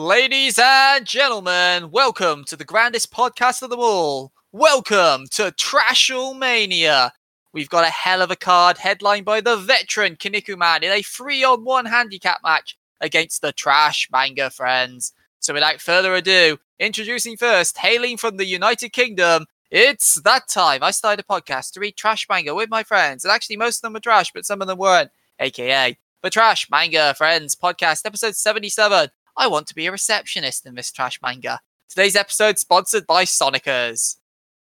[0.00, 4.32] Ladies and gentlemen, welcome to the grandest podcast of them all.
[4.50, 7.10] Welcome to Trashlemania.
[7.52, 11.02] We've got a hell of a card headlined by the veteran Kinniku Man in a
[11.02, 15.12] three on one handicap match against the Trash Manga Friends.
[15.38, 20.82] So without further ado, introducing first, hailing from the United Kingdom, it's that time.
[20.82, 23.22] I started a podcast to read trash manga with my friends.
[23.22, 26.68] And actually, most of them were trash, but some of them weren't, aka the Trash
[26.70, 29.08] Manga Friends podcast, episode 77.
[29.36, 31.60] I want to be a receptionist in this trash manga.
[31.88, 34.16] Today's episode sponsored by Sonicers.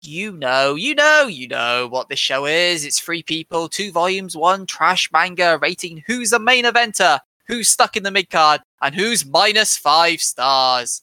[0.02, 2.84] You know, you know, you know what this show is.
[2.84, 7.96] It's three people, two volumes, one trash manga, rating who's a main eventer, who's stuck
[7.96, 11.02] in the mid card, and who's minus five stars.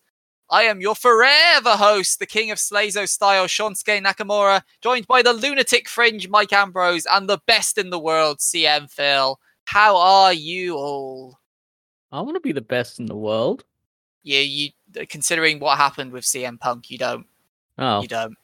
[0.50, 5.34] I am your forever host, the king of Slazo style, Shonsuke Nakamura, joined by the
[5.34, 9.40] lunatic fringe Mike Ambrose and the best in the world, CM Phil.
[9.66, 11.38] How are you all?
[12.11, 13.63] I want to be the best in the world.
[14.23, 14.69] Yeah, you
[15.00, 17.25] uh, considering what happened with CM Punk, you don't.
[17.77, 18.31] Oh, You don't.
[18.31, 18.36] You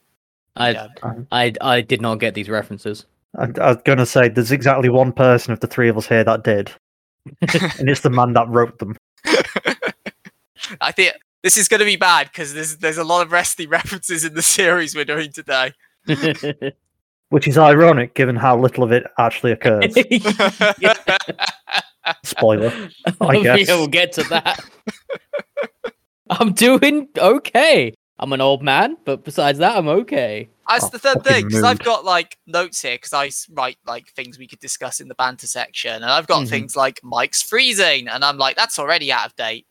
[0.56, 1.28] I, don't.
[1.32, 3.06] I, I did not get these references.
[3.38, 6.08] I, I was going to say, there's exactly one person of the three of us
[6.08, 6.72] here that did,
[7.42, 8.96] and it's the man that wrote them.
[10.82, 13.70] I think this is going to be bad because there's there's a lot of wrestling
[13.70, 15.74] references in the series we're doing today.
[17.34, 19.96] Which is ironic given how little of it actually occurs.
[22.24, 22.72] Spoiler.
[23.22, 23.68] I guess.
[23.68, 24.60] Yeah, we'll get to that.
[26.30, 27.96] I'm doing okay.
[28.20, 30.48] I'm an old man, but besides that, I'm okay.
[30.70, 34.10] That's Oh, the third thing because I've got like notes here because I write like
[34.10, 36.50] things we could discuss in the banter section, and I've got Mhm.
[36.50, 39.66] things like Mike's freezing, and I'm like that's already out of date.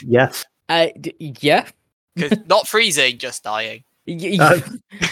[0.00, 0.46] Yes.
[0.70, 1.66] Uh, yeah.
[2.14, 3.84] Because not freezing, just dying.
[4.08, 4.60] Y- y- Uh,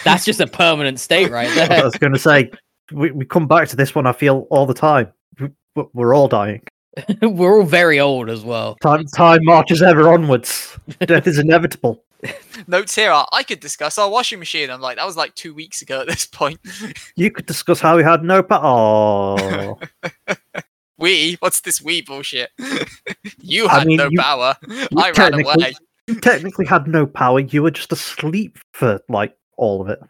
[0.05, 1.71] that's just a permanent state right there.
[1.71, 2.51] I was going to say,
[2.93, 5.13] we, we come back to this one, I feel, all the time.
[5.39, 6.63] We- we- We're all dying.
[7.23, 8.77] We're all very old as well.
[8.83, 10.79] Time, time marches ever onwards.
[11.01, 12.03] Death is inevitable.
[12.67, 14.71] Notes here are I could discuss our washing machine.
[14.71, 16.59] I'm like that was like two weeks ago at this point.
[17.15, 19.79] You could discuss how we had no pa- Oh,
[20.99, 22.51] we what's this we bullshit?
[23.39, 24.57] you I had mean, no you- power.
[24.67, 25.75] you I ran away.
[26.07, 27.41] You technically had no power.
[27.41, 30.01] You were just asleep for like all of it.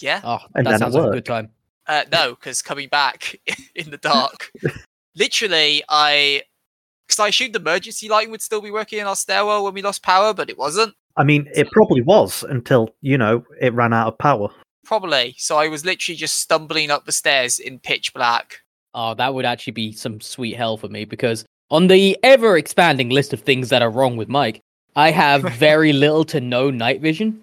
[0.00, 0.20] Yeah.
[0.24, 1.50] Oh, And that sounds like a good time.
[1.86, 3.38] Uh, no, because coming back
[3.74, 4.50] in the dark,
[5.16, 6.42] literally, I
[7.06, 9.82] because I assumed the emergency lighting would still be working in our stairwell when we
[9.82, 10.94] lost power, but it wasn't.
[11.16, 14.48] I mean, it probably was until you know it ran out of power.
[14.84, 15.34] Probably.
[15.38, 18.60] So I was literally just stumbling up the stairs in pitch black.
[18.94, 23.08] Oh, that would actually be some sweet hell for me because on the ever expanding
[23.08, 24.60] list of things that are wrong with Mike,
[24.96, 27.40] I have very little to no night vision.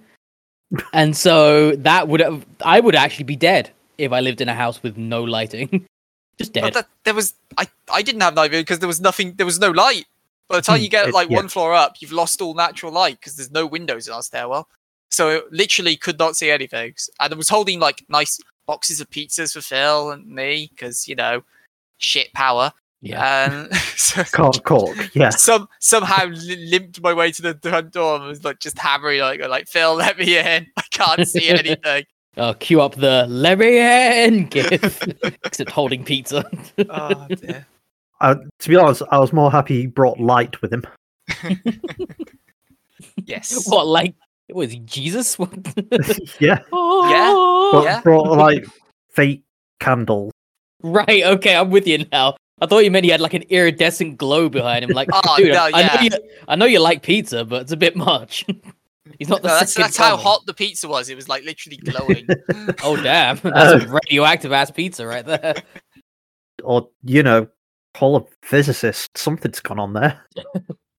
[0.93, 4.53] And so that would have, I would actually be dead if I lived in a
[4.53, 5.85] house with no lighting.
[6.37, 6.73] Just But dead.
[6.73, 9.33] that, there was I I didn't have night vision because there was nothing.
[9.35, 10.05] There was no light.
[10.47, 11.35] By the time Hmm, you get it- like yeah.
[11.37, 14.67] one floor up, you've lost all natural light because there's no windows in our stairwell.
[15.11, 16.93] So it literally could not see anything.
[17.19, 21.15] And I was holding like nice boxes of pizzas for Phil and me because you
[21.15, 21.43] know
[21.97, 22.71] shit power.
[23.01, 23.51] Yeah.
[23.51, 24.95] And so Can't cork.
[25.13, 25.29] Yeah.
[25.29, 29.41] some somehow limped my way to the front door and was like just hammering like
[29.47, 30.67] like Phil, let me in.
[30.77, 32.05] I can't see anything.
[32.37, 35.05] Oh, cue up the Levien gif,
[35.43, 36.45] except holding pizza.
[36.89, 37.67] oh dear.
[38.21, 40.85] Uh, to be honest, I was more happy he brought light with him.
[43.25, 43.67] Yes.
[43.69, 44.15] what, like,
[44.49, 45.37] was Jesus?
[45.37, 45.51] What?
[46.39, 46.59] yeah.
[46.71, 47.69] Oh.
[47.73, 48.01] But Yeah.
[48.01, 48.65] brought like
[49.09, 49.43] fake
[49.81, 50.31] candles.
[50.83, 52.37] Right, okay, I'm with you now.
[52.61, 54.91] I thought you meant he had like an iridescent glow behind him.
[54.91, 56.09] Like, Oh, dude, no, I, I know you,
[56.47, 58.45] I know you like pizza, but it's a bit much.
[59.19, 61.09] He's not the No, that's second that's how hot the pizza was.
[61.09, 62.27] It was like literally glowing.
[62.83, 63.79] Oh damn, that's Oh.
[63.79, 65.55] some radioactive ass pizza right there.
[66.63, 67.47] Or, you know,
[67.95, 69.17] call a physicist.
[69.17, 70.23] Something's gone on there.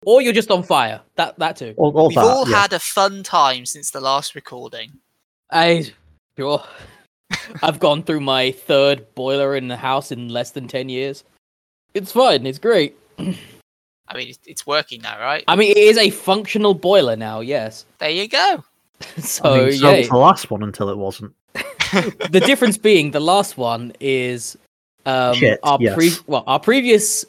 [0.05, 1.01] Or you're just on fire.
[1.15, 1.75] That that too.
[1.77, 2.63] All, all We've that, all yeah.
[2.63, 4.91] had a fun time since the last recording.
[5.51, 5.93] I
[6.37, 6.63] sure.
[7.63, 11.23] I've gone through my third boiler in the house in less than ten years.
[11.95, 12.47] It's fine.
[12.47, 12.97] It's great.
[13.19, 15.45] I mean, it's, it's working now, right?
[15.49, 17.41] I mean, it is a functional boiler now.
[17.41, 17.87] Yes.
[17.99, 18.65] There you go.
[19.19, 19.99] So, I mean, so yeah.
[19.99, 21.35] was the last one until it wasn't.
[22.31, 24.57] the difference being the last one is
[25.05, 25.95] um Shit, our yes.
[25.95, 27.27] pre well our previous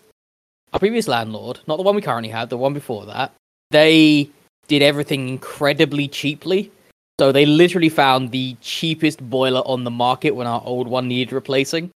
[0.71, 3.33] our previous landlord not the one we currently have the one before that
[3.71, 4.29] they
[4.67, 6.71] did everything incredibly cheaply
[7.19, 11.33] so they literally found the cheapest boiler on the market when our old one needed
[11.33, 11.89] replacing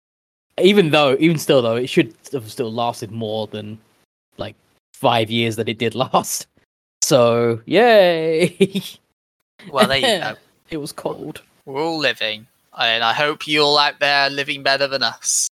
[0.61, 3.79] even though even still though it should have still lasted more than
[4.39, 4.55] like
[4.95, 6.47] five years that it did last
[7.03, 8.83] so yay
[9.71, 10.35] Well, there you go.
[10.71, 12.47] it was cold We're all living,
[12.79, 15.49] and I hope you all out there living better than us.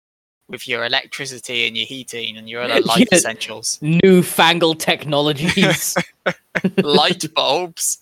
[0.49, 3.19] with your electricity and your heating and your other life Yeah.
[3.19, 3.79] essentials.
[3.83, 5.95] Newfangled technologies,
[6.83, 7.99] Light bulbs.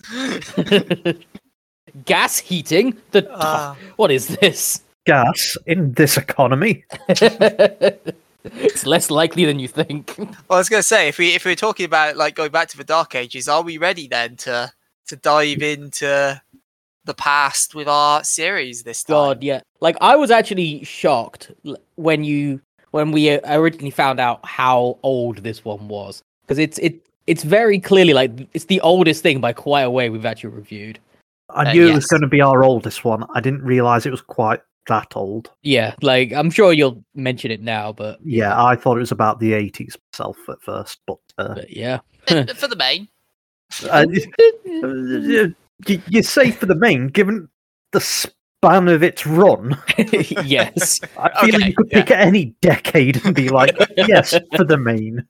[2.07, 2.97] gas heating.
[3.13, 3.77] The Ah.
[3.97, 4.81] what is this?
[5.07, 6.85] Gas in this economy.
[8.45, 10.15] it's less likely than you think.
[10.19, 12.51] Well, I was going to say, if we if we we're talking about like going
[12.51, 14.73] back to the Dark Ages, are we ready then to
[15.09, 16.41] to dive into
[17.05, 19.15] the past with our series this time?
[19.15, 19.61] God, yeah.
[19.81, 21.51] Like I was actually shocked
[21.97, 22.61] when you
[22.91, 27.43] when we uh, originally found out how old this one was because it's it it's
[27.43, 30.99] very clearly like it's the oldest thing by quite a way we've actually reviewed.
[31.51, 33.25] I Uh, knew it was going to be our oldest one.
[33.35, 35.51] I didn't realize it was quite that old.
[35.63, 39.39] Yeah, like I'm sure you'll mention it now, but Yeah, I thought it was about
[39.41, 42.01] the 80s myself at first, but uh, but yeah.
[42.27, 43.09] For the main,
[43.91, 44.07] uh,
[45.87, 47.49] you, you say for the main, given
[47.93, 49.77] the span of its run,
[50.45, 51.01] yes.
[51.19, 52.01] I feel Okay, you could yeah.
[52.03, 55.27] pick any decade and be like, yes, for the main.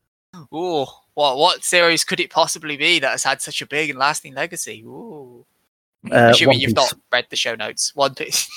[0.55, 3.99] ooh, what what series could it possibly be that has had such a big and
[3.99, 4.83] lasting legacy?
[4.85, 5.45] Ooh,
[6.11, 6.77] Uh, assuming One you've Piece.
[6.77, 7.93] not read the show notes.
[7.95, 8.49] One Piece,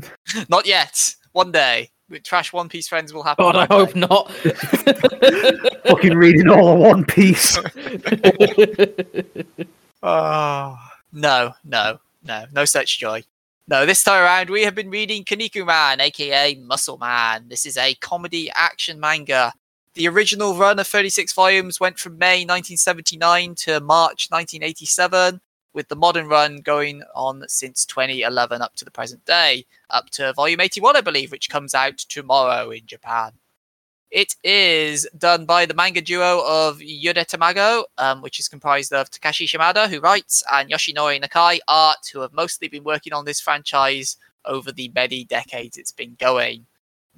[0.48, 1.14] not yet.
[1.32, 3.44] One day, with trash One Piece friends will happen.
[3.44, 3.74] God, I one day.
[3.86, 4.30] hope not.
[5.86, 7.56] Fucking reading all of One Piece.
[10.02, 10.76] Oh,
[11.12, 13.22] no, no, no, no such joy.
[13.68, 17.48] No, this time around we have been reading Kinniku Man, aka Muscle Man.
[17.48, 19.52] This is a comedy action manga.
[19.94, 25.40] The original run of 36 volumes went from May 1979 to March 1987,
[25.72, 30.32] with the modern run going on since 2011 up to the present day, up to
[30.32, 33.32] volume 81, I believe, which comes out tomorrow in Japan.
[34.10, 39.10] It is done by the manga duo of Yude Tamago, um, which is comprised of
[39.10, 43.40] Takashi Shimada, who writes, and Yoshinori Nakai, art, who have mostly been working on this
[43.40, 44.16] franchise
[44.46, 46.66] over the many decades it's been going.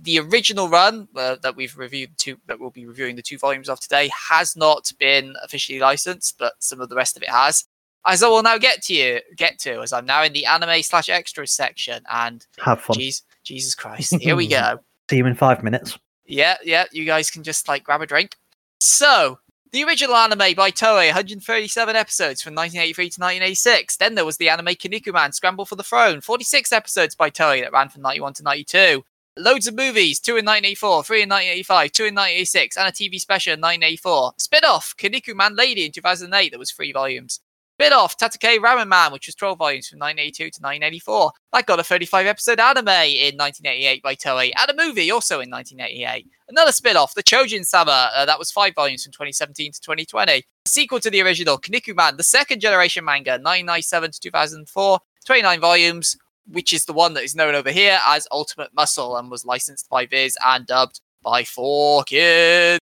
[0.02, 3.68] The original run uh, that we've reviewed, two that we'll be reviewing the two volumes
[3.68, 7.66] of today, has not been officially licensed, but some of the rest of it has.
[8.06, 10.82] As I will now get to you, get to, as I'm now in the anime
[10.82, 12.96] slash extras section, and Have fun.
[12.96, 14.78] jeez, Jesus Christ, here we go.
[15.10, 15.98] See you in five minutes.
[16.24, 18.36] Yeah, yeah, you guys can just like grab a drink.
[18.78, 19.40] So,
[19.72, 23.96] the original anime by Toei, 137 episodes from 1983 to 1986.
[23.96, 27.72] Then there was the anime Kinnikuman, Scramble for the Throne, 46 episodes by Toei that
[27.72, 29.04] ran from 91 to 92.
[29.36, 33.20] Loads of movies, two in 1984, three in 1985, two in 1986, and a TV
[33.20, 34.32] special in 1984.
[34.38, 37.40] Spin off, Kinnikuman Lady in 2008, that was three volumes.
[37.80, 41.32] Spin off, Tatake Ramen Man, which was 12 volumes from 1982 to 1984.
[41.54, 45.48] That got a 35 episode anime in 1988 by Toei, and a movie also in
[45.48, 46.28] 1988.
[46.50, 50.30] Another spin off, The Chojin Sama, uh, that was five volumes from 2017 to 2020.
[50.30, 56.18] A sequel to the original, Kinnikuman, the second generation manga, 1997 to 2004, 29 volumes,
[56.48, 59.88] which is the one that is known over here as Ultimate Muscle and was licensed
[59.88, 62.79] by Viz and dubbed by Four Kids.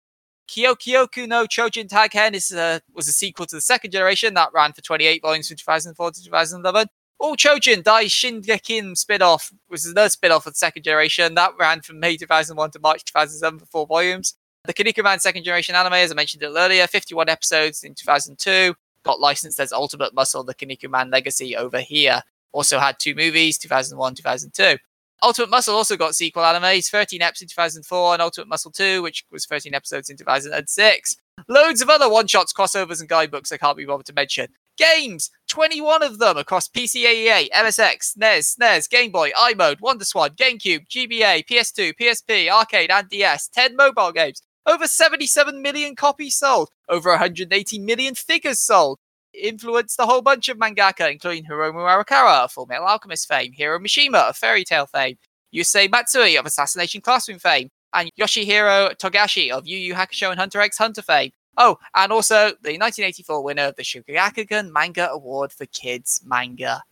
[0.48, 4.74] Kyokyoku no Chojin Taghen is, uh, was a sequel to the second generation that ran
[4.74, 6.88] for 28 volumes from 2004 to 2011.
[7.20, 12.00] All Chojin Dai Shingekin spin-off was another spin-off of the second generation that ran from
[12.00, 14.36] May 2001 to March 2007 for four volumes.
[14.66, 19.20] The Kinnikuman Man second generation anime, as I mentioned earlier, 51 episodes in 2002, got
[19.20, 22.22] licensed as Ultimate Muscle, the Kinnikuman Man Legacy over here.
[22.52, 24.78] Also had two movies, 2001, 2002.
[25.24, 29.26] Ultimate Muscle also got sequel animes, 13 episodes in 2004, and Ultimate Muscle 2, which
[29.32, 31.18] was 13 episodes in 2006.
[31.48, 34.50] Loads of other one-shots, crossovers, and guidebooks I can't be bothered to mention.
[34.78, 41.48] Games, 21 of them across PCAEA, MSX, NES, SNES, Game Boy, iMode, WonderSwan, GameCube, GBA,
[41.48, 43.48] PS2, PSP, Arcade, and DS.
[43.48, 44.44] 10 mobile games.
[44.68, 46.70] Over 77 million copies sold.
[46.90, 49.00] Over 180 million figures sold.
[49.42, 53.80] Influenced a whole bunch of mangaka, including Hiromu Arakawa of Full Metal Alchemist fame, Hiro
[53.80, 55.18] Mashima of Fairy Tail fame,
[55.54, 60.62] Yusei Matsui of Assassination Classroom fame, and Yoshihiro Togashi of Yu Yu Hakusho and Hunter
[60.62, 61.32] x Hunter fame.
[61.58, 66.84] Oh, and also the 1984 winner of the Shogakukan Manga Award for Kids Manga.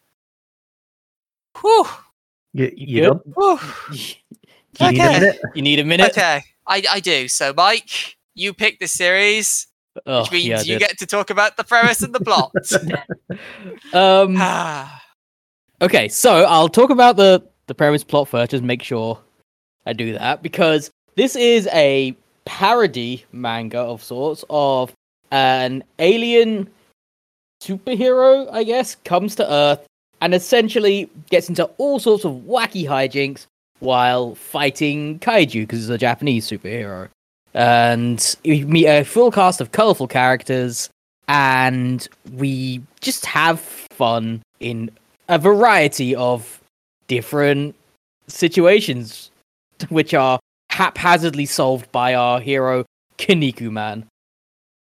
[1.61, 1.85] Whew.
[2.53, 3.07] You, you Good.
[3.07, 3.33] done?
[3.35, 3.59] whew.
[4.79, 5.39] You need a minute?
[5.53, 6.11] You need a minute.
[6.11, 7.27] Okay, I, I do.
[7.27, 9.67] So, Mike, you picked the series,
[10.05, 12.51] Oh, which means yeah, you get to talk about the premise and the plot.
[13.93, 14.41] Um,
[15.81, 18.51] okay, so I'll talk about the the premise plot first.
[18.51, 19.19] Just make sure
[19.85, 24.93] I do that because this is a parody manga of sorts of
[25.31, 26.69] an alien
[27.61, 29.85] superhero, I guess, comes to Earth
[30.21, 33.47] and essentially gets into all sorts of wacky hijinks
[33.79, 37.09] while fighting kaiju because it's a Japanese superhero.
[37.55, 40.89] And we meet a full cast of colorful characters,
[41.29, 44.91] and we just have fun in
[45.29, 46.62] a variety of
[47.07, 47.74] different
[48.27, 49.31] situations,
[49.88, 50.38] which are
[50.69, 52.83] haphazardly solved by our hero
[53.17, 54.05] Kinniku Man.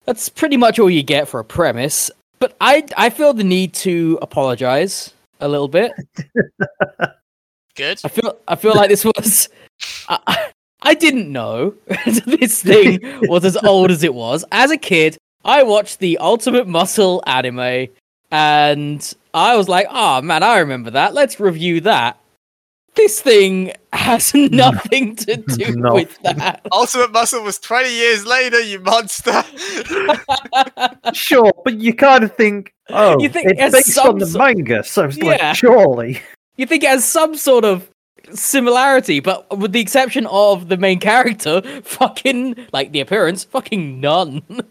[0.06, 2.08] That's pretty much all you get for a premise.
[2.38, 5.92] But I I feel the need to apologize a little bit.
[7.74, 8.00] Good.
[8.04, 9.48] I feel I feel like this was
[10.08, 11.75] I, I didn't know
[12.06, 14.44] this thing was as old as it was.
[14.52, 17.88] As a kid, I watched the Ultimate Muscle anime
[18.30, 21.14] and I was like, "Oh man, I remember that.
[21.14, 22.16] Let's review that."
[22.96, 25.94] This thing has nothing to do No.
[25.94, 26.60] with that.
[26.72, 29.44] Ultimate Muscle was 20 years later, you monster.
[31.12, 34.82] Sure, but you kind of think, oh, You think it's as based on the manga,
[34.84, 35.25] so it's Yeah.
[35.25, 36.20] like surely.
[36.56, 37.88] you think it has some sort of
[38.32, 44.42] similarity, but with the exception of the main character, fucking like the appearance, fucking none.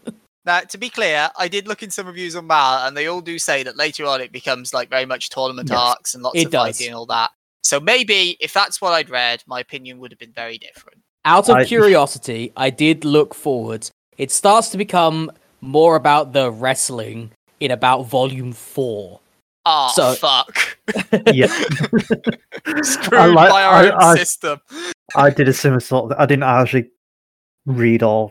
[0.46, 3.20] Now, to be clear, I did look in some reviews on Mal, and they all
[3.20, 6.38] do say that later on it becomes like very much tournament Yes, arcs and lots
[6.38, 6.66] it of does.
[6.66, 7.30] fighting and all that.
[7.62, 11.02] So maybe if that's what I'd read, my opinion would have been very different.
[11.26, 13.90] Out of I- curiosity, I did look forwards.
[14.16, 15.30] It starts to become
[15.60, 19.20] more about the wrestling in about volume four.
[19.66, 20.56] Oh So- fuck!
[21.32, 21.46] Yeah.
[22.82, 24.60] Screwed like- by our I- own I- system.
[25.14, 26.18] I did a similar sort of.
[26.20, 26.90] I didn't actually
[27.66, 28.30] read or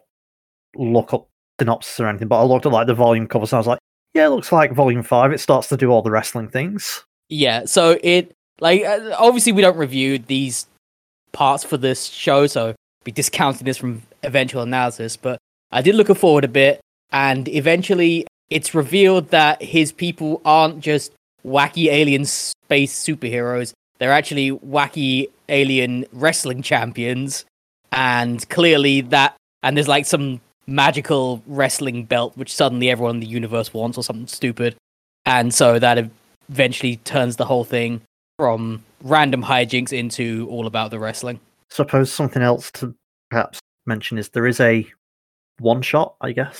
[0.75, 1.27] look up
[1.59, 3.79] synopsis or anything, but I looked at like the volume covers and I was like,
[4.13, 5.31] yeah, it looks like volume five.
[5.31, 7.03] It starts to do all the wrestling things.
[7.29, 10.65] Yeah, so it like uh, obviously we don't review these
[11.31, 15.15] parts for this show, so be discounting this from eventual analysis.
[15.17, 15.37] But
[15.71, 16.79] I did look forward a bit,
[17.11, 21.11] and eventually it's revealed that his people aren't just
[21.49, 27.45] wacky alien space superheroes; they're actually wacky alien wrestling champions,
[27.91, 33.27] and clearly that and there's like some magical wrestling belt which suddenly everyone in the
[33.27, 34.75] universe wants or something stupid
[35.25, 36.09] and so that
[36.49, 38.01] eventually turns the whole thing
[38.37, 41.39] from random hijinks into all about the wrestling.
[41.69, 42.95] Suppose something else to
[43.29, 44.87] perhaps mention is there is a
[45.59, 46.59] one shot, I guess,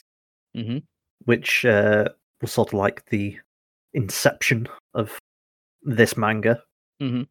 [0.58, 0.80] Mm-hmm.
[1.26, 2.10] which uh,
[2.42, 3.38] was sort of like the
[3.94, 5.18] inception of
[5.84, 6.62] this manga,
[7.02, 7.28] Mhm.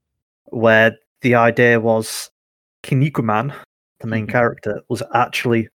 [0.47, 2.31] where the idea was
[2.83, 3.55] Kinnikuman,
[4.01, 4.31] the main Mhm.
[4.33, 5.69] character, was actually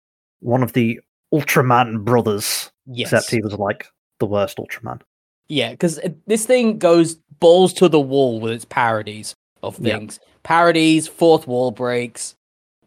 [0.41, 1.01] one of the
[1.33, 3.13] Ultraman brothers, Yes.
[3.13, 3.87] except he was like
[4.19, 5.01] the worst Ultraman.
[5.49, 9.99] Yeah, because this thing goes balls to the wall with its parodies of Yeah.
[9.99, 10.21] things.
[10.43, 12.35] Parodies, fourth wall breaks,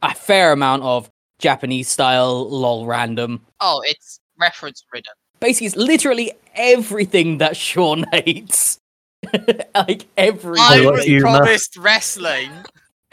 [0.02, 1.10] a fair amount of
[1.40, 3.46] Japanese style lol random.
[3.60, 5.14] Oh, it's reference ridden.
[5.40, 8.80] Basically, it's literally everything that Sean hates.
[9.76, 11.22] like every I Toilet was humour.
[11.22, 12.52] promised wrestling.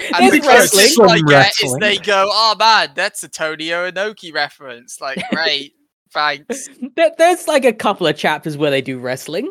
[0.00, 1.10] And There's the closest wrestling.
[1.10, 5.74] I Some get is they go, "Oh man, that's a Tony Inoki reference." Like, great,
[6.10, 6.70] thanks.
[6.96, 9.50] There, there's like a couple of chapters where they do wrestling.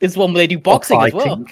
[0.00, 1.44] There's one where they do boxing as well.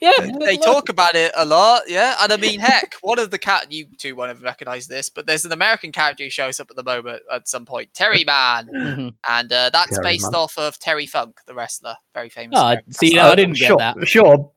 [0.00, 0.30] Fighting.
[0.30, 2.16] Yeah, They there's talk about it a lot, yeah.
[2.20, 5.26] And I mean, heck, one of the cat you two won't have recognized this, but
[5.26, 8.68] there's an American character who shows up at the moment at some point, Terry Man,
[8.74, 9.14] Mhm.
[9.28, 10.34] and uh, that's Terry based Man.
[10.40, 12.58] off of Terry Funk, the wrestler, very famous.
[12.60, 14.06] Oh, see, no, I Uh, didn't get that.
[14.06, 14.52] Sure,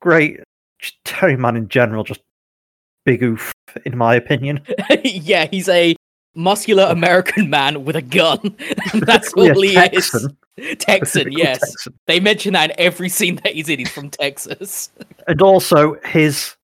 [0.00, 0.40] great.
[0.78, 2.20] Just Terry Man in general, just
[3.04, 3.52] big oof,
[3.86, 4.60] in my opinion.
[5.04, 5.95] yeah, he's a
[6.36, 8.54] muscular American man with a gun.
[8.94, 10.76] That's Yeah, all he Texan, is.
[10.78, 11.58] Texan, yes.
[11.60, 11.94] Texan.
[12.06, 13.78] They mention that in every scene that he's in.
[13.78, 14.90] He's from Texas.
[15.26, 16.56] And also his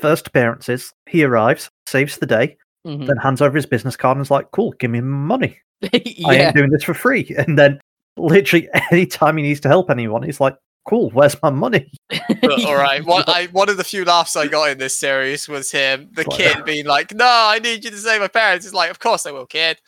[0.00, 2.56] first appearances, he arrives, saves the day,
[2.86, 3.06] Mhm.
[3.06, 5.58] then hands over his business card and is like, "Cool, give me money.
[5.82, 7.80] I yeah, ain't doing this for free." And then,
[8.16, 10.56] literally, anytime he needs to help anyone, he's like,
[10.88, 11.90] "Cool, where's my money?"
[12.40, 13.04] But, all right.
[13.04, 16.24] One, I, one of the few laughs I got in this series was him, the
[16.28, 18.98] Like- kid, being like, "No, I need you to save my parents." It's like, "Of
[18.98, 19.78] course I will, kid."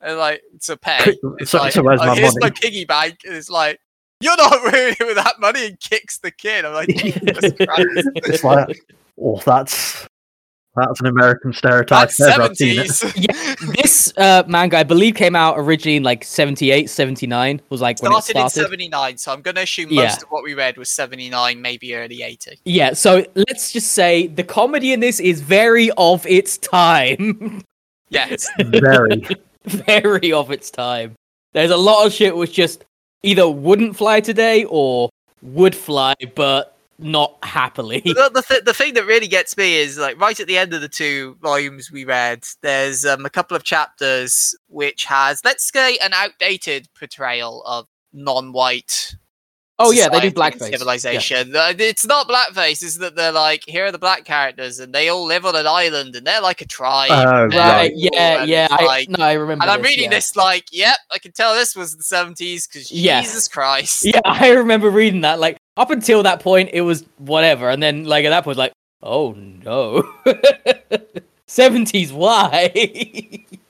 [0.00, 1.16] And like, it's a pay.
[1.38, 3.18] It's So- like, so where's "Oh, my here's money?" my piggy bank.
[3.24, 3.80] And it's like,
[4.20, 6.64] "You're not ruining it with that money," and kicks the kid.
[6.64, 8.08] I'm like, Jesus Christ.
[8.16, 8.80] It's like,
[9.20, 10.06] "Oh, that's
[10.78, 13.76] that's an American stereotype." That's if ever I've seen it.
[13.76, 18.12] this uh, manga, I believe, came out originally in like 78, 79, was like when
[18.12, 20.04] it started in seventy nine, so I'm gonna assume Yeah.
[20.04, 22.58] most of what we read was seventy nine, maybe early eighty.
[22.64, 27.62] Yeah, so let's just say the comedy in this is very of its time.
[28.10, 28.48] Yes.
[28.58, 29.26] Very.
[29.66, 31.14] very of its time.
[31.52, 32.86] There's a lot of shit which just
[33.22, 35.10] either wouldn't fly today or
[35.42, 38.00] would fly, but not happily.
[38.04, 40.74] the, the, th- the thing that really gets me is like right at the end
[40.74, 45.70] of the two volumes we read there's um, a couple of chapters which has let's
[45.72, 49.14] say an outdated portrayal of non-white
[49.80, 50.70] oh yeah, they do society and blackface.
[50.70, 54.92] civilization Uh, it's not blackface it's that they're like here are the black characters and
[54.92, 58.40] they all live on an island and they're like a tribe Oh, and Right, yeah,
[58.40, 58.64] and yeah.
[58.64, 59.62] it's I, like- no, I remember.
[59.62, 60.16] and I'm this, reading yeah.
[60.16, 63.20] this like, yep, I can tell this was the 70s because Yeah.
[63.20, 64.04] Jesus Christ.
[64.04, 65.38] Yeah, I remember reading that.
[65.38, 68.72] Like up until that point, it was whatever, and then like at that point, like,
[69.02, 70.02] oh no.
[71.48, 72.70] 70s, why?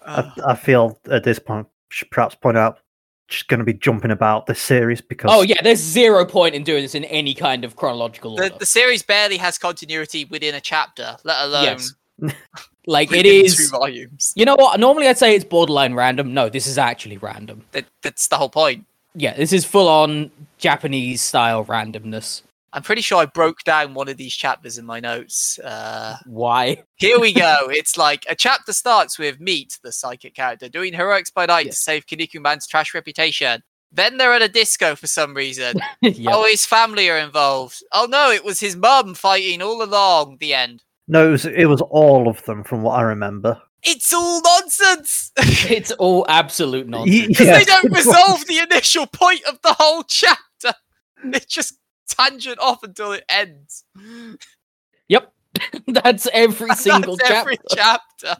[0.04, 2.80] I, I feel at this point, should perhaps point out,
[3.28, 6.64] she's going to be jumping about this series because oh, yeah, there's zero point in
[6.64, 8.48] doing this in any kind of chronological order.
[8.48, 11.94] The, the series barely has continuity within a chapter, let alone Yes.
[12.86, 14.32] like, it is two volumes.
[14.34, 14.80] You know what?
[14.80, 16.34] Normally I'd say it's borderline random.
[16.34, 17.64] No, this is actually random.
[17.72, 18.86] That, that's the whole point.
[19.18, 22.42] Yeah, this is full on Japanese style randomness.
[22.72, 25.58] I'm pretty sure I broke down one of these chapters in my notes.
[25.58, 26.84] Uh, Why?
[26.96, 27.56] here we go.
[27.70, 31.76] It's like a chapter starts with Meet, the psychic character, doing heroics by night Yes.
[31.76, 33.62] to save Kinnikuman's man's trash reputation.
[33.90, 35.80] Then they're at a disco for some reason.
[36.02, 36.30] yeah.
[36.34, 37.82] Oh, his family are involved.
[37.90, 40.36] Oh no, it was his mum fighting all along.
[40.38, 40.84] The end.
[41.08, 43.60] no, it was, it was all of them from what I remember.
[43.82, 45.32] It's all nonsense.
[45.36, 47.28] it's all absolute nonsense.
[47.28, 50.44] Because yes, they don't resolve the initial point of the whole chapter.
[51.24, 51.74] It just
[52.08, 53.82] tangent off until it ends.
[55.08, 55.32] Yep.
[55.88, 57.40] That's every single That's chapter.
[57.40, 58.36] every chapter.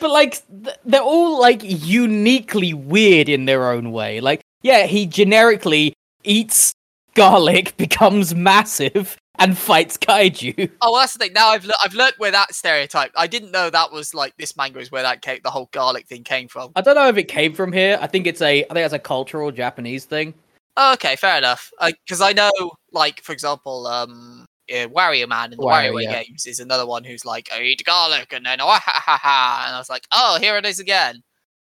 [0.00, 4.20] but like th- they're all like uniquely weird in their own way.
[4.20, 5.92] Like, yeah, he generically
[6.24, 6.72] eats
[7.14, 10.70] garlic, becomes massive, and fights kaiju.
[10.80, 11.32] Oh, well, that's the thing.
[11.32, 13.12] Now I've le- I've learnt where that stereotype.
[13.16, 16.06] I didn't know that was like this manga is where that came, the whole garlic
[16.06, 16.72] thing came from.
[16.76, 17.98] I don't know if it came from here.
[18.00, 20.34] I think it's a I think it's a cultural Japanese thing.
[20.76, 21.70] Oh, okay, fair enough.
[21.80, 22.50] Because I know,
[22.92, 26.22] like for example, um, uh, Wario Man in the Wario, WarioWare yeah.
[26.22, 29.64] games is another one who's like, I eat garlic, and then oh ha ha ha,
[29.66, 31.22] and I was like, oh, here it is again.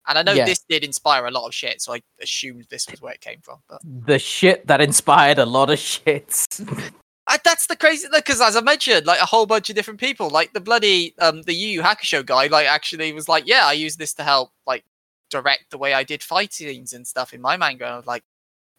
[0.07, 0.45] And I know Yeah.
[0.45, 3.39] this did inspire a lot of shit, so I assumed this was where it came
[3.41, 3.59] from.
[3.67, 6.91] But The shit that inspired a lot of shits.
[7.27, 9.99] I, that's the crazy thing, because, as I mentioned, like a whole bunch of different
[9.99, 13.65] people, like the bloody um the Yu Yu Hakusho guy, like actually was like, yeah,
[13.65, 14.83] I use this to help like
[15.31, 17.85] direct the way I did fight scenes and stuff in my manga.
[17.85, 18.23] And I was like,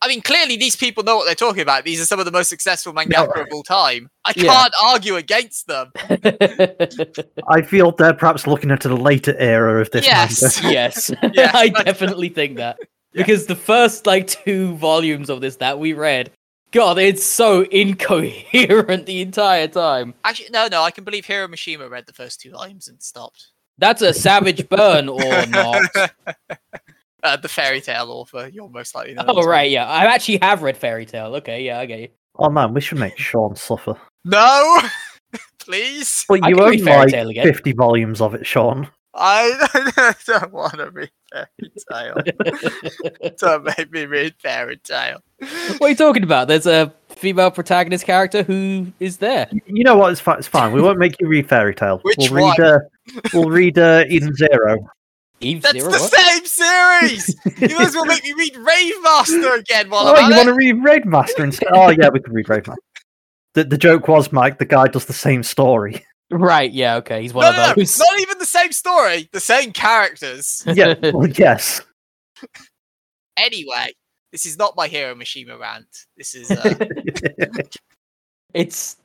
[0.01, 1.85] I mean, clearly these people know what they're talking about.
[1.85, 4.11] These are some of the most successful mangaka of all time.
[4.25, 4.53] I Yeah.
[4.53, 5.91] can't argue against them.
[7.49, 10.63] I feel they're perhaps looking at a later era of this Yes.
[10.63, 10.73] manga.
[10.73, 12.79] yes, Yes, I I- definitely think that
[13.13, 16.31] because the first like two volumes of this that we read,
[16.73, 20.15] God, it's so incoherent the entire time.
[20.25, 23.49] Actually, no, no, I can believe Hiro Mashima read the first two volumes and stopped.
[23.79, 25.83] That's a savage burn or not?
[27.23, 29.15] Uh, the fairy tail author, you're most likely.
[29.15, 29.49] know Oh as well.
[29.49, 31.35] right, yeah, I actually have read Fairy Tail.
[31.37, 32.09] Okay, yeah, I get you.
[32.39, 33.95] Oh man, we should make Sean suffer.
[34.25, 34.81] No,
[35.59, 36.25] please.
[36.29, 37.45] But I you can own read Fairy like Tail again.
[37.47, 38.89] 50 volumes of it, Sean.
[39.15, 42.15] I don't want to read fairy tail.
[43.39, 45.21] Don't make me read fairy tail.
[45.39, 46.49] what are you talking about?
[46.49, 49.49] There's a female protagonist character who is there.
[49.67, 50.13] You know what?
[50.13, 50.39] It's fine.
[50.39, 50.73] It's fine.
[50.73, 51.99] We won't make you read Fairy Tail.
[52.03, 52.61] Which we'll read.
[52.61, 52.79] Uh,
[53.35, 54.77] we'll read uh, Eden Zero.
[55.41, 55.91] Eve That's Zero.
[55.93, 56.13] the what?
[56.15, 57.37] same series.
[57.61, 60.49] you might as well make me read Rave Master again while Oh, I'm you want
[60.49, 61.69] to read Rave Master instead?
[61.75, 62.81] Oh yeah, we can read Rave Master.
[63.53, 66.06] The the joke was, Mike, the guy does the same story.
[66.31, 69.41] Right, yeah, okay, he's one No, of no, no, not even the same story, the
[69.41, 70.65] same characters.
[70.75, 71.83] Yeah, well, yes.
[73.39, 73.93] Anyway,
[74.33, 75.87] this is not my Hiro Mashima rant.
[76.17, 76.75] This is uh,
[78.55, 78.97] it's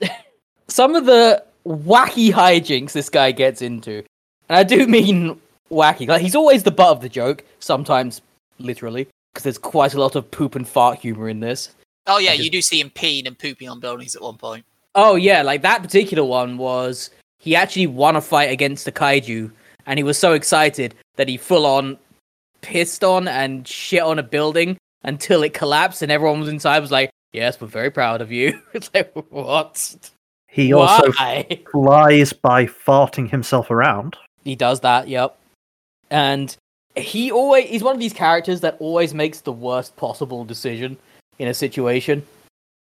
[0.69, 4.03] some of the wacky hijinks this guy gets into,
[4.47, 6.07] and I do mean wacky.
[6.07, 8.21] Like he's always the butt of the joke, sometimes
[8.57, 11.75] literally, because there's quite a lot of poop and fart humor in this.
[12.07, 14.63] oh yeah, I you do see him peeing and pooping on buildings at one point.
[14.95, 19.51] Oh yeah, like that particular one was he actually won a fight against the kaiju,
[19.85, 21.97] and he was so excited that he full on
[22.61, 26.91] pissed on and shit on a building until it collapsed, and everyone was inside was
[26.91, 30.11] like, "Yes, we're very proud of you." it's like what?
[30.47, 31.61] He also Why?
[31.71, 34.17] flies by farting himself around.
[34.43, 35.37] He does that, yep.
[36.09, 36.55] And
[36.95, 40.97] he always he's one of these characters that always makes the worst possible decision
[41.39, 42.25] in a situation.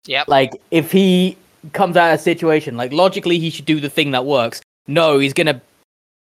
[0.07, 0.29] Yep.
[0.29, 1.37] Like if he
[1.73, 4.61] comes out of a situation, like logically he should do the thing that works.
[4.87, 5.61] No, he's gonna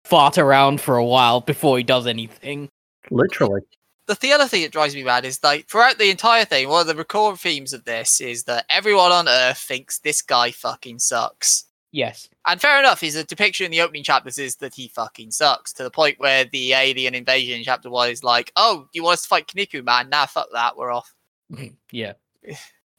[0.05, 2.69] fart around for a while before he does anything.
[3.11, 3.61] Literally.
[4.07, 6.81] the, the other thing that drives me mad is like throughout the entire thing, one
[6.81, 10.99] of the recurring themes of this is that everyone on Earth thinks this guy fucking
[10.99, 11.65] sucks.
[11.91, 12.27] Yes.
[12.45, 15.71] And fair enough, his uh, depiction in the opening chapters is that he fucking sucks
[15.73, 19.13] to the point where the alien invasion in chapter one is like, "Oh, you want
[19.13, 20.09] us to fight Kniku, man?
[20.09, 21.13] Nah, fuck that, we're off."
[21.91, 22.13] yeah.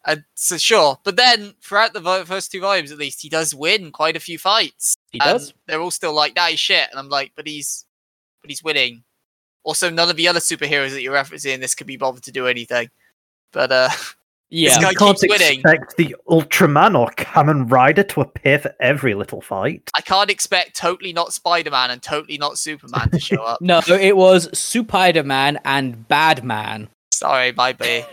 [0.06, 3.90] And so sure, but then throughout the first two volumes, at least, he does win
[3.90, 4.94] quite a few fights.
[5.10, 5.52] He and does.
[5.66, 7.84] They're all still like, "That is shit," and I'm like, "But he's,
[8.40, 9.02] but he's winning."
[9.64, 12.46] Also, none of the other superheroes that you're referencing this could be bothered to do
[12.46, 12.88] anything.
[13.52, 13.88] But uh,
[14.48, 14.80] Yeah.
[14.80, 15.58] guy you can't keeps winning.
[15.60, 19.90] expect the Ultraman or Kamen Rider to appear for every little fight.
[19.94, 23.60] I can't expect totally not Spider-Man and totally not Superman to show up.
[23.66, 26.88] No, it was Spider Man and Bad Man.
[27.10, 28.04] Sorry, might be.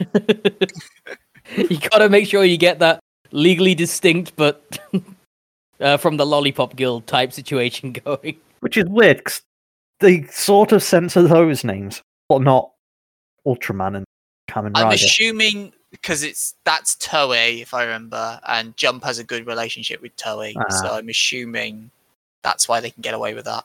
[1.70, 3.00] you gotta make sure you get that
[3.32, 4.80] legally distinct but
[5.80, 9.42] uh, from the lollipop guild type situation going Which is weird 'cause
[10.00, 12.72] they sort of censor those names, but not
[13.48, 14.06] Ultraman and
[14.50, 14.88] Kamen Rider.
[14.88, 20.02] I'm assuming because it's that's Toei, if I remember, and Jump has a good relationship
[20.02, 20.98] with Toei, so Ah.
[20.98, 21.90] I'm assuming
[22.44, 23.64] that's why they can get away with that.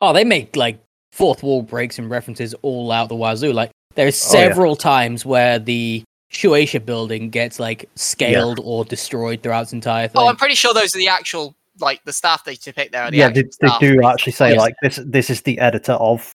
[0.00, 0.78] Oh, they make like
[1.12, 3.52] fourth wall breaks and references all out the wazoo.
[3.52, 4.48] Like there's Oh, yeah.
[4.48, 10.20] several times where the Shueisha building gets like scaled or destroyed throughout its entire thing.
[10.20, 13.04] Oh, I'm pretty sure those are the actual like the staff they depict there.
[13.04, 14.58] Are the yeah, they, they do actually say Yes.
[14.58, 15.00] like this.
[15.04, 16.34] This is the editor of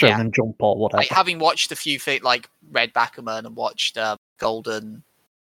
[0.00, 0.18] Yeah.
[0.18, 0.98] Shonen Jump or whatever.
[0.98, 5.02] like having watched a few things like Red Backerman and watched uh, Golden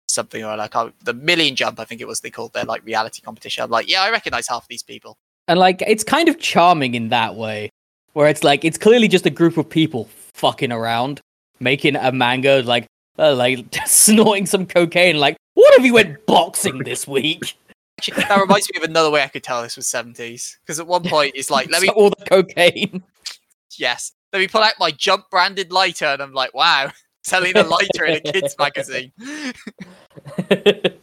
[0.09, 0.74] something or like
[1.05, 3.62] the Million Jump, I think it was they called their like reality competition.
[3.64, 5.16] I'm like, yeah, I recognize half of these people.
[5.48, 7.70] and like it's kind of charming in that way,
[8.14, 11.20] where it's like it's clearly just a group of people fucking around,
[11.61, 12.87] making a manga like
[13.18, 15.18] uh, like snorting some cocaine.
[15.18, 17.57] Like, what if you went boxing this week?
[17.98, 20.87] Actually, that reminds me of another way I could tell this was 70s because at
[20.87, 23.03] one point it's like, let me all the cocaine.
[23.79, 26.90] yes, let me pull out my Jump branded lighter, and I'm like, wow,
[27.22, 29.12] selling a lighter in a kids magazine.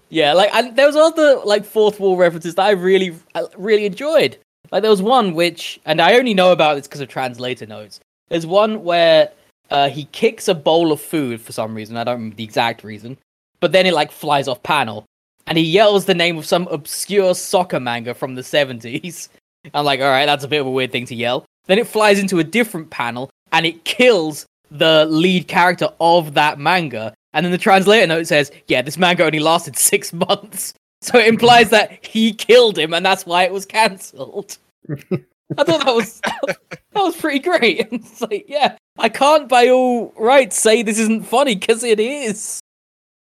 [0.09, 3.85] yeah, like and there was other like fourth wall references that I really I really
[3.85, 4.37] enjoyed.
[4.71, 7.99] Like there was one which, and I only know about this because of translator notes.
[8.29, 9.31] There's one where
[9.71, 11.97] uh, he kicks a bowl of food for some reason.
[11.97, 13.17] I don't remember the exact reason,
[13.59, 15.05] but then it like flies off panel,
[15.47, 19.29] and he yells the name of some obscure soccer manga from the 70s.
[19.73, 21.45] I'm like, all right, that's a bit of a weird thing to yell.
[21.65, 26.59] Then it flies into a different panel, and it kills the lead character of that
[26.59, 27.13] manga.
[27.33, 30.73] And then the translator note says, yeah, this manga only lasted six months.
[31.01, 34.57] So it implies that he killed him and that's why it was cancelled.
[34.89, 36.57] I thought that was that
[36.93, 37.87] was pretty great.
[37.89, 42.59] It's like, yeah, I can't by all rights say this isn't funny because it is.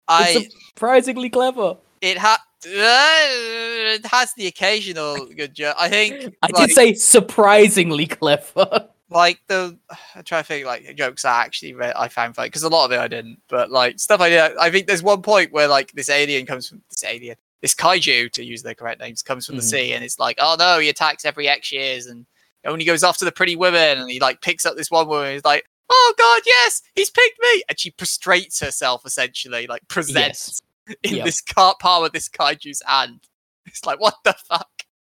[0.09, 1.77] I It's surprisingly clever.
[2.01, 5.77] it had it has the occasional good joke.
[5.79, 8.89] I think I like, did say surprisingly clever.
[9.11, 9.77] like the
[10.15, 12.85] I try to think like jokes I actually read, I found funny because a lot
[12.87, 14.57] of it I didn't, but like stuff I did.
[14.59, 18.31] I think there's one point where like this alien comes from this alien, this kaiju
[18.33, 19.71] to use their correct names comes from the Mhm.
[19.71, 22.27] sea, and it's like, oh no, he attacks every X years, and
[22.63, 25.27] he only goes after the pretty women, and he like picks up this one woman,
[25.27, 29.87] and he's like, oh god, yes, he's picked me, and she prostrates herself essentially, like
[29.89, 30.61] presents
[31.03, 31.25] in Yep.
[31.27, 33.21] this car palm of this kaiju's hand.
[33.67, 34.69] It's like, what the fuck?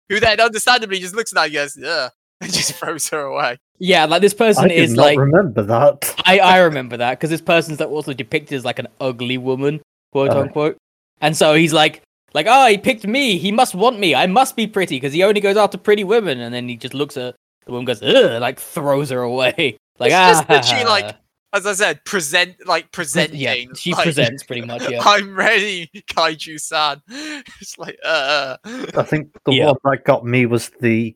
[0.09, 2.09] Who then understandably just looks at her and goes, yeah,
[2.41, 3.57] and just throws her away.
[3.77, 6.15] Yeah, like this person did is not like remember that.
[6.25, 9.81] I, I remember that because this person's that also depicted as like an ugly woman,
[10.11, 10.41] quote Oh.
[10.41, 10.77] unquote.
[11.21, 12.01] And so he's like,
[12.33, 13.37] like, oh, he picked me.
[13.37, 14.15] He must want me.
[14.15, 16.39] I must be pretty because he only goes after pretty women.
[16.39, 19.77] And then he just looks at the woman, goes, ugh, like throws her away.
[19.99, 21.17] Like, It's ah, just that she, like,
[21.51, 23.37] As I said, present like presenting.
[23.37, 24.81] yeah, she like, presents pretty much.
[24.89, 27.01] Yeah, I'm ready, Kaiju San.
[27.59, 28.55] It's like, uh.
[28.63, 29.65] I think the Yeah.
[29.65, 31.13] one that got me was the.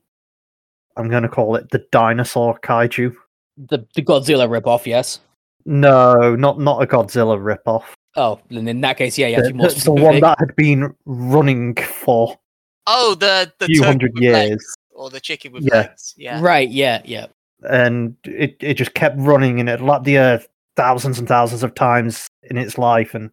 [0.97, 3.15] I'm going to call it the dinosaur kaiju.
[3.57, 4.85] the the Godzilla ripoff.
[4.85, 5.21] Yes.
[5.65, 7.83] No, not not a Godzilla ripoff.
[8.15, 11.75] Oh, then in that case, yeah, yeah, The, the- the one that had been running
[11.75, 12.37] for
[12.85, 15.73] Oh, the the few hundred with legs, years, or the chicken with Yeah.
[15.81, 16.13] legs.
[16.17, 16.39] Yeah.
[16.41, 16.69] Right.
[16.69, 17.01] Yeah.
[17.05, 17.27] Yeah.
[17.69, 21.73] and it, it just kept running and it lapped the earth thousands and thousands of
[21.75, 23.31] times in its life, and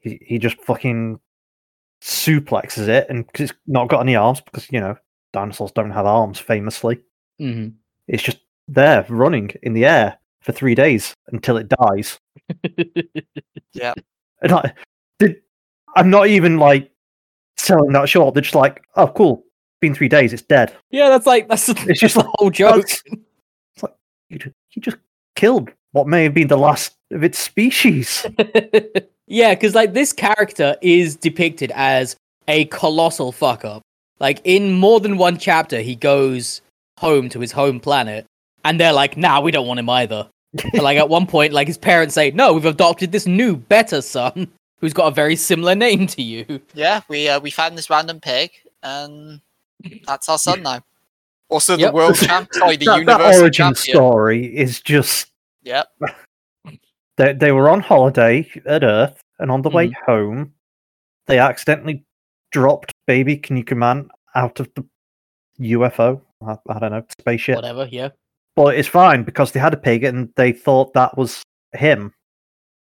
[0.00, 1.18] he, he just fucking
[2.02, 4.96] suplexes it, and 'cause it's not got any arms because you know
[5.32, 7.00] dinosaurs don't have arms, famously.
[7.38, 7.68] hmm
[8.06, 12.18] It's just there running in the air for three days until it dies.
[14.42, 14.72] And I,
[15.18, 15.36] did,
[15.96, 16.90] I'm not even like
[17.56, 18.34] selling that short.
[18.34, 19.44] They're just like, oh, cool.
[19.80, 20.74] Been three days, it's dead.
[20.90, 22.86] yeah, that's like that's It's just the whole joke.
[24.30, 24.96] You just, you just
[25.36, 28.26] killed what may have been the last of its species.
[29.26, 32.16] yeah, because like this character is depicted as
[32.48, 33.82] a colossal fuck up.
[34.20, 36.62] Like in more than one chapter, he goes
[36.98, 38.26] home to his home planet,
[38.64, 40.28] and they're like, "Nah, we don't want him either."
[40.72, 44.00] And, like at one point, like his parents say, "No, we've adopted this new, better
[44.02, 44.48] son
[44.80, 48.20] who's got a very similar name to you." Yeah, we uh, we found this random
[48.20, 48.50] pig,
[48.82, 49.40] and
[50.06, 50.80] that's our son now.
[51.48, 51.92] Also, the Yep.
[51.94, 53.96] world champ, sorry, the that, that origin champion.
[53.96, 55.30] story is just
[55.62, 55.86] Yep.
[57.16, 60.10] they, they were on holiday at Earth, and on the way Mm-hmm.
[60.10, 60.52] home,
[61.26, 62.02] they accidentally
[62.50, 64.84] dropped baby Kinnikuman out of the
[65.60, 66.20] UFO.
[66.46, 67.56] I, I don't know, spaceship.
[67.56, 67.88] Whatever.
[67.90, 68.08] Yeah.
[68.56, 72.12] But it's fine because they had a pig and they thought that was him.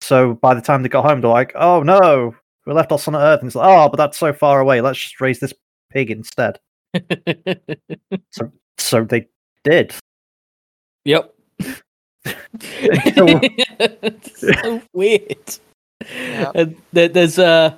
[0.01, 3.15] So by the time they got home, they're like, "Oh no, we left our son
[3.15, 4.81] at Earth." And it's like, "Oh, but that's so far away.
[4.81, 5.53] Let's just raise this
[5.91, 6.59] pig instead."
[8.31, 9.27] So so they
[9.63, 9.93] did.
[11.05, 11.33] Yep.
[11.61, 11.79] so-
[13.79, 15.59] It's weird.
[16.11, 16.51] Yep.
[16.55, 17.75] And there's uh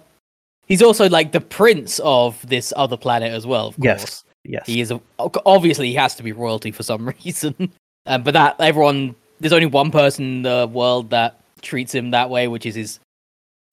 [0.68, 3.86] he's also like the prince of this other planet as well, of course.
[3.86, 4.24] Yes.
[4.48, 4.66] Yes.
[4.68, 7.72] He is a, obviously he has to be royalty for some reason.
[8.06, 12.30] Um, but that everyone there's only one person in the world that treats him that
[12.30, 13.00] way, which is his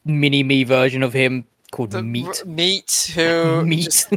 [0.04, 2.26] mini me version of him called The Meat.
[2.26, 3.85] r- meat who Meat.
[3.85, 4.12] just-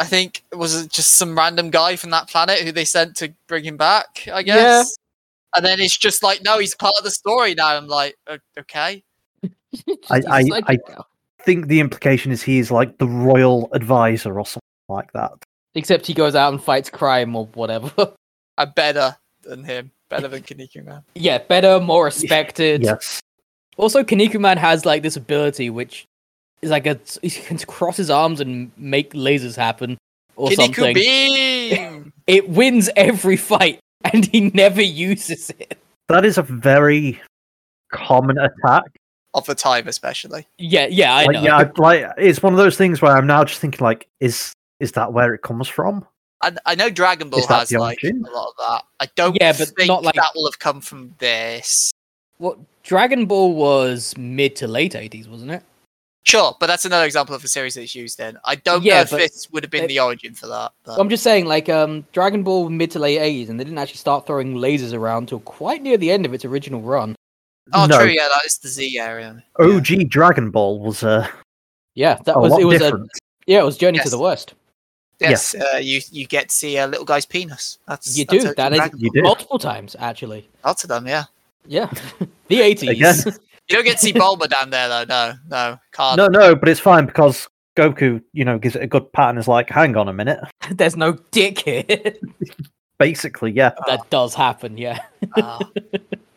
[0.00, 3.32] I think was it just some random guy from that planet who they sent to
[3.46, 4.26] bring him back.
[4.32, 4.56] I guess.
[4.56, 5.56] Yeah.
[5.56, 7.68] And then it's just like, no, he's part of the story now.
[7.76, 8.16] I'm like,
[8.58, 9.04] okay.
[10.10, 10.78] I- I- like- I-
[11.42, 15.30] think the implication is he's like the royal advisor or something like that.
[15.74, 17.90] Except he goes out and fights crime or whatever.
[18.58, 19.90] I'm better than him.
[20.08, 21.02] Better than Kinniku Man.
[21.14, 22.82] yeah, better, more respected.
[22.82, 23.20] Yes.
[23.76, 26.06] Also, Kinnikuman has like this ability which
[26.62, 29.98] is like a he can cross his arms and make lasers happen
[30.36, 30.94] or Kinniku something.
[30.94, 32.12] Beam!
[32.26, 35.76] It wins every fight, and he never uses it.
[36.08, 37.20] That is a very
[37.92, 38.84] common attack.
[39.34, 40.46] of the time, especially.
[40.56, 41.42] Yeah, yeah, I like, know.
[41.42, 44.92] yeah, like it's one of those things where I'm now just thinking like, is is
[44.92, 46.06] that where it comes from?
[46.42, 48.24] I, I know Dragon Ball has like origin?
[48.26, 48.84] a lot of that.
[49.00, 51.90] I don't Yeah, but think not like- that will have come from this.
[52.38, 55.62] Well, Dragon Ball was mid to late eighties, wasn't it?
[56.24, 58.38] Sure, but that's another example of a series that it's used in.
[58.44, 60.72] I don't know if this would have been it- the origin for that.
[60.84, 63.78] But I'm just saying, like, um, Dragon Ball mid to late eighties, and they didn't
[63.78, 67.14] actually start throwing lasers around till quite near the end of its original run.
[67.72, 67.98] oh, no.
[67.98, 69.42] true, yeah, that is the Z area.
[69.60, 71.26] OG Dragon Ball was uh,
[71.94, 72.64] Yeah, that a was lot it.
[72.64, 73.06] Was a
[73.46, 74.04] yeah, it was Journey Yes.
[74.06, 74.54] to the West.
[75.20, 77.78] Yes, Uh, you you get to see a little guy's penis.
[77.88, 78.54] That's You that's do.
[78.54, 79.22] That is You do.
[79.22, 80.48] multiple times actually.
[80.64, 81.06] lots of them.
[81.06, 81.24] Yeah,
[81.66, 81.90] Yeah,
[82.48, 82.90] the eighties.
[82.90, 83.14] Again.
[83.68, 85.04] you don't get to see Bulma down there though.
[85.04, 86.16] No, no, can't.
[86.16, 89.38] No, no, but it's fine because Goku, you know, gives it a good pat and
[89.38, 90.40] is like, hang on a minute.
[90.70, 91.84] There's no dick here.
[92.98, 93.72] Basically, yeah.
[93.86, 94.78] that does happen.
[94.78, 95.00] Yeah,
[95.36, 95.58] Ah,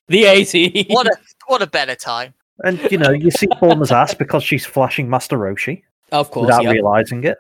[0.08, 0.86] the eighties.
[0.90, 2.34] what a what a better time.
[2.64, 6.64] And you know, you see Bulma's ass because she's flashing Master Roshi Of course, without
[6.64, 6.72] yeah.
[6.72, 7.38] realizing it.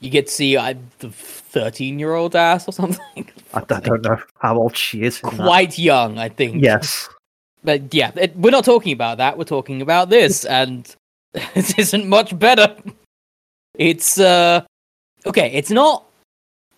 [0.00, 3.28] You get to see uh, the thirteen-year-old ass or something.
[3.54, 5.20] I, I don't know how old she is.
[5.22, 5.44] in that.
[5.46, 6.62] Quite young, I think.
[6.62, 7.08] Yes.
[7.62, 9.36] But yeah, it, we're not talking about that.
[9.36, 10.94] We're talking about this, and
[11.54, 12.74] this isn't much better.
[13.74, 14.62] It's uh
[15.26, 15.50] okay.
[15.52, 16.04] It's not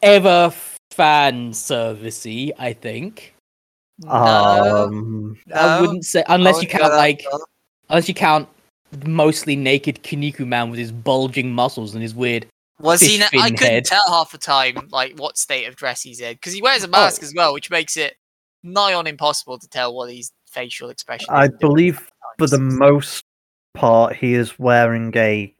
[0.02, 0.52] ever
[0.90, 2.50] fan servicey.
[2.58, 3.34] I think
[4.00, 7.24] No, Um, I no, wouldn't say unless you wouldn't go count like
[7.88, 8.48] unless you count
[9.06, 12.46] mostly naked Kinniku man with his bulging muscles and his weird.
[12.82, 13.18] Was he?
[13.18, 13.84] fish Na- I couldn't head.
[13.84, 16.64] tell half the time like what state of dress he's in because he Oh.
[16.64, 18.16] wears a mask as well, which makes it
[18.62, 21.28] nigh on impossible to tell what his facial expression.
[21.30, 23.22] I is and doing believe for the most
[23.74, 25.54] part, he is wearing a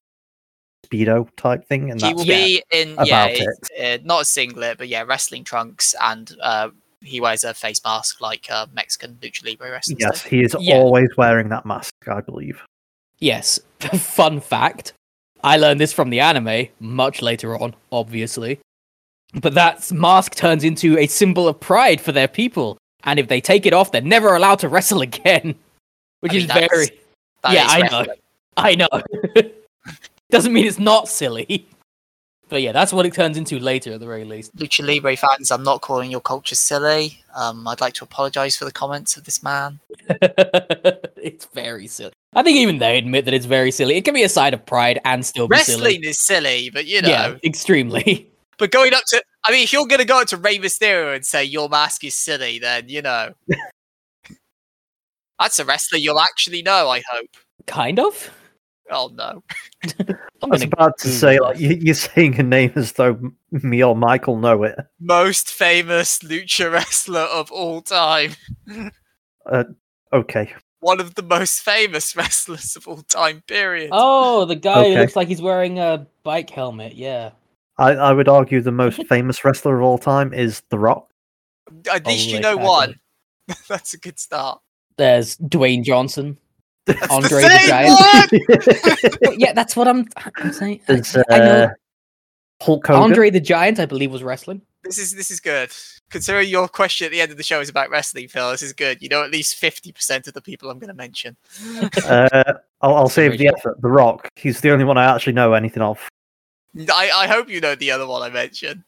[0.87, 4.23] speedo type thing, and he that's will Yeah, be in about yeah, it's, uh, not
[4.23, 8.67] a singlet, but yeah, wrestling trunks, and uh, he wears a face mask like uh,
[8.73, 9.97] Mexican lucha libre wrestlers.
[9.99, 10.05] do.
[10.05, 10.77] yes, he is Yeah.
[10.77, 11.93] always wearing that mask.
[12.07, 12.63] I believe.
[13.19, 13.59] Yes.
[13.81, 14.93] Fun fact.
[15.43, 18.61] I learned this from the anime much later on, obviously.
[19.35, 23.41] But that mask turns into a symbol of pride for their people, and if they
[23.41, 25.55] take it off, they're never allowed to wrestle again.
[26.21, 26.91] Which I mean, is very
[27.51, 28.07] yeah, is I know.
[28.57, 28.89] I know.
[30.31, 31.67] Doesn't mean it's not silly.
[32.53, 34.55] But yeah, that's what it turns into later at the very least.
[34.57, 37.25] Lucha Libre fans, I'm not calling your culture silly.
[37.35, 39.81] Um, I'd like to apologise for the comments of this man.
[40.11, 42.13] it's very silly.
[42.35, 43.97] I think even they admit that it's very silly.
[43.97, 45.81] It can be a side of pride and still be silly.
[45.83, 47.09] Wrestling is silly, but you know.
[47.09, 48.29] Yeah, extremely.
[48.59, 51.17] But going up to, I mean, if you're going to go up to Rey Mysterio
[51.17, 53.33] and say your mask is silly, then you know.
[55.41, 57.31] That's a wrestler you'll actually know, I hope.
[57.67, 58.31] Kind of.
[58.91, 59.43] Oh no.
[60.43, 63.19] I'm was about to say, like, you, you're saying a name as though
[63.51, 64.77] me or Michael know it.
[65.01, 68.33] Most famous lucha wrestler of all time.
[69.47, 69.65] Uh,
[70.13, 73.91] okay, One of the most famous wrestlers of all time, period.
[73.93, 76.95] Oh, the guy who looks like he's wearing a bike helmet.
[76.95, 77.31] Yeah.
[77.79, 81.09] I, I would argue the most famous wrestler of all time is The Rock.
[81.91, 83.01] At least you know one.
[83.69, 84.61] That's a good start.
[84.99, 86.37] There's Dwayne Johnson.
[86.87, 89.39] That's Andre the, the Giant.
[89.41, 90.81] yeah, that's what I'm, I'm saying.
[90.89, 91.69] I- There's I know uh,
[92.61, 93.03] Hulk Hogan.
[93.03, 94.63] Andre the Giant, I believe, was wrestling.
[94.85, 95.71] This is this is good.
[96.11, 98.73] Considering your question at the end of the show is about wrestling, Phil, this is
[98.73, 99.01] good.
[99.01, 101.37] You know at least fifty percent of the people I'm going to mention.
[102.05, 103.81] Uh, I'll, I'll save the effort.
[103.81, 104.29] The Rock.
[104.35, 106.09] He's the only one I actually know anything of.
[106.77, 108.83] I, I hope you know the other one I mentioned.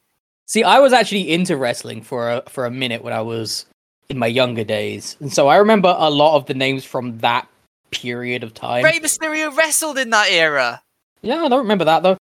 [0.47, 3.67] See, I was actually into wrestling for a for a minute when I was
[4.09, 7.47] in my younger days, and so I remember a lot of the names from that
[7.95, 8.85] period of time.
[8.85, 10.83] Rey Mysterio wrestled in that era.
[11.23, 12.19] Yeah, I don't remember that though.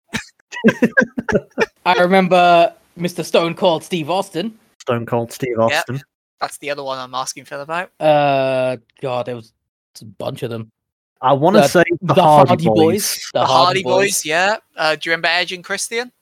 [1.87, 3.25] I remember Mr.
[3.25, 4.59] Stone Cold Steve Austin.
[4.81, 6.01] Stone Cold Steve Austin.
[6.41, 7.91] That's the other one I'm asking Phil about.
[8.01, 9.53] Uh, God, there was
[10.01, 10.71] a bunch of them.
[11.21, 13.15] I want to say the, Hardy, Boys.
[13.33, 14.57] The, The, Hardy Boys, yeah.
[14.77, 16.13] Uh, do you remember Edge and Christian?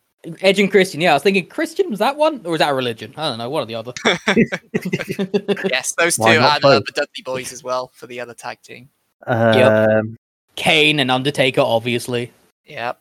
[0.41, 1.01] Edge and Christian.
[1.01, 3.13] Yeah, I was thinking Christian was that one, or was that a religion?
[3.17, 3.93] I don't know, one or the other.
[5.69, 8.35] Yes, those two Why not and uh, the Dudley Boys as well for the other
[8.35, 8.89] tag team.
[9.27, 10.17] Um,
[10.57, 12.33] Kane and Undertaker, obviously.
[12.67, 13.01] Yep.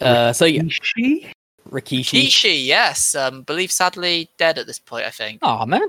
[0.00, 1.32] Uh, so yeah, Ishii?
[1.70, 2.26] Rikishi.
[2.26, 3.14] Kishi, yes.
[3.14, 5.06] Um, believe sadly dead at this point.
[5.06, 5.40] I think.
[5.42, 5.88] Oh man,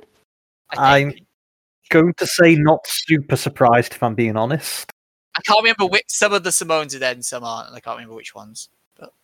[0.71, 1.17] I, think.
[1.19, 1.25] I'm
[1.89, 4.91] going to say not super surprised if I'm being honest.
[5.35, 6.05] I can't remember which.
[6.07, 7.69] Some of the Samoans are dead, and some aren't.
[7.69, 8.69] and I can't remember which ones.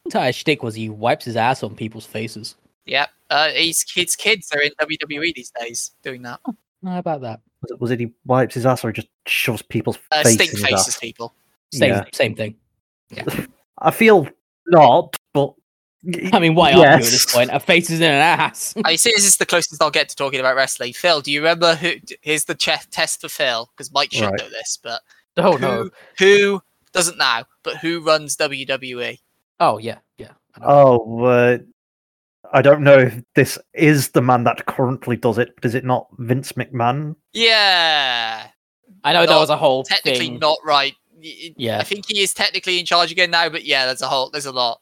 [0.05, 2.55] entire shtick was he wipes his ass on people's faces.
[2.85, 3.09] Yep.
[3.29, 6.39] Uh, he's his kids are in WWE these days doing that.
[6.83, 7.41] How about that?
[7.61, 10.35] Was it, was it he wipes his ass or he just shoves people's Uh, face
[10.35, 10.99] stink faces ass?
[10.99, 11.33] people.
[11.73, 12.03] Same, Yeah.
[12.13, 12.55] same thing.
[13.09, 13.23] Yeah.
[13.79, 14.27] I feel
[14.67, 15.53] not, but
[16.31, 17.49] I mean, why are you at this point?
[17.51, 18.73] A face is in an ass.
[18.85, 20.93] I see this is the closest I'll get to talking about wrestling.
[20.93, 21.93] Phil, do you remember who?
[22.21, 24.39] Here's the che- test for Phil because Mike should Right.
[24.39, 25.01] know this, but
[25.37, 25.89] oh who, no.
[26.17, 26.61] who
[26.93, 27.43] doesn't now?
[27.63, 28.37] But who runs?
[28.37, 29.19] WWE?
[29.59, 30.31] Oh yeah, yeah.
[30.61, 31.57] Oh, uh,
[32.51, 35.85] I don't know if this is the man that currently does it, but is it
[35.85, 37.15] not Vince McMahon?
[37.33, 38.47] Yeah,
[39.03, 40.39] I know that was a whole technically thing.
[40.39, 40.95] not right.
[41.15, 41.79] Y- y- Yeah.
[41.79, 44.45] I think he is technically in charge again now, but yeah, there's a whole, there's
[44.47, 44.81] a lot.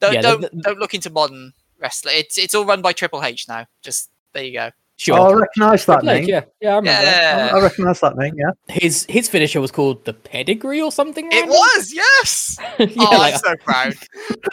[0.00, 2.16] Don't Yeah, don't the- don't look into modern wrestling.
[2.18, 3.66] It's it's all run by Triple H now.
[3.82, 4.70] Just there you go.
[5.02, 5.18] Sure.
[5.18, 6.28] Oh, I recognise that Triple H, name.
[6.28, 7.02] yeah, yeah, I remember.
[7.02, 7.36] that.
[7.50, 7.56] Yeah.
[7.56, 8.34] I recognise that name.
[8.36, 8.50] Yeah.
[8.68, 11.26] His his finisher was called the pedigree or something.
[11.26, 11.50] It random?
[11.50, 12.56] was yes.
[12.78, 13.94] yeah, oh, like, I'm so proud.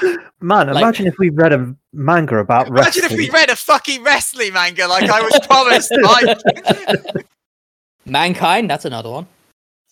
[0.41, 3.11] Man, Like- imagine if we read a manga about Imagine wrestling.
[3.11, 5.91] if we read a fucking wrestling manga like I was promised.
[6.01, 7.25] Mike.
[8.05, 8.69] mankind.
[8.71, 9.27] That's another one.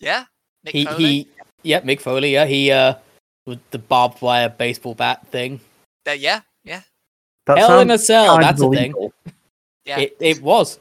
[0.00, 0.24] yeah,
[0.64, 1.04] Nick he Foley.
[1.04, 1.28] he.
[1.62, 2.32] Yeah, Mick Foley.
[2.32, 2.94] Yeah, he uh
[3.46, 5.60] with the barbed wire baseball bat thing.
[6.06, 6.82] Uh, yeah, yeah,
[7.46, 8.38] That Hell in a cell.
[8.38, 8.94] That's of a thing.
[9.88, 9.98] Yeah.
[10.00, 10.78] It it was.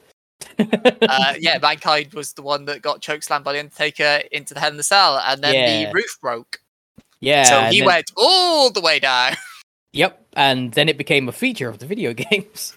[0.59, 4.71] uh, yeah, Mankind was the one that got chokeslammed by the Undertaker into the Hell
[4.71, 5.85] in the Cell, and then Yeah.
[5.89, 6.59] the roof broke.
[7.21, 7.43] yeah.
[7.43, 9.33] so he then- went all the way down.
[9.93, 12.73] Yep, and then it became a feature of the video games.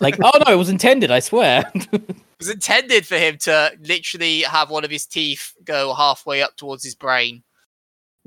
[0.00, 1.08] like, oh no, it was intended.
[1.10, 1.70] I swear.
[1.92, 6.56] It was intended for him to literally have one of his teeth go halfway up
[6.56, 7.44] towards his brain.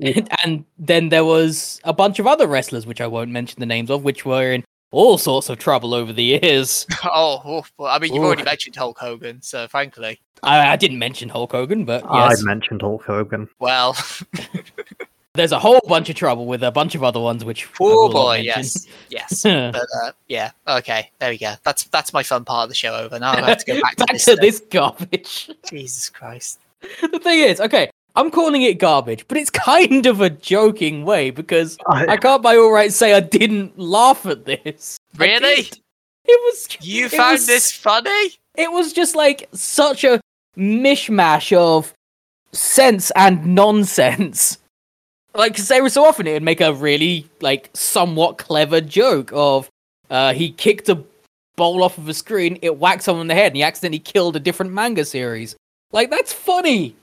[0.00, 3.90] and then there was a bunch of other wrestlers, which I won't mention the names
[3.90, 6.86] of, which were in all sorts of trouble over the years.
[7.04, 8.26] oh, well, I mean, you've Ooh.
[8.26, 12.82] already mentioned Hulk Hogan, so frankly, I, I didn't mention Hulk Hogan, but I mentioned
[12.82, 13.48] Hulk Hogan.
[13.58, 13.96] well,
[15.34, 17.94] there's a whole bunch of trouble with a bunch of other ones, which I poor
[17.94, 19.42] will not boy, yes, yes.
[19.44, 21.54] But uh, yeah, okay, there we go.
[21.62, 23.18] That's that's my fun part of the show over.
[23.18, 24.24] Now I have to go back to this.
[24.26, 25.50] to this garbage.
[25.68, 26.60] Jesus Christ.
[27.00, 31.30] the thing is, okay, I'm calling it garbage, but it's kind of a joking way
[31.30, 34.98] because I I, can't by all rights say I didn't laugh at this.
[35.16, 35.70] Really?
[36.24, 38.32] It was You it found was- this funny?
[38.54, 40.20] It was just like such a
[40.56, 41.92] mishmash of
[42.52, 44.58] sense and nonsense.
[45.34, 49.70] Like, because every so often it would make a really like somewhat clever joke of
[50.10, 51.02] uh, he kicked a
[51.56, 54.36] bowl off of a screen, it whacked someone in the head, and he accidentally killed
[54.36, 55.56] a different manga series.
[55.90, 56.94] Like that's funny,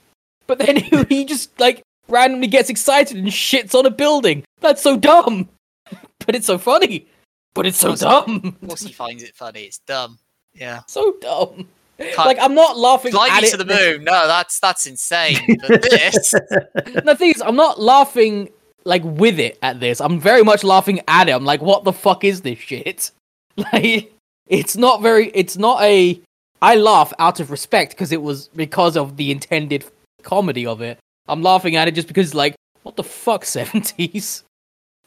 [0.49, 0.77] but then
[1.09, 4.43] he, just like randomly gets excited and shits on a building.
[4.59, 5.47] That's so dumb,
[6.25, 7.07] but it's so funny.
[7.53, 9.63] But it's so dumb, Of course he finds it funny.
[9.63, 10.17] It's dumb.
[10.53, 10.81] Yeah.
[10.87, 11.67] so dumb.
[11.99, 14.03] Can't- Like I'm not laughing Fly at me to the moon.
[14.03, 15.57] No, that's that's insane.
[15.67, 18.49] But this, the thing is, I'm not laughing
[18.85, 20.01] like with it at this.
[20.01, 21.33] I'm very much laughing at it.
[21.33, 23.11] I'm like, what the fuck is this shit?
[23.57, 24.13] Like,
[24.47, 25.31] it's not very.
[25.33, 26.19] It's not a.
[26.61, 29.83] I laugh out of respect because it was because of the intended
[30.23, 30.99] comedy of it.
[31.27, 34.43] I'm laughing at it just because, like, what the fuck, seventies?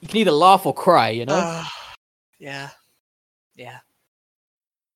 [0.00, 1.34] You can either laugh or cry, you know.
[1.34, 1.64] uh,
[2.38, 2.70] yeah,
[3.54, 3.78] yeah.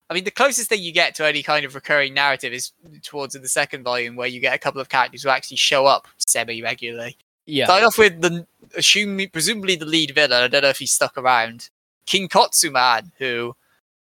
[0.09, 2.71] I mean, the closest thing you get to any kind of recurring narrative is
[3.03, 5.85] towards in the second volume, where you get a couple of characters who actually show
[5.85, 7.17] up semi-regularly.
[7.45, 8.45] yeah, Start off with the
[8.77, 10.43] assuming presumably the lead villain.
[10.43, 11.69] I don't know if he's stuck around.
[12.05, 13.53] Kinkotsuman, who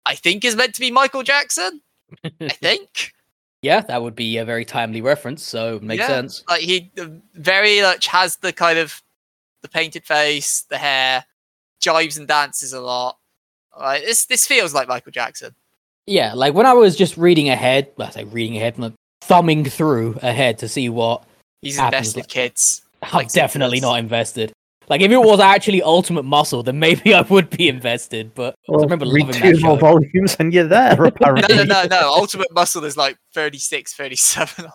[0.05, 1.81] I think is meant to be Michael Jackson.
[2.41, 3.13] I think.
[3.63, 5.41] Yeah, that would be a very timely reference.
[5.41, 6.07] So makes Yeah.
[6.07, 6.43] sense.
[6.47, 9.01] like he uh, very much has the kind of
[9.63, 11.25] the painted face, the hair,
[11.81, 13.17] jives and dances a lot.
[13.79, 15.55] Like this, this feels like Michael Jackson.
[16.05, 19.63] Yeah, like when I was just reading ahead, well, I say reading ahead, like thumbing
[19.65, 21.23] through ahead to see what
[21.61, 22.81] He's Happens invested kids.
[23.01, 24.51] I'm Like definitely not invested.
[24.89, 28.33] Like if it was actually Ultimate Muscle, then maybe I would be invested.
[28.33, 29.79] But I remember read loving two that more show.
[29.79, 31.55] volumes and you're there, No, apparently.
[31.55, 32.13] no, no, no.
[32.13, 34.65] Ultimate Muscle is like 36, 37.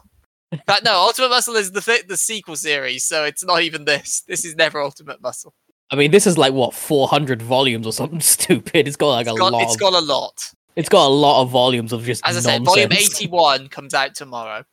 [0.67, 4.23] But no, Ultimate Muscle is the th- the sequel series, so it's not even this.
[4.27, 5.53] This is never Ultimate Muscle.
[5.91, 8.89] I mean, this is like what 400 volumes or something stupid.
[8.89, 9.53] It's got like a lot.
[9.53, 9.63] It's got, lot.
[9.63, 10.51] it's of, got a lot.
[10.77, 12.75] it's got a lot of volumes of just As I nonsense.
[12.75, 14.65] said, volume 81 comes out tomorrow.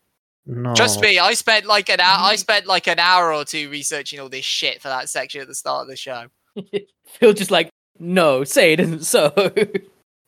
[0.48, 0.76] No.
[0.76, 2.18] Trust me, I spent like an hour.
[2.20, 2.40] I mm.
[2.40, 5.56] spent like an hour or two researching all this shit for that section at the
[5.56, 6.28] start of the show.
[7.08, 7.70] Phil just like
[8.00, 9.34] no, say it isn't so.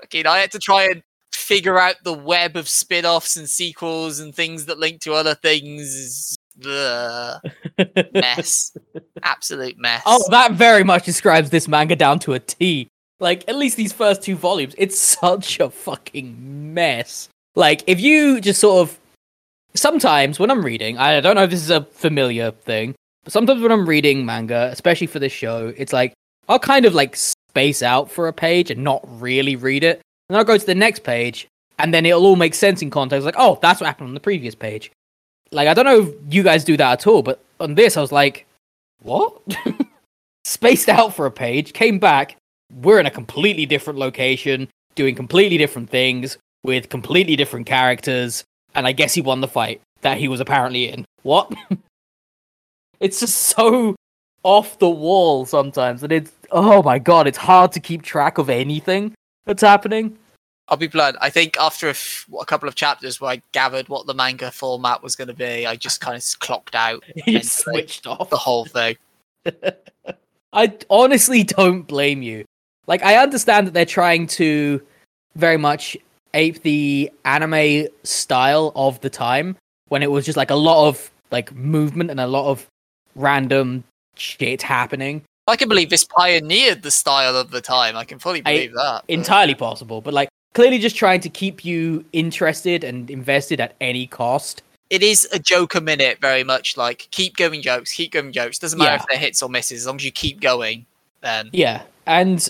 [0.03, 1.01] Okay, I had to try and
[1.33, 6.35] figure out the web of spin-offs and sequels and things that link to other things.
[6.55, 7.41] The
[8.13, 8.77] mess,
[9.23, 10.03] absolute mess.
[10.05, 12.87] oh, that very much describes this manga down to a T.
[13.19, 17.27] Like, at least these first two volumes, it's such a fucking mess.
[17.55, 18.99] Like, if you just sort of.
[19.77, 23.61] Sometimes when I'm reading, I don't know if this is a familiar thing, but sometimes
[23.61, 26.13] when I'm reading manga, especially for this show, it's like
[26.49, 30.01] I'll kind of like space out for a page and not really read it.
[30.29, 31.47] And I'll go to the next page,
[31.77, 33.23] and then it'll all make sense in context.
[33.23, 34.91] Like, oh, that's what happened on the previous page.
[35.51, 38.01] Like, I don't know if you guys do that at all, but on this, I
[38.01, 38.47] was like,
[39.03, 39.39] what?
[40.43, 42.35] Spaced out for a page, came back.
[42.73, 48.43] We're in a completely different location, doing completely different things with completely different characters,
[48.75, 51.05] and I guess he won the fight that he was apparently in.
[51.23, 51.53] What?
[52.99, 53.95] it's just so
[54.43, 58.49] off the wall sometimes, and it's oh my god, it's hard to keep track of
[58.49, 59.13] anything
[59.45, 60.17] that's happening.
[60.69, 61.15] I'll be blunt.
[61.21, 64.51] I think after a, f- a couple of chapters where I gathered what the manga
[64.51, 68.29] format was going to be, I just kind of clocked out You mentally switched off.
[68.29, 68.97] the whole thing.
[70.53, 72.43] I honestly don't blame you.
[72.85, 74.81] Like, I understand that they're trying to
[75.35, 75.95] very much
[76.37, 79.57] ape the anime style of the time
[79.89, 82.65] when it was just like a lot of like movement and a lot of
[83.15, 83.83] random
[84.15, 85.21] shit happening.
[85.47, 87.95] I can believe this pioneered the style of the time.
[87.95, 89.03] I can fully I- believe that.
[89.07, 93.73] but- Entirely possible, but like clearly just trying to keep you interested and invested at
[93.81, 94.61] any cost.
[94.89, 98.57] it is a joke a minute, very much like keep going jokes, keep going jokes.
[98.57, 99.01] Doesn't matter Yeah.
[99.01, 100.85] if they're hits or misses, as long as you keep going.
[101.21, 102.47] Then Yeah, and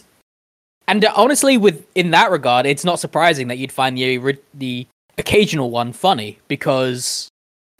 [0.88, 5.69] and honestly, with in that regard, it's not surprising that you'd find the the occasional
[5.69, 7.29] one funny because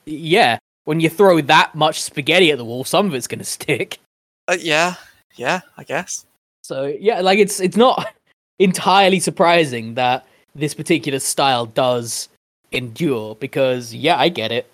[0.05, 3.99] yeah, when you throw that much spaghetti at the wall, some of it's gonna stick.
[4.47, 4.95] uh, yeah,
[5.36, 6.26] yeah, I guess.
[6.64, 8.14] So yeah, like it's it's not
[8.60, 12.28] entirely surprising that this particular style does
[12.74, 14.70] endure because yeah, I get it.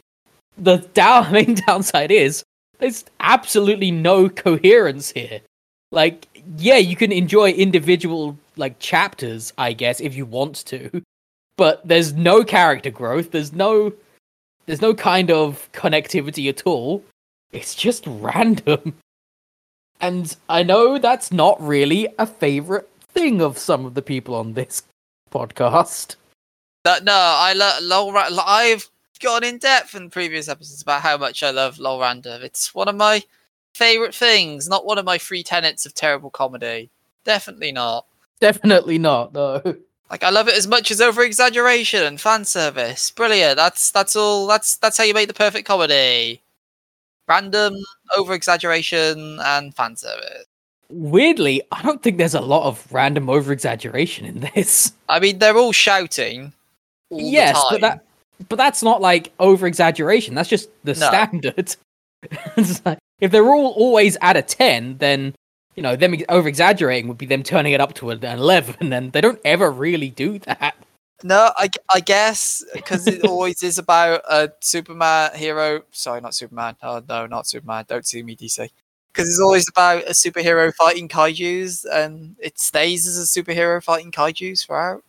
[0.57, 2.43] The down main downside is
[2.79, 5.41] there's absolutely no coherence here.
[5.91, 6.27] Like
[6.57, 11.03] yeah, you can enjoy individual like chapters, I guess, if you want to,
[11.57, 13.31] but there's no character growth.
[13.31, 13.93] There's no
[14.65, 17.03] there's no kind of connectivity at all.
[17.51, 18.95] It's just random.
[19.99, 24.53] And I know that's not really a favorite thing of some of the people on
[24.53, 24.83] this
[25.31, 26.15] podcast.
[26.83, 28.15] That no, I love.
[28.45, 28.89] I've
[29.21, 32.41] gone in depth in previous episodes about how much I love Loranda.
[32.43, 33.23] It's one of my
[33.73, 36.89] favorite things, not one of my three tenets of terrible comedy.
[37.25, 38.05] Definitely not.
[38.39, 39.61] Definitely not, though.
[40.11, 43.09] Like I love it as much as over exaggeration and fan service.
[43.11, 43.55] Brilliant.
[43.55, 44.45] That's that's all.
[44.47, 46.41] That's that's how you make the perfect comedy.
[47.27, 47.75] Random
[48.17, 50.45] over exaggeration and fan service.
[50.89, 54.91] Weirdly, I don't think there's a lot of random over exaggeration in this.
[55.09, 56.53] I mean, they're all shouting.
[57.09, 58.05] All yes, but that
[58.49, 60.35] but that's not like over exaggeration.
[60.35, 61.07] That's just the No.
[61.07, 61.75] standard.
[62.55, 65.33] It's like, if they're all always at a 10, then
[65.75, 69.11] you know, them over exaggerating would be them turning it up to an 11 and
[69.13, 70.75] they don't ever really do that.
[71.23, 75.83] No, I, I guess because it always is about a Superman hero.
[75.91, 76.75] Sorry, not Superman.
[76.83, 77.85] Oh no, not Superman.
[77.87, 78.69] Don't sue me, DC.
[79.13, 84.11] Because it's always about a superhero fighting kaiju's, and it stays as a superhero fighting
[84.11, 85.03] kaiju's throughout.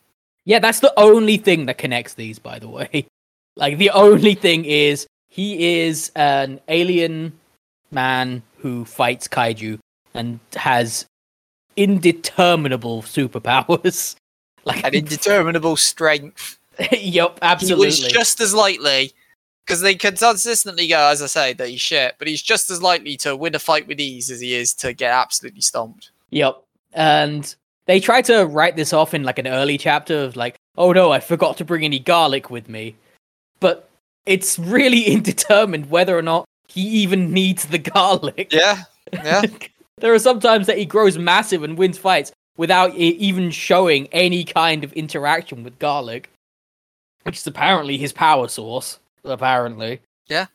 [0.44, 3.06] Yeah, that's the only thing that connects these, by the way.
[3.56, 7.32] Like, the only thing is he is an alien
[7.94, 9.78] man who fights kaiju
[10.12, 11.06] and has
[11.76, 14.16] indeterminable superpowers.
[14.66, 16.58] Like, An indeterminable strength.
[16.90, 17.90] yep, absolutely.
[17.90, 19.12] He was just as likely,
[19.66, 22.80] because they can consistently go, as I say, that he's shit, but he's just as
[22.80, 26.12] likely to win a fight with ease as he is to get absolutely stomped.
[26.30, 26.62] Yep.
[26.94, 30.92] And they try to write this off in like an early chapter of like, oh
[30.92, 32.96] no, I forgot to bring any garlic with me.
[33.60, 33.88] But
[34.26, 38.52] it's really indetermined whether or not he even needs the garlic.
[38.52, 39.42] Yeah, yeah.
[39.98, 44.44] there are some times that he grows massive and wins fights without even showing any
[44.44, 46.30] kind of interaction with garlic,
[47.24, 48.98] which is apparently his power source.
[49.24, 50.00] Apparently.
[50.28, 50.46] Yeah.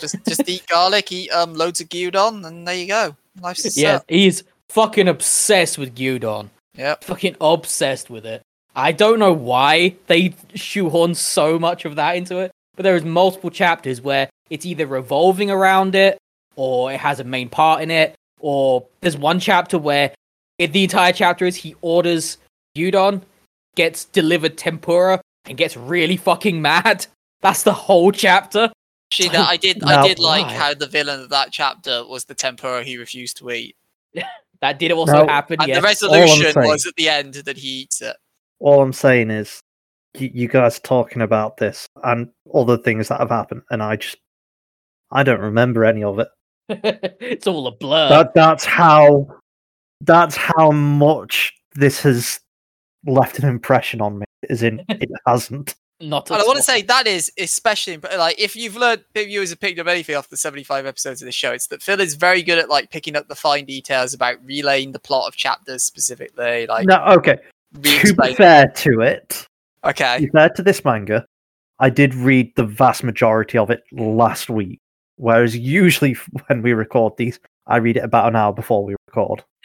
[0.00, 3.16] Just just eat garlic, eat um loads of gyudon, and there you go.
[3.40, 4.04] Life's Yeah, sip.
[4.08, 6.48] he's fucking obsessed with gyudon.
[6.76, 6.96] Yeah.
[7.00, 8.42] fucking obsessed with it.
[8.74, 13.04] I don't know why they shoehorn so much of that into it, but there is
[13.04, 16.18] multiple chapters where it's either revolving around it,
[16.56, 20.12] or it has a main part in it, or there's one chapter where
[20.58, 22.38] it, the entire chapter is he orders
[22.76, 23.22] gyudon,
[23.74, 27.06] gets delivered tempura, and gets really fucking mad.
[27.42, 28.70] That's the whole chapter.
[29.12, 29.82] Actually, that I did.
[29.82, 30.52] Now, I did like why?
[30.54, 33.76] how the villain of that chapter was the tempura he refused to eat.
[34.62, 35.58] That did also No, happen.
[35.60, 35.76] And yes.
[35.76, 38.16] the resolution saying- was at the end that he eats it.
[38.58, 39.60] All I'm saying is,
[40.18, 44.16] y- you guys talking about this and other things that have happened, and I just,
[45.10, 46.28] I don't remember any of it.
[46.68, 48.08] it's all a blur.
[48.08, 49.28] that that's how,
[50.00, 52.40] that's how much this has
[53.06, 54.26] left an impression on me.
[54.50, 55.74] As in, it hasn't.
[55.98, 56.30] Not.
[56.30, 59.60] And I want to say that is especially like if you've learned if viewers have
[59.60, 62.42] picked up anything off the 75 episodes of the show, it's that Phil is very
[62.42, 66.66] good at like picking up the fine details about relaying the plot of chapters specifically.
[66.66, 67.38] Like No, okay.
[67.74, 69.28] To be re-explaining- fair to it,
[69.84, 70.18] to Okay.
[70.18, 71.24] be fair to this manga,
[71.78, 74.80] I did read the vast majority of it last week.
[75.16, 76.12] Whereas usually
[76.46, 79.42] when we record these, I read it about an hour before we record,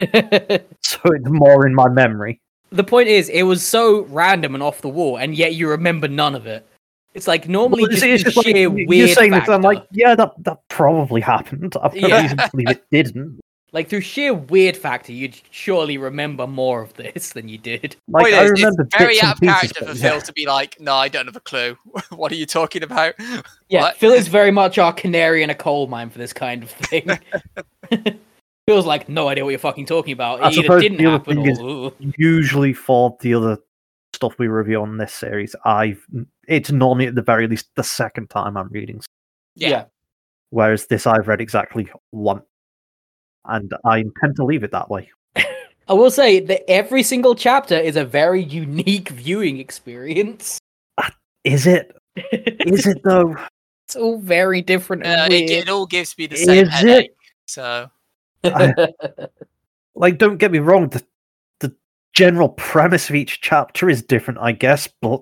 [0.82, 2.40] so it's more in my memory.
[2.70, 6.08] the point is, it was so random and off the wall, and yet you remember
[6.08, 6.66] none of it.
[7.14, 9.52] It's like normally Well, just, it's- just like, sheer y- weird You're saying this, factor.
[9.52, 11.74] I'm like, yeah, that that probably happened.
[11.82, 12.22] I've no Yeah.
[12.22, 13.38] reason to believe it didn't.
[13.72, 17.96] Like through sheer weird factor, you'd surely remember more of this than you did.
[18.08, 20.10] Like Point I is, remember it's very bits out of character for yeah.
[20.10, 21.76] Phil to be like, no, I don't have a clue.
[22.10, 23.14] what are you talking about?
[23.68, 23.96] Yeah, What?
[23.96, 27.08] Phil is very much our canary in a coal mine for this kind of thing.
[28.68, 30.40] Phil's like, no idea what you're fucking talking about.
[30.42, 33.34] I It either suppose didn't the other happen thing is- or "Ooh." Usually for the
[33.34, 33.58] other
[34.12, 36.04] stuff we review on this series, I've
[36.46, 39.00] it's normally at the very least the second time I'm reading
[39.56, 39.84] Yeah.
[40.50, 42.42] whereas this I've read exactly one,
[43.46, 45.10] and I intend to leave it that way.
[45.88, 50.58] I will say that every single chapter is a very unique viewing experience.
[51.44, 51.96] Is it?
[52.32, 53.36] Is it though?
[53.88, 56.70] It's all very different Uh, it, it all gives me the same Is it?
[56.70, 57.10] headache.
[57.46, 57.90] So
[59.94, 60.88] Like, don't get me wrong.
[60.88, 61.04] The
[61.60, 61.74] the
[62.14, 65.20] general premise of each chapter is different, I guess, but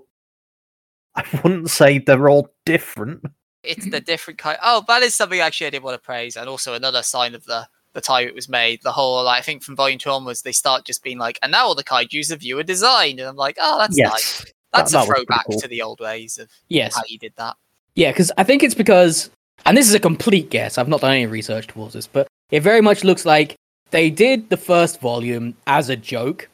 [1.17, 3.25] I wouldn't say they're all different.
[3.65, 4.59] it's the different kind.
[4.63, 7.45] Oh, that is something actually I did want to praise, and also another sign of
[7.47, 8.81] the the time it was made.
[8.83, 11.51] The whole, like, I think from volume two onwards, they start just being like, and
[11.53, 14.45] now all the kaiju's are viewer designed, and I'm like, oh, that's nice.
[14.73, 15.61] That's that a pretty throwback cool.
[15.61, 16.95] to the old ways of yes.
[16.95, 17.57] how you did that.
[17.97, 19.31] Yeah, because I think it's because,
[19.67, 22.61] and this is a complete guess, I've not done any research towards this, but it
[22.61, 23.57] very much looks like
[23.91, 26.49] they did the first volume as a joke.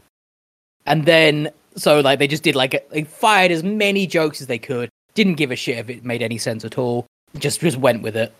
[0.87, 4.59] And then, so like they just did like, they fired as many jokes as they
[4.59, 7.07] could, didn't give a shit if it made any sense at all,
[7.37, 8.32] just, just went with it.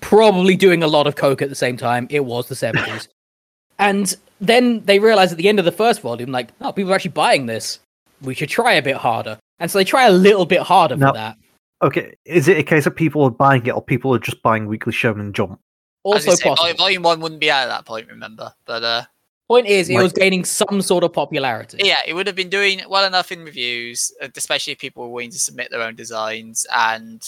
[0.00, 2.06] Probably doing a lot of coke at the same time.
[2.10, 3.08] It was the 70s.
[3.78, 6.94] and then they realized at the end of the first volume, like, oh, people are
[6.94, 7.78] actually buying this.
[8.22, 9.38] We should try a bit harder.
[9.58, 11.36] And so they try a little bit harder Now- for that.
[11.82, 14.66] Okay, is it a case of people are buying it or people are just buying
[14.66, 15.58] Weekly Shonen Jump?
[16.02, 16.76] Also say, possible.
[16.76, 18.52] volume one wouldn't be out at that point, remember?
[18.66, 19.02] But uh,
[19.48, 21.78] Point is, it Like- was gaining some sort of popularity.
[21.82, 25.08] yeah, it would have been doing well enough in reviews, uh, especially if people were
[25.08, 26.66] willing to submit their own designs.
[26.72, 27.20] And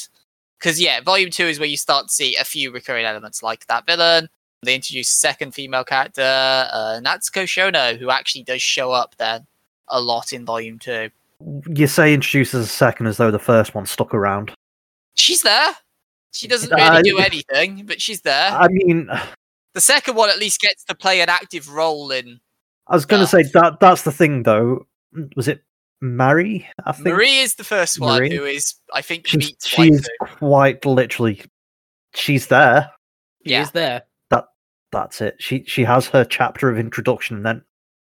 [0.63, 3.67] because, yeah, volume two is where you start to see a few recurring elements like
[3.67, 4.29] that villain.
[4.63, 9.45] They introduce a second female character, uh, Natsuko Shono, who actually does show up then
[9.89, 11.11] a lot in volume two.
[11.69, 14.53] You say introduces a second as though the first one stuck around.
[15.17, 15.73] She's there.
[16.31, 18.53] She doesn't Uh, really do anything, but she's there.
[18.53, 19.11] I mean,
[19.75, 22.41] The second one at least gets to play an active role in.
[22.87, 24.87] I was going to say that that's the thing though.
[25.35, 25.65] Was it
[26.03, 26.69] Mary?
[26.85, 28.37] I think Marie is the first one Marie?
[28.37, 31.43] who is, I think, she's, meets she is quite literally.
[32.15, 32.91] She's there.
[33.45, 33.63] He Yeah.
[33.63, 34.03] is there.
[34.31, 34.47] That
[34.91, 35.37] That's it.
[35.39, 37.37] She she has her chapter of introduction.
[37.37, 37.63] And then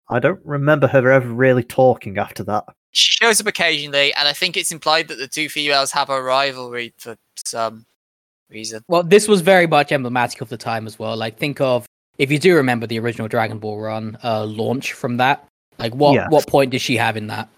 [0.08, 2.64] I don't remember her ever really talking after that.
[2.92, 6.22] She shows up occasionally, and I think it's implied that the two females have a
[6.22, 7.84] rivalry for some
[8.50, 8.82] reason.
[8.88, 11.16] Well, this was very much emblematic of the time as well.
[11.16, 11.86] Like, think of
[12.18, 15.46] if you do remember the original Dragon Ball run uh, launch from that.
[15.78, 16.26] Like, what Yes.
[16.30, 17.48] what point does she have in that?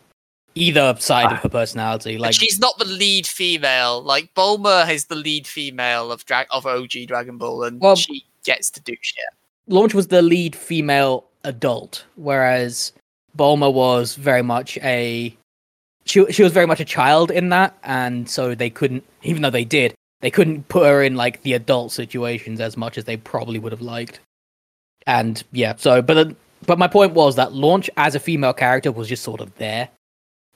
[0.55, 2.19] Either side of her personality.
[2.19, 4.03] Like, she's not the lead female.
[4.03, 8.25] Like Bulma is the lead female of Dra- of OG Dragon Ball, and Well- she
[8.45, 9.25] gets to do shit.
[9.69, 12.93] Launch was the lead female adult, whereas
[13.37, 15.37] Bulma was very much a
[16.05, 19.51] she she was very much a child in that, and so they couldn't, even though
[19.51, 23.17] they did, they couldn't put her in like the adult situations as much as they
[23.17, 24.19] probably would have liked.
[25.07, 26.35] And yeah, so but
[26.67, 29.89] but my point was that Launch as a female character was just sort of there,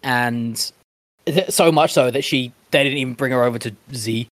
[0.05, 0.71] and
[1.27, 4.29] th- so much so that she they didn't even bring her over to Z.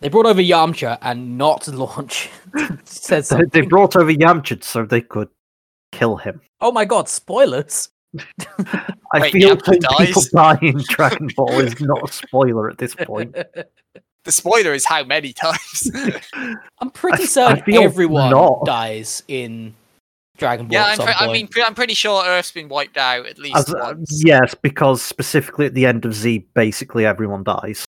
[0.00, 2.30] They brought over Yamcha and not Launch.
[2.84, 5.28] Says They, they brought over Yamcha so they could
[5.92, 6.40] kill him.
[6.60, 7.90] Oh my god, spoilers!
[8.58, 10.30] I Wait, feel Yamcha that people dies?
[10.30, 13.34] die in Dragon Ball is not a spoiler at this point.
[14.24, 15.90] The spoiler is how many times.
[16.80, 18.64] I'm pretty I certain feel everyone not.
[18.64, 19.74] dies in
[20.36, 20.74] Dragon Ball.
[20.74, 23.38] yeah, I'm some pre- I mean, pre- I'm pretty sure Earth's been wiped out at
[23.38, 27.84] least As, uh, yes, because specifically at the end of Z, basically everyone dies.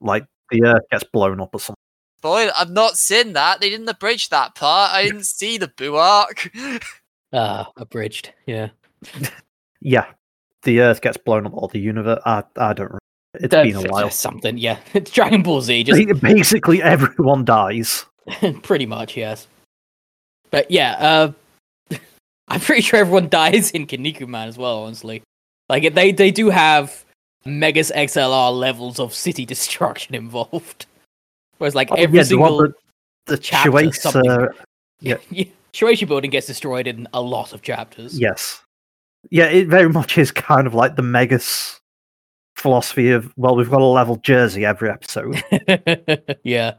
[0.00, 1.74] Like the Earth gets blown up or something.
[2.22, 3.60] Boy, I've not seen that.
[3.60, 4.92] They didn't abridge that part.
[4.92, 6.50] I didn't see the Boo arc.
[7.32, 8.32] Ah, abridged.
[8.46, 8.70] Yeah.
[9.80, 10.06] Yeah,
[10.64, 12.20] the Earth gets blown up, or the universe.
[12.26, 12.98] I, I don't remember.
[13.34, 14.10] It's Don't- been a while.
[14.10, 14.58] Something.
[14.58, 14.78] Yeah.
[14.92, 15.84] It's Dragon Ball Z.
[15.84, 18.04] Just Basically, everyone dies.
[18.62, 19.46] Pretty much, yes.
[20.50, 21.32] But yeah, uh,
[22.50, 24.82] I'm pretty sure everyone dies in Kinnikuman Man as well.
[24.84, 25.22] Honestly,
[25.68, 27.04] like they they do have
[27.44, 30.86] Megas XLR levels of city destruction involved.
[31.58, 32.74] Whereas like Oh, every yeah, single that-
[33.26, 34.48] the chapter, something- uh,
[35.00, 35.16] yeah.
[35.30, 38.18] yeah, Shueisha building gets destroyed in a lot of chapters.
[38.18, 38.62] Yes.
[39.30, 41.78] Yeah, it very much is kind of like the Megas
[42.56, 45.42] philosophy of, well, we've got a level Jersey every episode.
[46.42, 46.74] yeah.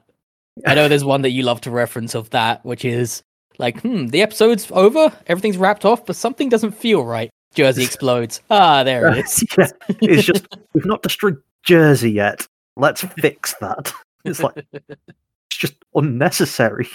[0.65, 3.21] I know there's one that you love to reference of that, which is
[3.61, 7.29] like, hmm, the episode's over, everything's wrapped off, but something doesn't feel right.
[7.53, 8.41] Jersey explodes.
[8.49, 9.43] Ah, there it is.
[9.57, 9.67] yeah,
[10.01, 12.45] it's just, we've not destroyed Jersey yet.
[12.75, 13.93] Let's fix that.
[14.23, 16.87] It's like, it's just unnecessary.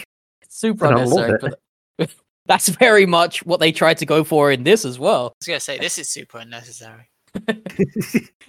[0.48, 1.52] Super and I love unnecessary.
[1.98, 2.14] But
[2.46, 5.26] that's very much what they tried to go for in this as well.
[5.26, 7.08] I was gonna say this is super unnecessary.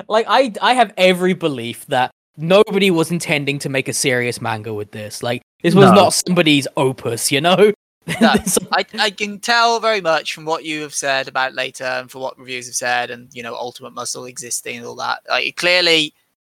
[0.07, 4.73] Like I I have every belief that nobody was intending to make a serious manga
[4.75, 5.23] with this.
[5.23, 5.95] Like this was No.
[5.95, 7.73] not somebody's opus, you know?
[8.21, 8.35] No,
[8.71, 12.19] I, I can tell very much from what you have said about later and for
[12.19, 16.13] what reviews have said and you know ultimate muscle existing and all that like clearly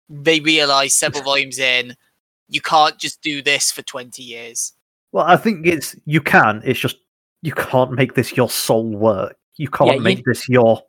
[0.09, 1.95] they realize several volumes in
[2.49, 4.73] you can't just do this for 20 years
[5.13, 6.97] Well, I think it's, you can, it's just,
[7.43, 9.37] you can't make this your sole work.
[9.57, 10.83] You can't you- make this your,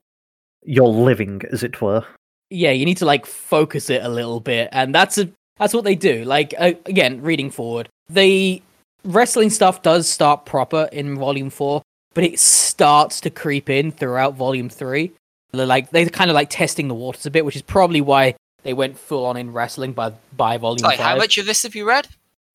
[0.63, 2.05] your living, as it were.
[2.49, 5.83] yeah, you need to like focus it a little bit, and that's a that's what
[5.83, 6.23] they do.
[6.23, 8.61] Like uh, again, reading forward, the
[9.03, 11.81] wrestling stuff does start proper in volume four,
[12.13, 15.11] but it starts to creep in throughout volume three.
[15.51, 18.35] They're like they're kind of like testing the waters a bit, which is probably why
[18.63, 21.05] they went full on in wrestling by by volume Sorry, five.
[21.05, 22.07] how much of this have you read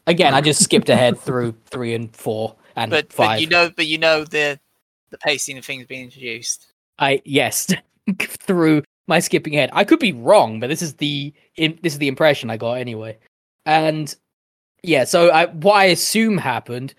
[0.07, 3.29] Again, I just skipped ahead through three and four and but, five.
[3.37, 4.59] but you know but you know the
[5.11, 7.73] the pacing of things being introduced I yes,
[8.19, 9.71] through my skipping ahead.
[9.73, 12.75] I could be wrong, but this is the in, this is the impression I got
[12.75, 13.19] anyway.
[13.65, 14.15] And
[14.83, 16.95] yeah, so I, what I assume happened,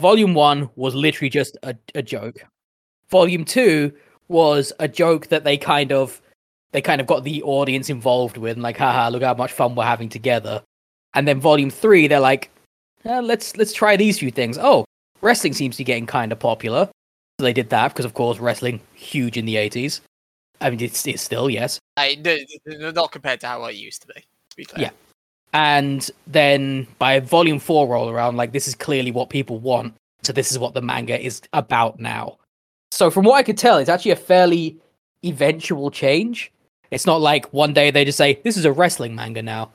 [0.00, 2.44] volume one was literally just a, a joke.
[3.08, 3.92] Volume two
[4.28, 6.20] was a joke that they kind of
[6.72, 9.74] they kind of got the audience involved with, and like, haha, look how much fun
[9.74, 10.62] we're having together.
[11.14, 12.50] And then volume three, they're like,
[13.04, 14.56] "Uh, let's let's try these few things.
[14.60, 14.84] Oh,
[15.20, 16.88] wrestling seems to be getting kind of popular.
[17.38, 20.00] So they did that because, of course, wrestling huge in the eighties.
[20.60, 21.78] I mean, it's, it's still yes.
[21.96, 22.16] I,
[22.66, 24.90] not compared to how it used to be to be clear Yeah.
[25.52, 29.94] And then by volume four roll around, like this is clearly what people want.
[30.22, 32.38] So this is what the manga is about now.
[32.92, 34.76] So from what I could tell, it's actually a fairly
[35.24, 36.52] eventual change.
[36.90, 39.70] It's not like one day they just say this is a wrestling manga now.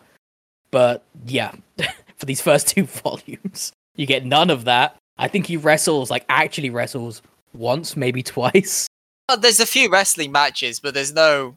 [0.71, 1.51] But yeah,
[2.17, 4.97] for these first two volumes, you get none of that.
[5.17, 7.21] I think he wrestles like actually wrestles
[7.53, 8.87] once, maybe twice.
[9.29, 11.55] Oh, there's a few wrestling matches, but there's no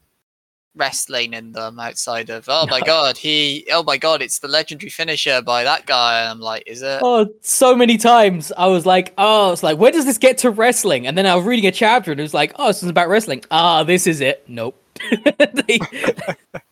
[0.78, 4.90] wrestling in them outside of oh my god, he oh my god, it's the legendary
[4.90, 6.20] finisher by that guy.
[6.20, 7.00] And I'm like, is it?
[7.02, 10.50] Oh, so many times I was like, oh, it's like, where does this get to
[10.50, 11.06] wrestling?
[11.06, 13.08] And then I was reading a chapter and it was like, oh, this is about
[13.08, 13.44] wrestling.
[13.50, 14.44] Ah, this is it.
[14.48, 14.82] Nope.
[15.66, 15.78] they,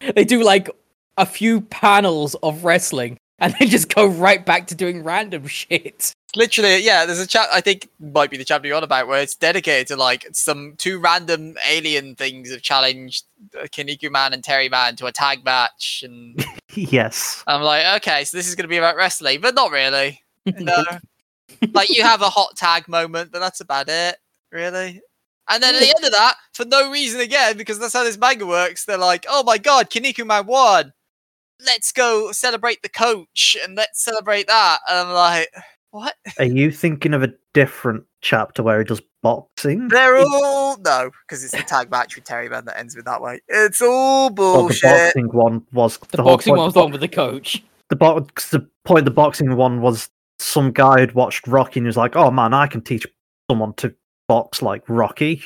[0.15, 0.71] they do like
[1.17, 6.13] a few panels of wrestling and then just go right back to doing random shit.
[6.37, 7.07] Literally, yeah.
[7.07, 7.49] There's a chat.
[7.53, 10.75] I think might be the chapter you're on about where it's dedicated to like some
[10.77, 13.25] two random alien things have challenged
[13.59, 17.43] uh, Kinniku Man and Terry Man to a tag match, and yes.
[17.47, 20.23] I'm like, okay, so this is going to be about wrestling, but not really.
[20.59, 20.85] No.
[21.73, 24.17] like you have a hot tag moment, but that's about it,
[24.53, 25.01] really.
[25.49, 28.19] And then at the end of that, for no reason again, because that's how this
[28.19, 30.93] manga works, they're like, oh my god, Kinniku Man won.
[31.65, 34.79] Let's go celebrate the coach and let's celebrate that.
[34.89, 35.49] And I'm like,
[35.97, 36.15] what?
[36.39, 39.89] Are you thinking of a different chapter where he does boxing?
[39.89, 43.23] They're all no, because it's the tag match with Terry Man that ends with that
[43.23, 43.41] way.
[43.49, 46.93] It's all Well, the boxing one was The, whole boxing point- one was the one
[46.93, 47.63] with the coach.
[47.89, 51.81] the bo- 'cause the point of the boxing one was some guy had watched Rocky
[51.81, 53.07] and he was like, "Oh man, I can teach
[53.51, 53.95] someone to
[54.29, 55.43] box like Rocky."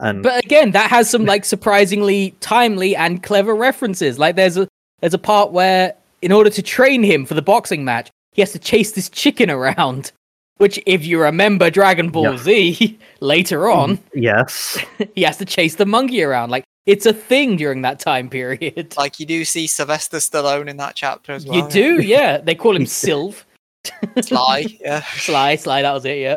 [0.00, 4.18] And But again, that has some like surprisingly timely and clever references.
[4.18, 4.68] Like there's a
[5.00, 8.52] there's a part where in order to train him for the boxing match, he has
[8.52, 10.12] to chase this chicken around.
[10.58, 12.36] Which, if you remember Dragon Ball Yeah.
[12.36, 14.78] Z later mm, on, yes,
[15.16, 16.50] he has to chase the monkey around.
[16.50, 18.94] Like it's a thing during that time period.
[18.96, 21.56] Like you do see Sylvester Stallone in that chapter as well.
[21.56, 22.38] you do, yeah.
[22.38, 23.42] They call him Sylv.
[24.22, 25.02] Sly, yeah.
[25.16, 26.36] Sly, Sly, that was it, yeah.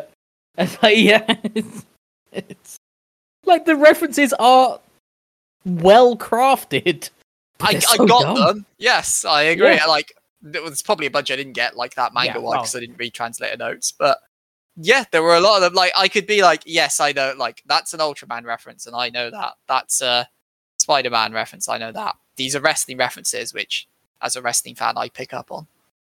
[0.58, 1.24] It's like, yeah.
[1.54, 1.86] It's,
[2.32, 2.76] it's
[3.44, 4.80] like the references are
[5.64, 7.10] well crafted.
[7.60, 8.34] I, they're I got dumb.
[8.34, 8.66] them.
[8.78, 9.74] Yes, I agree.
[9.76, 9.86] Yeah.
[9.86, 10.12] Like
[10.42, 12.76] there was probably a bunch I didn't get, like that manga Yeah, one, well- because
[12.76, 13.92] I didn't read translator notes.
[13.96, 14.18] But
[14.76, 15.74] yeah, there were a lot of them.
[15.74, 19.10] Like I could be like, yes, I know, like that's an Ultraman reference, and I
[19.10, 19.54] know that.
[19.68, 20.28] That's a
[20.78, 21.68] Spider-Man reference.
[21.68, 22.16] I know that.
[22.36, 23.86] These are wrestling references, which,
[24.20, 25.66] as a wrestling fan, I pick up on.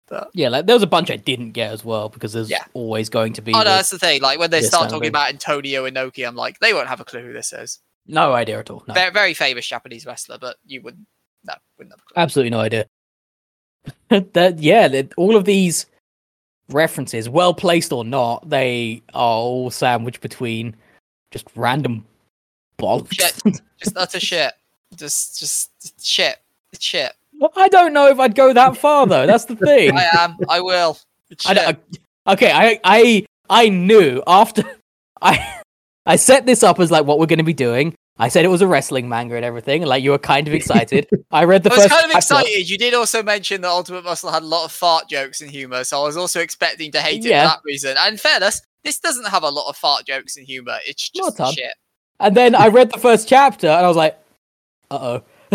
[0.06, 2.64] But Yeah, like there was a bunch I didn't get as well because there's Yeah.
[2.74, 3.52] always going to be.
[3.54, 4.20] oh no, that's the thing.
[4.22, 7.22] Like when they start talking about Antonio Inoki, I'm like, they won't have a clue
[7.22, 7.80] who this is.
[8.06, 8.84] no idea at all.
[8.86, 8.92] No.
[8.94, 11.06] Very, very famous Japanese wrestler, but you wouldn't.
[11.46, 12.22] No, wouldn't have a clue.
[12.22, 12.86] Absolutely no idea.
[14.08, 15.86] that yeah, that all of these
[16.70, 20.74] references, well placed or not, they are all sandwiched between
[21.30, 22.04] just random
[22.78, 23.16] bollocks.
[23.78, 24.52] Just utter shit.
[24.96, 25.70] Just, just
[26.02, 26.38] shit.
[26.72, 27.12] It's shit.
[27.56, 29.26] I don't know if I'd go that far though.
[29.26, 29.96] That's the thing.
[29.96, 30.36] I am.
[30.48, 30.96] I will.
[31.44, 31.76] I,
[32.28, 34.62] okay, I I I knew after
[35.22, 35.60] I
[36.06, 37.94] I set this up as like what we're going to be doing.
[38.16, 39.82] I said it was a wrestling manga and everything.
[39.84, 41.08] Like you were kind of excited.
[41.32, 41.94] I read the I was first.
[41.94, 42.18] kind of chapter.
[42.18, 42.70] excited.
[42.70, 45.82] You did also mention that Ultimate Muscle had a lot of fart jokes and humor,
[45.84, 47.42] so I was also expecting to hate it Yeah.
[47.42, 47.96] for that reason.
[47.98, 50.78] And in fairness, this doesn't have a lot of fart jokes and humor.
[50.86, 51.72] It's Not a just shit.
[52.20, 54.16] And then I read the first chapter and I was like,
[54.90, 55.22] uh oh.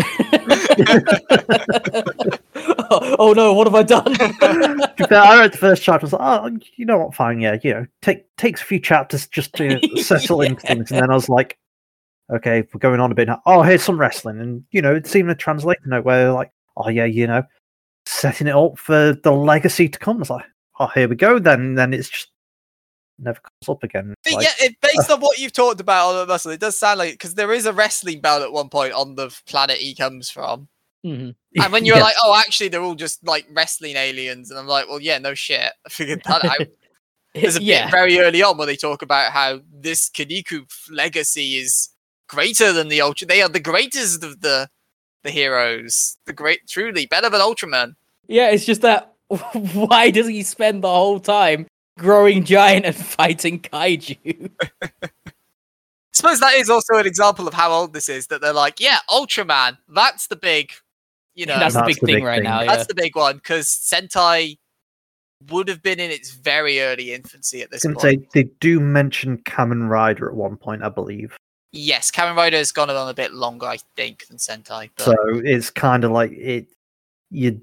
[3.18, 4.04] oh no, what have I done?
[4.14, 6.04] To I read the first chapter.
[6.04, 7.14] I was like, oh, you know what?
[7.14, 11.00] Fine, yeah, you know, take takes a few chapters just to settle into things, and
[11.00, 11.56] then I was like,
[12.32, 13.42] okay, we're going on a bit now.
[13.46, 16.52] Oh, here's some wrestling, and you know, it's even a translator note where they're like,
[16.76, 17.42] oh yeah, you know,
[18.06, 20.20] setting it up for the legacy to come.
[20.20, 20.44] It's like,
[20.78, 21.38] oh, here we go.
[21.38, 22.28] Then, then it's just
[23.18, 24.14] never comes up again.
[24.24, 26.78] But Like, yeah, it, based on what you've talked about on the Muscle, it does
[26.78, 29.94] sound like because there is a wrestling belt at one point on the planet he
[29.94, 30.68] comes from.
[31.04, 31.34] Mhm.
[31.62, 32.02] And when you're yeah.
[32.02, 35.34] like, "Oh, actually, they're all just like wrestling aliens," and I'm like, "Well, yeah, no
[35.34, 36.66] shit." I figured that out.
[37.34, 41.58] There's a yeah, bit very early on where they talk about how this Kinniku legacy
[41.58, 41.90] is
[42.30, 43.26] greater than the Ultra.
[43.26, 44.68] They are the greatest of the
[45.24, 46.16] the heroes.
[46.26, 47.94] The great, truly better than Ultraman.
[48.28, 48.48] yeah.
[48.50, 49.14] It's just that
[49.74, 51.66] why does he spend the whole time
[51.98, 54.50] growing giant and fighting kaiju?
[54.82, 54.88] I
[56.12, 58.28] suppose that is also an example of how old this is.
[58.28, 59.76] That they're like, yeah, Ultraman.
[59.88, 60.72] That's the big,
[61.34, 62.44] you know, that's the big the thing big right thing.
[62.44, 62.60] now.
[62.62, 62.76] Yeah.
[62.76, 64.58] that's the big one because Sentai
[65.50, 68.02] would have been in its very early infancy at I this was point.
[68.02, 71.36] say they do mention Kamen Rider at one point, I believe.
[71.72, 74.90] Yes, Kamen Rider has gone on a bit longer, I think, than Sentai.
[74.96, 75.14] But So
[75.44, 76.66] it's kind of like it.
[77.30, 77.54] You're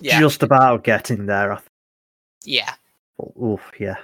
[0.00, 1.54] yeah, just about getting there.
[1.54, 1.60] I
[2.44, 2.74] yeah.
[3.16, 3.32] thought.
[3.42, 3.96] Oof, yeah.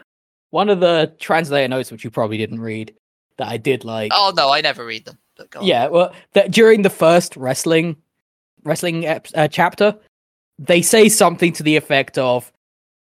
[0.51, 2.95] One of the translator notes, which you probably didn't read,
[3.37, 4.13] that I did like.
[4.15, 5.19] Oh no, I never read them.
[5.37, 5.67] But go on.
[5.67, 7.97] Yeah, well, that during the first wrestling
[8.65, 9.97] wrestling ep- uh, chapter,
[10.59, 12.51] they say something to the effect of,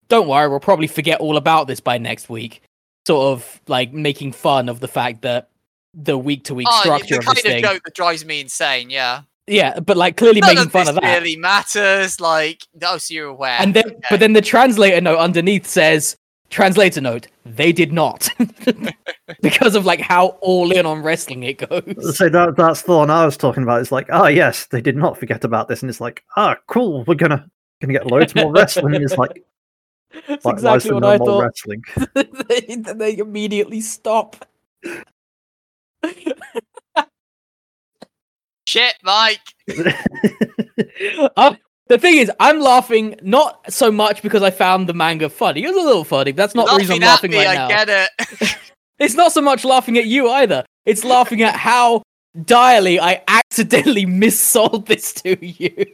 [0.09, 2.63] "Don't worry, we'll probably forget all about this by next week."
[3.07, 5.49] Sort of like making fun of the fact that
[5.95, 8.41] the week to week Oh, structure the of kind this of joke that drives me
[8.41, 8.91] insane.
[8.91, 11.18] Yeah, Yeah, but like clearly none making of fun this of that.
[11.18, 12.20] really matters.
[12.20, 13.57] Like, oh, so you're aware.
[13.59, 14.01] And then, Okay.
[14.11, 16.16] but then the translator note underneath says,
[16.51, 18.28] "Translator note: They did not,"
[19.43, 22.16] because of like how all in on wrestling it goes.
[22.16, 23.80] So that that's the one I was talking about.
[23.80, 27.05] It's like, oh yes, they did not forget about this, and it's like, ah, cool,
[27.07, 27.49] we're gonna
[27.80, 28.95] gonna get loads more wrestling.
[28.95, 29.43] And it's like,
[30.28, 31.43] That's why, why is exactly there what no I more thought.
[31.43, 31.82] wrestling?
[32.14, 34.45] they, they immediately stop.
[38.67, 39.41] Shit, Mike.
[41.91, 45.65] The thing is, I'm laughing not so much because I found the manga funny.
[45.65, 47.55] It was a little funny, but that's not the reason I'm Laughing me, right I
[47.57, 47.69] now.
[47.69, 48.57] get it.
[49.01, 50.63] It's not so much laughing at you either.
[50.85, 52.03] It's laughing at how
[52.45, 55.87] direly I accidentally missold this to you.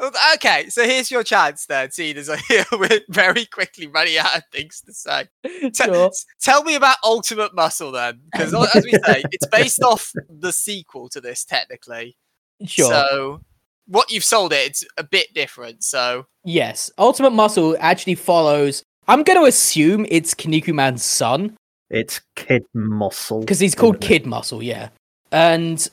[0.00, 4.16] Well, okay, so here's your chance then, seeing as I hear we're very quickly running
[4.16, 5.26] out of things to say.
[5.44, 6.06] Te- Sure.
[6.06, 10.52] s- Tell me about Ultimate Muscle then, because as we say, it's based off the
[10.52, 12.16] sequel to this technically.
[12.64, 12.88] Sure.
[12.90, 13.40] So
[13.86, 15.84] what you've sold it, it's a bit different.
[15.84, 18.82] So Yes, Ultimate Muscle actually follows.
[19.06, 21.56] I'm going to assume it's Kinnikuman's son
[21.90, 24.00] it's Kid Muscle because he's called?
[24.00, 24.90] Kid Muscle, yeah.
[25.32, 25.86] And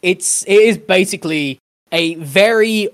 [0.00, 1.58] it's it is basically
[1.90, 2.88] a very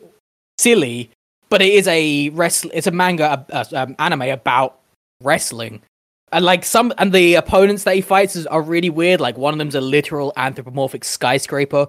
[0.58, 1.10] silly,
[1.48, 2.70] but it is a wrestle.
[2.74, 4.78] It's a manga, uh, um, anime about
[5.22, 5.82] wrestling,
[6.32, 9.20] and like some and the opponents that he fights is, are really weird.
[9.20, 11.88] Like one of them's a literal anthropomorphic skyscraper,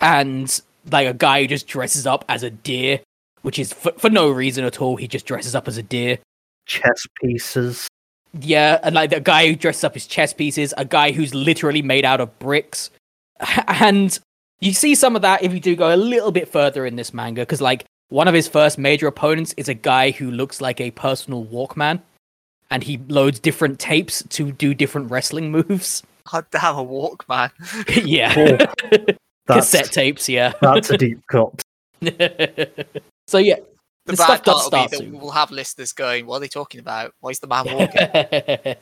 [0.00, 0.60] and
[0.90, 3.00] like a guy who just dresses up as a deer,
[3.42, 4.96] which is for, for no reason at all.
[4.96, 6.18] He just dresses up as a deer.
[6.66, 7.88] chess pieces.
[8.40, 11.82] Yeah, and like the guy who dresses up as chess pieces, a guy who's literally
[11.82, 12.90] made out of bricks.
[13.68, 14.18] And
[14.60, 17.12] you see some of that if you do go a little bit further in this
[17.12, 20.80] manga, because like one of his first major opponents is a guy who looks like
[20.80, 22.00] a personal Walkman,
[22.70, 26.02] and he loads different tapes to do different wrestling moves.
[26.30, 27.50] God damn a Walkman.
[28.04, 28.34] yeah,
[29.48, 30.28] Oh, cassette tapes.
[30.28, 30.52] Yeah.
[30.60, 31.62] that's a deep cut.
[33.28, 33.56] so yeah,
[34.06, 35.18] The This bad stuff does part will start be that soon.
[35.20, 37.14] we'll have listeners going, "What are they talking about?
[37.20, 38.76] Why is the man walking?"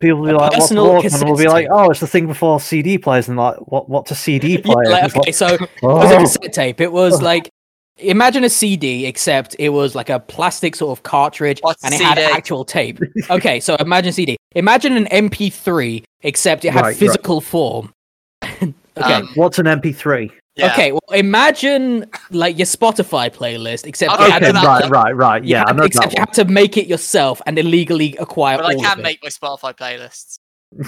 [0.00, 2.06] People will be A like, "What's personal Walkman?" And we'll be like, "Oh, it's the
[2.06, 3.88] thing before CD players." And like, "What?
[3.88, 6.20] What's a CD Yeah, player?" like, okay, like, so it "Oh." was a oh.
[6.20, 6.80] cassette tape.
[6.82, 7.50] It was like
[7.98, 12.00] imagine a CD, except it was like a plastic sort of cartridge, What's and it
[12.00, 12.98] had actual tape.
[13.30, 14.36] Okay, so imagine CD.
[14.54, 16.96] Imagine an MP3, except it had Right, right.
[16.96, 17.92] physical form.
[18.44, 18.72] okay.
[18.96, 20.30] Um, What's an MP3?
[20.56, 20.72] Yeah.
[20.72, 24.88] Okay, well, imagine like your Spotify playlist, except Okay, you had Okay, to, that right,
[24.90, 25.42] right, right.
[25.44, 26.28] you Yeah, I had- know except that you one.
[26.28, 29.02] had to make it yourself and illegally acquire But I all can of it.
[29.02, 30.36] make my Spotify playlists.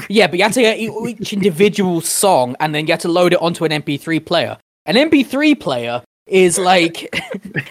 [0.08, 3.08] Yeah, but you have to get e- each individual song and then you have to
[3.08, 4.56] load it onto an MP3 player.
[4.84, 7.14] An MP3 player is like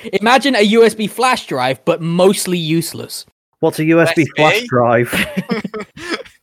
[0.14, 3.26] imagine a USB flash drive, but mostly useless.
[3.60, 4.66] What's a USB flash USB?
[4.68, 6.22] drive?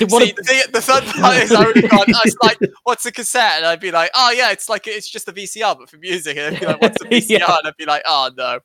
[0.00, 2.36] What See, a- the, thing, the fun part is I would have gone, I was
[2.42, 3.54] like, what's a cassette?
[3.56, 6.36] And I'd be like, oh yeah, it's like, it's just a VCR, but for music.
[6.36, 7.38] And I'd be like, what's a VCR?
[7.38, 7.56] Yeah.
[7.56, 8.60] And I'd be like, oh no.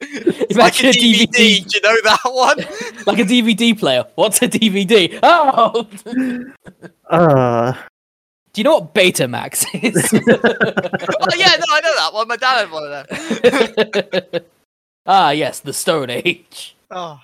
[0.00, 1.26] it's like Imagine a a DVD.
[1.26, 1.68] DVD.
[1.68, 2.58] Do you know that one?
[3.06, 4.06] like a DVD player.
[4.14, 5.18] What's a DVD?
[5.22, 5.86] Oh,
[7.10, 7.74] Uh,
[8.56, 10.10] do you know what Betamax is?
[10.14, 12.26] oh yeah, no, I know that one.
[12.26, 14.42] My dad had one of them.
[15.06, 16.74] ah, yes, the Stone Age.
[16.90, 17.20] Oh.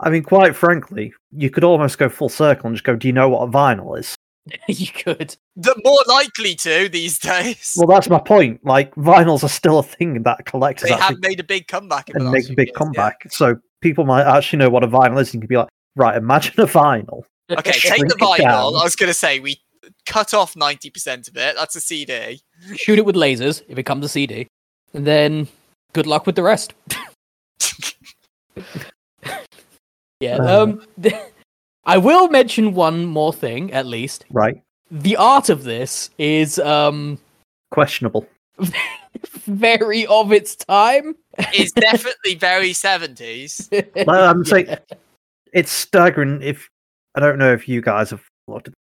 [0.00, 3.14] I mean, quite frankly, you could almost go full circle and just go, "Do you
[3.14, 4.16] know what a vinyl is?"
[4.68, 5.34] you could.
[5.56, 7.72] The more likely to these days.
[7.78, 8.62] Well, that's my point.
[8.66, 12.18] Like, vinyls are still a thing that collectors they have made a big comeback in
[12.18, 12.78] the and last make a big years, yeah.
[12.78, 13.22] comeback.
[13.30, 16.18] So people might actually know what a vinyl is, and you could be like, "Right,
[16.18, 18.78] imagine a vinyl." Okay, take the vinyl.
[18.78, 19.58] I was going to say we
[20.06, 21.56] cut off 90% of it.
[21.56, 22.40] That's a CD.
[22.76, 23.62] Shoot it with lasers.
[23.62, 24.46] If it becomes a CD,
[24.92, 25.48] and then
[25.92, 26.74] good luck with the rest.
[30.20, 30.36] yeah.
[30.36, 30.62] Uh.
[30.62, 30.86] Um.
[31.86, 34.24] I will mention one more thing, at least.
[34.30, 34.62] Right?
[34.90, 37.18] The art of this is um
[37.70, 38.26] Questionable.
[39.46, 41.14] very of its time.
[41.52, 43.70] It's definitely very 70s.
[43.94, 44.76] Like, I'm saying
[45.52, 46.40] it's staggering.
[46.42, 46.68] If
[47.14, 48.74] I don't know if you guys have looked at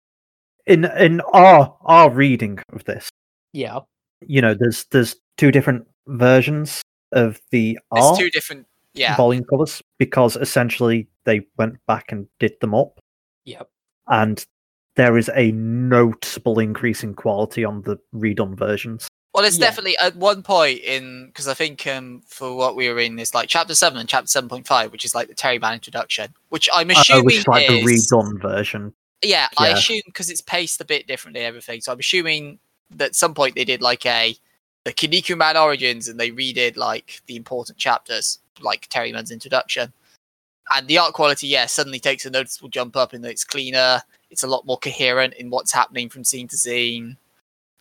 [0.71, 3.09] in in our our reading of this,
[3.53, 3.81] Yeah.
[4.27, 8.67] you know, there's there's two different versions of the There's art two different.
[8.93, 9.17] Yeah.
[9.17, 12.99] volume covers because essentially they went back and did them up,
[13.45, 13.69] Yep.
[14.09, 14.45] and
[14.97, 19.07] there is a noticeable increase in quality on the redone versions.
[19.33, 19.67] Well, it's Yeah.
[19.67, 23.33] definitely at one point in because I think um, for what we were in is
[23.33, 26.35] like chapter seven and chapter seven point five, which is like the Terry Man introduction,
[26.49, 28.93] which I'm Uh, assuming which is like the redone version.
[29.23, 31.81] Yeah, I assume because it's paced a bit differently, everything.
[31.81, 32.59] So I'm assuming
[32.91, 34.35] that at some point they did like a
[34.85, 39.93] the Kinniku Man origins and they redid like the important chapters, like Terry Man's introduction.
[40.73, 44.03] And the art quality, yeah, suddenly takes a noticeable jump up in that it's cleaner,
[44.31, 47.17] it's a lot more coherent in what's happening from scene to scene.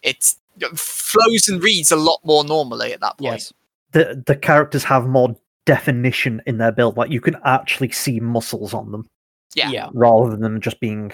[0.01, 3.33] It's it flows and reads a lot more normally at that point.
[3.33, 3.53] Yes.
[3.91, 5.35] The the characters have more
[5.65, 6.97] definition in their build.
[6.97, 9.07] Like you can actually see muscles on them
[9.53, 9.69] Yeah.
[9.69, 9.89] Yeah.
[9.93, 11.13] rather than just being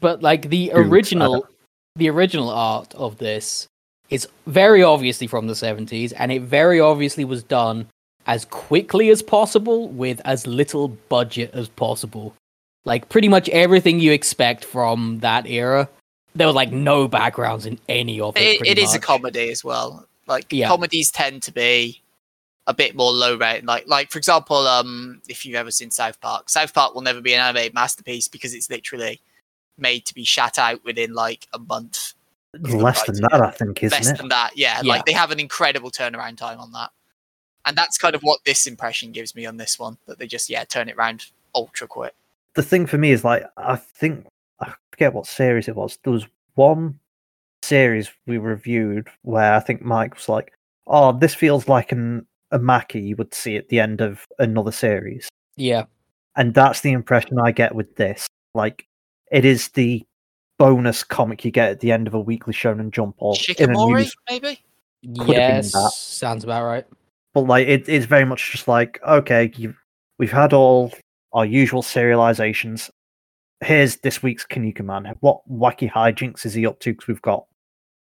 [0.00, 1.46] But like the Dudes, I original
[1.96, 3.66] the original art of this
[4.10, 7.86] is very obviously from the 70s and it very obviously was done
[8.26, 12.34] as quickly as possible with as little budget as possible.
[12.84, 15.88] Like pretty much everything you expect from that era.
[16.34, 18.60] There were like no backgrounds in any of it.
[18.60, 20.06] It, it is a comedy as well.
[20.26, 20.68] Like Yeah.
[20.68, 22.00] comedies tend to be
[22.66, 23.64] a bit more low rate.
[23.64, 27.20] Like like for example, um, if you've ever seen South Park, South Park will never
[27.20, 29.20] be an animated masterpiece because it's literally
[29.78, 32.14] made to be shat out within like a month.
[32.58, 33.40] less than that.
[33.40, 34.18] I think, isn't Less it?
[34.18, 34.88] than that, yeah, Yeah.
[34.92, 36.90] Like they have an incredible turnaround time on that,
[37.64, 39.96] and that's kind of what this impression gives me on this one.
[40.06, 42.14] That they just yeah turn it around ultra quick.
[42.54, 44.26] the thing for me is like I think
[44.60, 45.98] I forget what series it was.
[46.04, 46.98] There was one
[47.62, 50.52] series we reviewed where I think Mike was like,
[50.86, 55.28] "Oh, this feels like an omake you would see at the end of another series,"
[55.56, 55.84] Yeah.
[56.36, 58.26] and that's the impression I get with this.
[58.54, 58.86] Like,
[59.32, 60.04] it is the
[60.58, 64.14] bonus comic you get at the end of a weekly Shonen Jump or Shikamori, news.
[64.30, 64.46] maybe.
[64.46, 65.96] have been Yes.
[65.96, 66.86] Sounds about right.
[67.34, 69.74] But like, it, it is very much just like, okay, you
[70.18, 70.92] we've had all
[71.32, 72.90] our usual serializations.
[73.64, 75.12] Here's this week's Kinniku Man.
[75.20, 76.92] What wacky hijinks is he up to?
[76.92, 77.46] Because we've got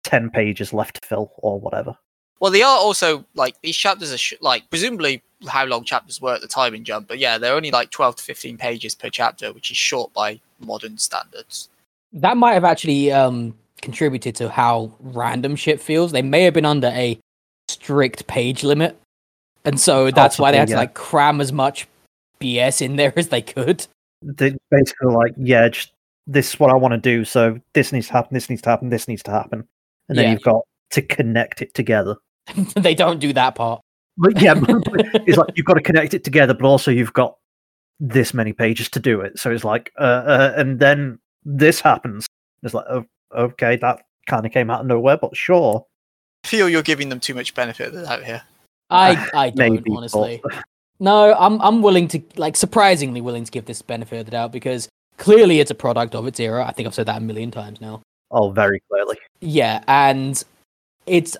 [0.04, 1.96] ten pages left to fill, or whatever.
[2.40, 6.34] Well, they are also like these chapters are sh- like presumably how long chapters were
[6.36, 9.10] at the time in Jump, but yeah, they're only like twelve to fifteen pages per
[9.10, 11.70] chapter, which is short by modern standards.
[12.14, 16.12] that might have actually um contributed to how random shit feels.
[16.12, 17.18] They may have been under a
[17.70, 19.00] strict page limit,
[19.66, 20.80] and so that's why they had Possibly, to yeah.
[20.82, 21.88] like cram as much
[22.42, 23.86] BS in there as they could.
[24.22, 25.92] They basically like, yeah, just
[26.28, 27.24] this is what I want to do.
[27.26, 28.34] So this needs to happen.
[28.34, 28.90] This needs to happen.
[28.90, 29.66] This needs to happen.
[30.10, 30.32] And then Yeah.
[30.34, 30.62] you've got
[30.92, 32.16] to connect it together.
[32.76, 33.82] they don't do that part.
[34.20, 34.56] But yeah,
[35.26, 37.38] it's like you've got to connect it together, but also you've got
[38.00, 39.40] this many pages to do it.
[39.40, 42.28] So it's like, uh, uh and then this happens.
[42.62, 45.86] It's like, oh, okay, that kind of came out of nowhere, but sure.
[46.44, 48.44] I feel you're giving them too much benefit of the doubt here.
[48.90, 50.44] I I don't Maybe, but- honestly.
[51.02, 54.52] No, I'm I'm willing to like surprisingly willing to give this benefit of the doubt
[54.52, 56.66] because clearly it's a product of its era.
[56.66, 58.02] I think I've said that a million times now.
[58.32, 59.18] Oh, very clearly.
[59.40, 60.44] Yeah, and
[61.06, 61.38] it's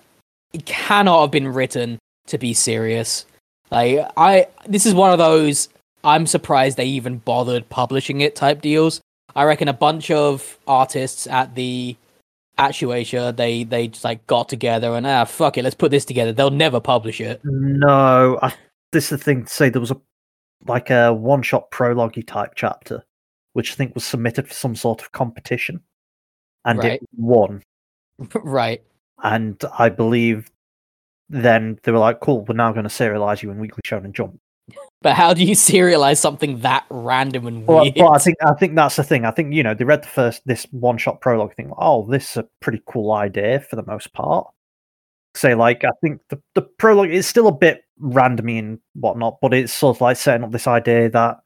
[0.54, 3.26] it cannot have been written to be serious.
[3.70, 5.68] Like I this is one of those
[6.02, 9.00] I'm surprised they even bothered publishing it type deals.
[9.36, 11.96] I reckon a bunch of artists at the
[12.58, 16.04] at Shueisha, they they just like got together and ah fuck it, let's put this
[16.04, 16.32] together.
[16.32, 17.40] They'll never publish it.
[17.44, 18.52] No, I,
[18.92, 19.68] this is the thing to say.
[19.68, 20.00] There was a
[20.66, 23.02] like a one-shot prologue type chapter,
[23.54, 25.80] which I think was submitted for some sort of competition,
[26.64, 26.92] and Right.
[26.94, 27.62] it won.
[28.34, 28.82] right.
[29.22, 30.50] And I believe
[31.30, 34.38] then they were like, "Cool, we're now going to serialize you in Weekly Shonen Jump."
[35.00, 37.94] But how do you serialize something that random and weird?
[37.94, 39.24] but I think I think that's the thing.
[39.24, 41.72] I think you know they read the first this one shot prologue thing.
[41.78, 44.48] Oh, this is a pretty cool idea for the most part.
[45.36, 49.54] Say like I think the the prologue is still a bit randomy and whatnot, but
[49.54, 51.38] it's sort of like setting up this idea that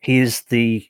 [0.00, 0.88] he is the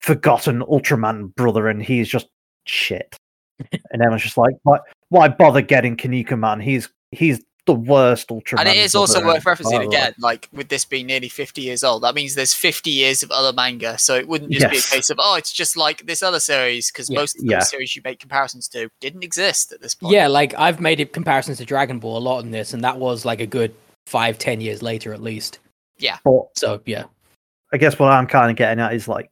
[0.00, 2.28] forgotten Ultraman brother and he's just
[2.64, 3.16] shit.
[3.72, 4.78] and everyone's just like, why
[5.08, 6.60] why bother getting Kinniku Man?
[6.60, 8.58] He's he's the worst ultra.
[8.60, 12.02] and it is also worth referencing again, like with this being nearly 50 years old,
[12.04, 13.98] that means there's 50 years of other manga.
[13.98, 16.90] So it wouldn't just be a case of, oh, it's just like this other series,
[16.90, 17.18] because Yeah.
[17.20, 17.60] most of the Yeah.
[17.60, 20.12] series you make comparisons to didn't exist at this point.
[20.14, 22.98] yeah, like I've made it comparisons to Dragon Ball a lot in this, and that
[22.98, 23.74] was like a good
[24.06, 25.58] five, ten years later at least.
[26.24, 27.04] But So yeah.
[27.72, 29.28] I guess what I'm kind of getting at is like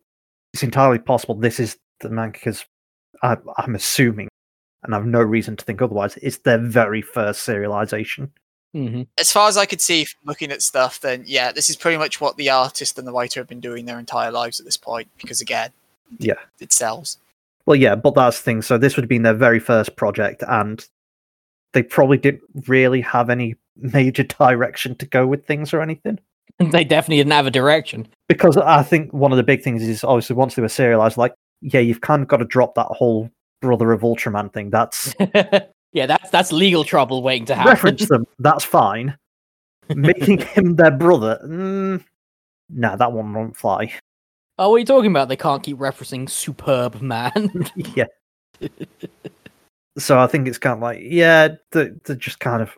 [0.53, 2.41] it's entirely possible this is the manga's.
[2.43, 2.65] because
[3.23, 4.29] I'm assuming,
[4.85, 6.17] and I've no reason to think otherwise.
[6.23, 8.31] It's their very first serialization.
[8.73, 11.77] hmm As far as I could see from looking at stuff, then yeah, this is
[11.77, 14.67] pretty much what the artist and the writer have been doing their entire lives at
[14.67, 15.71] this point, because again,
[16.19, 16.35] Yeah.
[16.61, 17.19] it sells.
[17.67, 18.63] Well, yeah, but that's the thing.
[18.63, 20.87] So this would have been their very first project, and
[21.73, 26.19] they probably didn't really have any major direction to go with things or anything.
[26.61, 28.07] They definitely didn't have a direction.
[28.29, 31.35] Because I think one of the big things is obviously once they were serialized, like
[31.63, 33.29] yeah, you've kind of got to drop that whole
[33.65, 34.71] brother of Ultraman thing.
[34.71, 35.15] That's
[35.93, 37.71] yeah, that's that's legal trouble waiting to happen.
[37.71, 38.27] reference them.
[38.39, 39.17] That's fine.
[39.89, 42.05] Making him their brother, mm,
[42.69, 43.93] nah, that one won't fly.
[44.59, 45.29] Oh, what are you talking about?
[45.29, 47.51] They can't keep referencing superb man.
[47.95, 48.07] yeah.
[49.99, 52.71] so I think it's kind of like, yeah, they're, they're just kind of,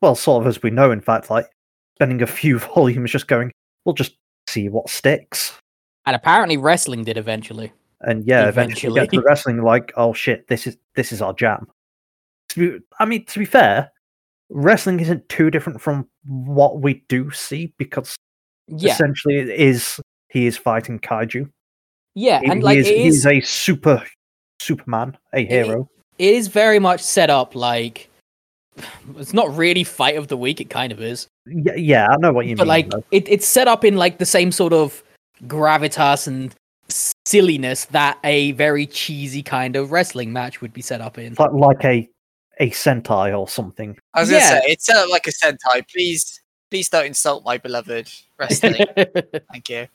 [0.00, 1.46] well, sort of as we know, in fact, like
[1.96, 3.52] spending a few volumes just going,
[3.84, 5.52] we'll just see what sticks.
[6.06, 7.72] and apparently wrestling did eventually.
[8.06, 11.32] And yeah, eventually, we get to wrestling like, oh shit, this is this is our
[11.32, 11.66] jam.
[12.50, 13.90] To be, I mean, to be fair,
[14.50, 18.16] wrestling isn't too different from what we do see because
[18.68, 21.50] Yeah, essentially it is he is fighting kaiju.
[22.14, 24.04] yeah, He, and like is, it he is, is a super
[24.60, 25.88] Superman, a hero.
[26.18, 28.08] it is very much set up like
[29.16, 30.60] it's not really fight of the week.
[30.60, 32.66] It kind of is, Yeah, yeah, I know what you but mean.
[32.66, 33.04] But like though.
[33.10, 35.02] it, it's set up in like the same sort of
[35.46, 36.54] gravitas and
[36.88, 41.32] silliness that a very cheesy kind of wrestling match would be set up in.
[41.32, 42.08] It's like, like a
[42.60, 43.96] a Sentai or something.
[44.14, 44.38] I was Yeah.
[44.38, 45.88] gonna say it's set up like a Sentai.
[45.92, 48.84] Please, please don't insult my beloved wrestling.
[49.52, 49.86] Thank you.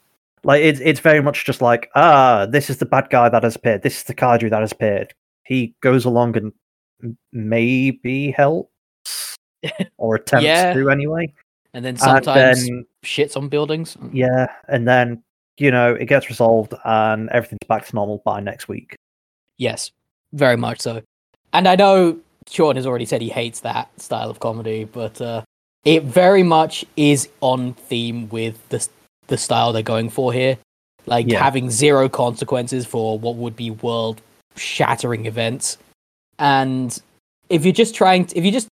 [0.44, 3.56] Like it's it's very much just like ah, this is the bad guy that has
[3.56, 3.82] appeared.
[3.84, 5.14] This is the kaiju that has appeared.
[5.44, 9.38] He goes along and maybe helps
[9.98, 10.74] or attempts Yeah.
[10.74, 11.34] to anyway.
[11.74, 13.96] and then And sometimes then shits on buildings.
[14.12, 15.24] yeah, and then
[15.60, 18.96] you know it gets resolved and everything's back to normal by next week.
[19.58, 19.92] Yes,
[20.34, 21.02] very much so.
[21.54, 22.18] And I know
[22.50, 25.44] Sean has already said he hates that style of comedy, but uh,
[25.86, 28.88] it very much is on theme with the
[29.28, 30.58] the style they're going for here,
[31.06, 31.44] like Yeah.
[31.44, 34.22] having zero consequences for what would be world
[34.56, 35.78] shattering events.
[36.40, 36.98] And
[37.50, 38.68] if you're just trying, to, if you just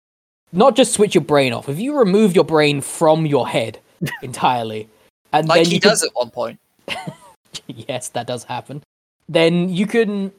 [0.52, 3.78] not just switch your brain off, if you remove your brain from your head
[4.22, 4.88] entirely,
[5.32, 6.58] and Like then he you could- does at one point.
[7.66, 8.82] yes, that does happen.
[9.28, 10.32] Then you can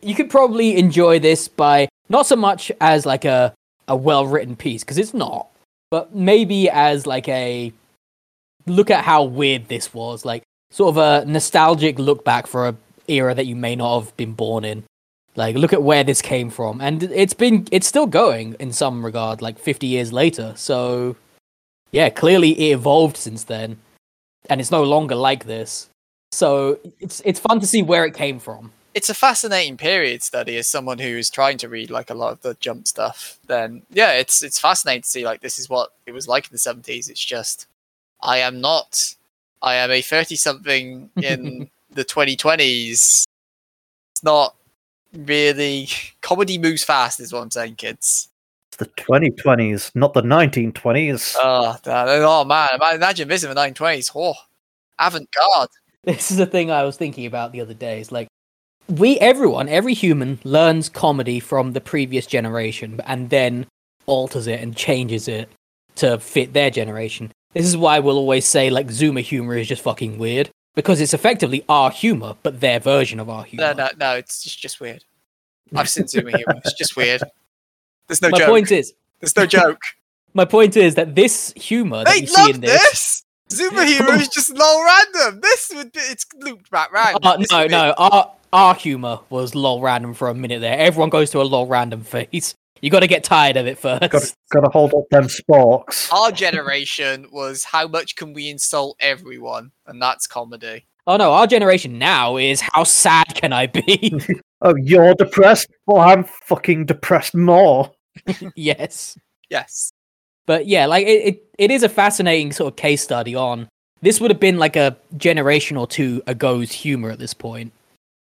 [0.00, 3.54] you could probably enjoy this by not so much as like a
[3.88, 5.48] a well written piece because it's not,
[5.90, 7.72] but maybe as like a
[8.66, 12.76] look at how weird this was, like sort of a nostalgic look back for a
[13.08, 14.84] era that you may not have been born in.
[15.34, 19.04] Like look at where this came from, and it's been it's still going in some
[19.04, 20.52] regard, like fifty years later.
[20.56, 21.16] So
[21.90, 23.78] yeah, clearly it evolved since then,
[24.48, 25.88] and it's no longer like this.
[26.32, 28.72] So it's it's fun to see where it came from.
[28.94, 32.32] it's a fascinating period study as someone who is trying to read like a lot
[32.32, 33.38] of the jump stuff.
[33.46, 36.52] Then yeah, it's it's fascinating to see like this is what it was like in
[36.52, 37.08] the seventies.
[37.08, 37.66] It's just
[38.22, 39.14] I am not.
[39.62, 43.26] I am a thirty something in the twenty twenties.
[44.12, 44.54] It's not
[45.14, 45.88] really
[46.20, 48.28] comedy moves fast, is what I'm saying, kids.
[48.72, 51.36] It's the 2020s, not the 1920s.
[51.36, 54.10] Oh, ah, that- oh man, imagine this in the nineteen twenties.
[54.14, 54.34] Oh,
[54.98, 55.68] avant garde.
[56.04, 58.00] This is a thing I was thinking about the other day.
[58.00, 58.28] It's like
[58.88, 63.66] we, everyone, every human learns comedy from the previous generation and then
[64.06, 65.50] alters it and changes it
[65.96, 67.30] to fit their generation.
[67.52, 71.12] This is why we'll always say like Zoomer humor is just fucking weird because it's
[71.14, 73.74] effectively our humor, but their version of our humor.
[73.74, 74.16] No, no, no.
[74.16, 75.04] It's just, just weird.
[75.74, 76.60] I've seen Zoomer humor.
[76.64, 77.22] It's just weird.
[78.20, 78.48] There's no my joke.
[78.48, 79.80] point is, There's no joke.
[80.34, 83.22] my point is that this humor that they you see love in this.
[83.48, 83.60] this.
[83.60, 85.40] Zoomer humor is just lol random.
[85.40, 87.18] This would be, it's looped back round.
[87.22, 90.78] Uh, This no, be- no, our our humor was lol random for a minute there.
[90.78, 92.54] Everyone goes to a lol random phase.
[92.80, 94.00] You got to get tired of it first.
[94.10, 96.10] Got got to hold up them sparks.
[96.10, 100.86] Our generation was how much can we insult everyone, and that's comedy.
[101.06, 104.18] Oh no, our generation now is how sad can I be?
[104.64, 105.66] Oh, you're depressed?
[105.88, 107.90] Well, I'm fucking depressed more.
[108.54, 109.18] yes.
[109.50, 109.92] Yes.
[110.46, 113.68] But yeah, like it, it, it is a fascinating sort of case study on
[114.00, 117.72] this would have been like a generation or two ago's humor at this point.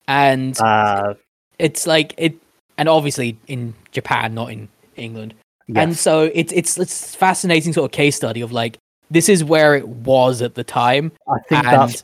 [0.07, 1.15] And Uh,
[1.59, 2.35] it's like it
[2.77, 5.33] and obviously in Japan, not in England.
[5.75, 8.77] And so it's it's it's fascinating sort of case study of like
[9.09, 12.03] this is where it was at the time I think and that's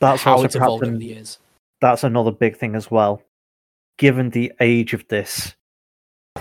[0.00, 1.38] that's how also it's evolved over the years.
[1.80, 3.22] that's another big thing as well.
[3.98, 5.54] Given the age of this,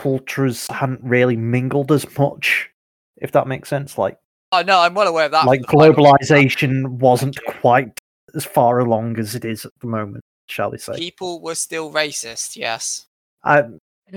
[0.02, 2.70] cultures hadn't really mingled as much,
[3.18, 3.98] if that makes sense.
[3.98, 4.18] Like
[4.52, 5.46] Oh no, I'm well aware of that.
[5.46, 8.00] like from the final- globalization wasn't quite
[8.36, 10.96] as far along as it is at the moment, shall we say?
[10.98, 12.56] People were still racist.
[12.56, 13.06] Yes.
[13.44, 13.60] I,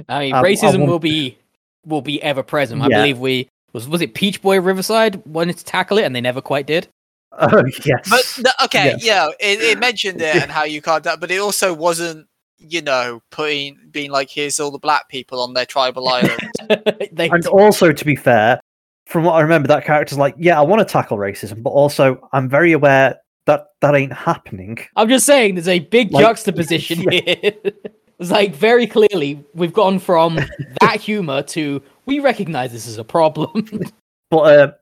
[0.09, 1.39] I mean, I racism want- will be
[1.87, 2.83] will be ever present.
[2.83, 2.99] I Yeah.
[2.99, 6.41] believe we was was it Peach Boy Riverside wanted to tackle it and they never
[6.43, 6.89] quite did.
[7.33, 9.05] oh yes, But okay, Yes.
[9.05, 11.05] yeah, it, it mentioned it and how you can't.
[11.05, 12.27] But it also wasn't,
[12.61, 16.39] you know, putting being like, here's all the black people on their tribal island.
[17.13, 18.61] they and also to be fair,
[19.07, 22.29] from what I remember, that character's like, yeah, I want to tackle racism, but also
[22.33, 24.79] I'm very aware that that ain't happening.
[24.97, 27.23] I'm just saying there's a big Like, juxtaposition here.
[27.35, 30.39] it's like very clearly we've gone from
[30.81, 33.69] that humor to we recognize this as a problem.
[34.31, 34.73] But uh,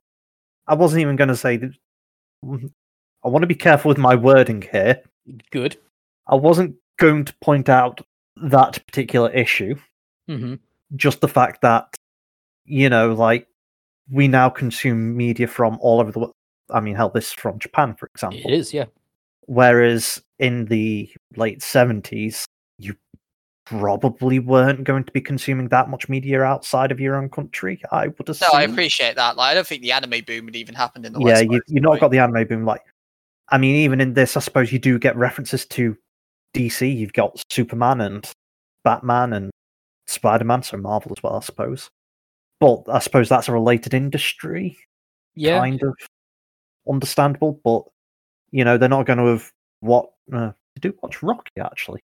[0.66, 1.70] I wasn't even going to say that.
[2.44, 5.02] I want to be careful with my wording here.
[5.50, 5.78] Good.
[6.26, 8.00] I wasn't going to point out
[8.36, 9.76] that particular issue,
[10.26, 10.54] hmm
[10.96, 11.94] just the fact that,
[12.64, 13.46] you know, like
[14.10, 16.32] we now consume media from all over the world.
[16.70, 18.40] I mean, hell, this is from Japan, for example.
[18.44, 18.86] It is, yeah.
[19.46, 22.44] Whereas in the late 70s,
[22.78, 22.94] you
[23.64, 28.08] probably weren't going to be consuming that much media outside of your own country, I
[28.08, 28.48] would assume.
[28.52, 28.58] no.
[28.58, 29.36] I appreciate that.
[29.36, 31.48] Like, I don't think the anime boom had even happened in the yeah, West.
[31.50, 32.64] you, you not got the anime boom.
[32.64, 32.82] Like,
[33.48, 35.96] I mean, even in this, I suppose you do get references to
[36.58, 36.96] DC.
[36.96, 38.30] You've got Superman and
[38.84, 39.50] Batman and
[40.06, 41.88] Spider Man, so Marvel as well, I suppose.
[42.60, 44.76] But I suppose that's a related industry,
[45.36, 45.58] Yeah.
[45.60, 45.94] kind of
[46.88, 47.60] understandable.
[47.64, 47.84] But
[48.50, 49.50] you know, they're not going to have
[49.80, 52.00] what uh, they do watch Rocky actually.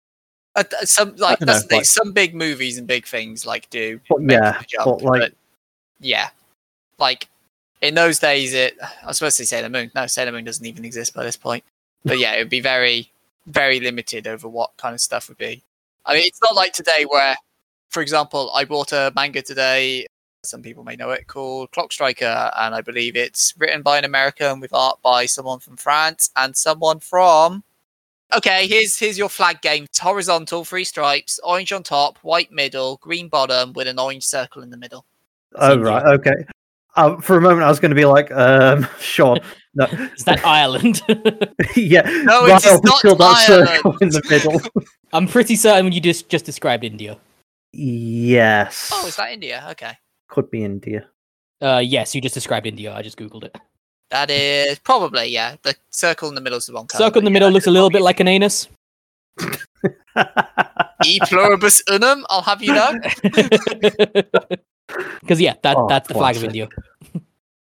[0.55, 4.01] Uh, some like know, like- some big movies and big things like do.
[4.09, 5.35] But yeah, jump, but like,
[6.01, 6.31] yeah,
[6.99, 7.29] like
[7.83, 8.77] in those days, it.
[8.81, 9.91] I was supposed to say Sailor Moon.
[9.95, 11.63] No, Sailor Moon doesn't even exist by this point.
[12.05, 13.11] But yeah, it would be very,
[13.49, 15.63] very limited over what kind of stuff would be.
[16.07, 17.37] I mean, it's not like today where,
[17.91, 20.07] for example, I bought a manga today.
[20.45, 24.05] Some people may know it called Clock Striker, and I believe it's written by an
[24.05, 27.65] American with art by someone from France and someone from.
[28.37, 29.85] Okay, here's here's your flag game.
[29.85, 34.63] It's horizontal, three stripes, orange on top, white middle, green bottom, with an orange circle
[34.63, 35.05] in the middle.
[35.57, 36.45] oh right, okay.
[36.99, 39.37] Uh, for a moment, I was going to be like, um, sure,
[39.75, 39.85] no,
[40.17, 41.01] Is that Ireland?
[41.77, 44.03] yeah, No, it is up not until that circle Ireland.
[44.03, 44.61] in the middle.
[45.13, 47.17] I'm pretty certain you just just described India.
[47.73, 49.65] yes, Oh, is that India?
[49.71, 49.93] Okay.
[50.29, 51.07] could be India.
[51.63, 52.93] Uh, yes, you just described India.
[52.93, 53.57] I just googled it.
[54.11, 55.57] That is probably, yeah.
[55.63, 57.05] The circle in the middle is the wrong color.
[57.07, 58.69] Circle in the middle looks a little bit like an anus.
[61.05, 62.93] E pluribus unum, I'll have you know.
[65.21, 66.57] Because yeah, that Oh, that's the flag of classic.
[66.57, 66.69] India.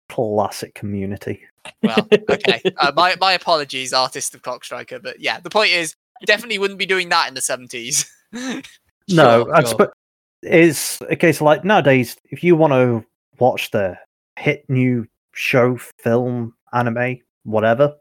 [0.09, 1.41] Classic community.
[1.83, 2.61] Well, okay.
[2.77, 4.99] Uh, my, my apologies, artist of Clock Striker.
[4.99, 8.05] But yeah, the point is, definitely wouldn't be doing that in the 70s.
[8.33, 8.61] no,
[9.45, 9.67] Sure, I sure.
[9.67, 9.87] suppose
[10.43, 13.05] it's a case of like nowadays, if you want to
[13.39, 13.97] watch the
[14.37, 17.95] hit new show, film, anime, whatever,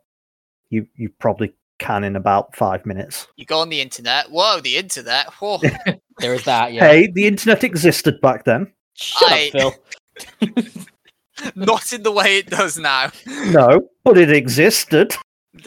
[0.71, 3.27] you you probably can in about five minutes.
[3.37, 4.31] You go on the internet.
[4.31, 5.33] Whoa, the internet.
[5.35, 5.61] Whoa.
[6.19, 6.75] There is that.
[6.75, 6.87] Yeah.
[6.87, 8.71] Hey, the internet existed back then.
[9.01, 9.75] Shut I- up,
[10.43, 10.63] Phil.
[11.55, 13.11] Not in the way it does now.
[13.47, 15.15] No, but it existed.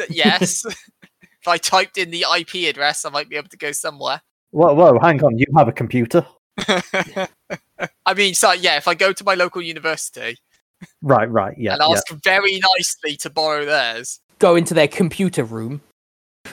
[0.09, 0.65] Yes.
[0.65, 4.21] if I typed in the IP address, I might be able to go somewhere.
[4.51, 5.37] Whoa, whoa, hang on.
[5.39, 6.23] You have a computer,
[8.05, 10.37] I mean, so yeah, if I go to my local university
[11.01, 11.29] right?
[11.29, 11.57] Right.
[11.57, 11.73] Yeah.
[11.73, 11.95] and yeah.
[11.95, 15.81] ask very nicely to borrow theirs, Go into their computer room,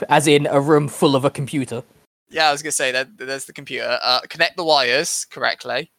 [0.07, 1.83] as in a room full of a computer.
[2.29, 3.99] yeah, I was gonna say that there's the computer.
[4.01, 5.91] Uh, connect the wires correctly.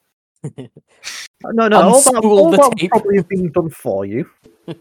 [1.45, 1.83] No, no.
[1.83, 2.91] All that, Unspool all the that tape.
[2.91, 4.29] probably have been done for you.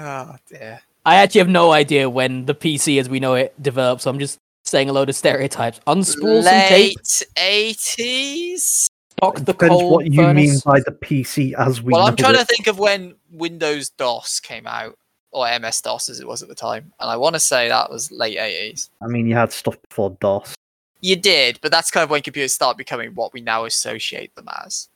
[0.00, 0.80] Oh dear.
[1.04, 4.20] I actually have no idea when the PC as we know it developed, so I'm
[4.20, 5.80] just saying a load of stereotypes.
[5.88, 8.86] Unspool some tape, Late eighties.
[9.18, 12.16] stock the Depends coal what you mean by the PC as we Well, know I'm
[12.16, 12.38] trying it.
[12.38, 14.94] to think of when Windows DOS came out,
[15.32, 17.90] or MS DOS as it was at the time, and I want to say that
[17.90, 18.90] was late eighties.
[19.02, 20.54] I mean, you had stuff before DOS.
[21.00, 24.48] You did, but that's kind of when computers start becoming what we now associate them
[24.64, 24.88] as.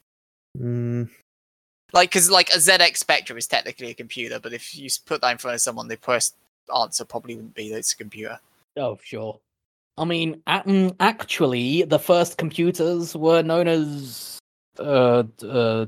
[0.59, 1.09] Mm,
[1.93, 5.31] Like, because like a ZX Spectrum is technically a computer, but if you put that
[5.33, 6.35] in front of someone, the first
[6.77, 8.39] answer probably wouldn't be that it's a computer.
[8.77, 9.39] Oh, sure.
[9.99, 14.39] I mean, mm, actually, the first computers were known as.
[14.79, 15.87] Uh, uh,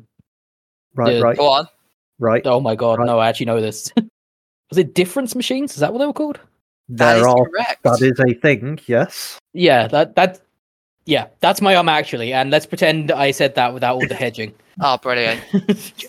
[0.94, 1.20] right, Yeah.
[1.22, 1.66] right, Go on.
[2.18, 2.46] right.
[2.46, 3.06] oh my god, Right.
[3.06, 3.90] no, I actually know this.
[4.70, 5.72] Was it difference machines?
[5.72, 6.38] Is that what they were called?
[6.90, 7.48] That is There are.
[7.48, 7.82] correct.
[7.84, 8.78] That is a thing.
[8.86, 9.38] Yes.
[9.52, 10.40] Yeah, that that.
[11.06, 14.54] Yeah, that's my um actually, and let's pretend I said that without all the hedging.
[14.80, 15.40] Oh, brilliant.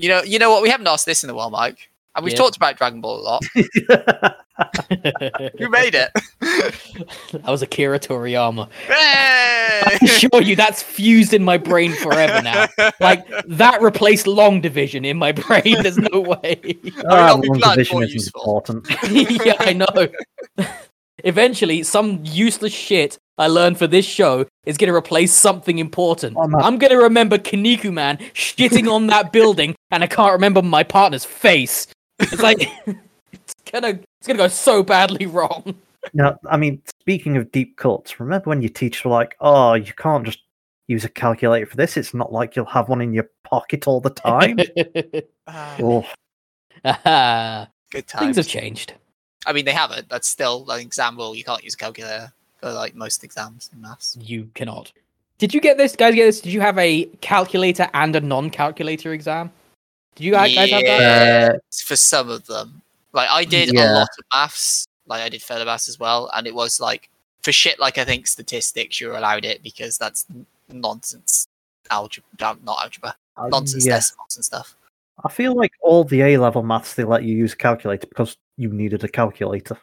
[0.00, 0.62] You know, you know what?
[0.62, 2.38] We haven't asked this in a while, Mike, and we've Yeah.
[2.38, 3.44] talked about Dragon Ball a lot.
[5.58, 6.10] You made it.
[6.40, 8.68] that was Akira Toriyama.
[8.88, 8.92] Hey!
[9.86, 12.66] I assure you, that's fused in my brain forever now.
[12.98, 15.80] Like that replaced long division in my brain.
[15.82, 16.76] There's no way.
[17.08, 18.86] Ah, I'll long division isn't important.
[19.44, 20.66] yeah, I know.
[21.24, 26.36] Eventually, some useless shit I learned for this show is going to replace something important.
[26.36, 26.48] Oh.
[26.60, 30.82] I'm going to remember Kinniku Man shitting on that building, and I can't remember my
[30.82, 31.86] partner's face.
[32.18, 32.60] It's like
[33.32, 33.88] it's gonna
[34.18, 35.74] it's gonna go so badly wrong.
[36.14, 39.92] Now, I mean, speaking of deep cuts, remember when your teachers were like, "Oh, you
[39.92, 40.40] can't just
[40.86, 41.96] use a calculator for this.
[41.96, 44.58] It's not like you'll have one in your pocket all the time."
[45.50, 46.06] Oh,
[47.90, 48.36] good Things times.
[48.36, 48.92] have changed.
[49.46, 50.10] I mean, they haven't.
[50.10, 51.34] That's still an exam rule.
[51.34, 54.16] You can't use a calculator for like most exams in maths.
[54.20, 54.92] You cannot.
[55.38, 56.14] Did you get this, guys?
[56.14, 56.40] Get this?
[56.42, 59.50] Did you have a calculator and a non-calculator exam?
[60.18, 61.00] Did you guys guys have that?
[61.00, 62.82] Yeah, Uh, for some of them.
[63.12, 64.86] Like I did a lot of maths.
[65.06, 67.08] Like I did further maths as well, and it was like
[67.42, 70.26] for shit like I think statistics you're allowed it because that's
[70.68, 71.46] nonsense
[71.88, 73.94] algebra, not algebra, uh, nonsense yeah.
[73.94, 74.74] decimals and stuff.
[75.24, 78.36] I feel like all the A level maths they let you use a calculator because
[78.56, 79.78] you needed a calculator.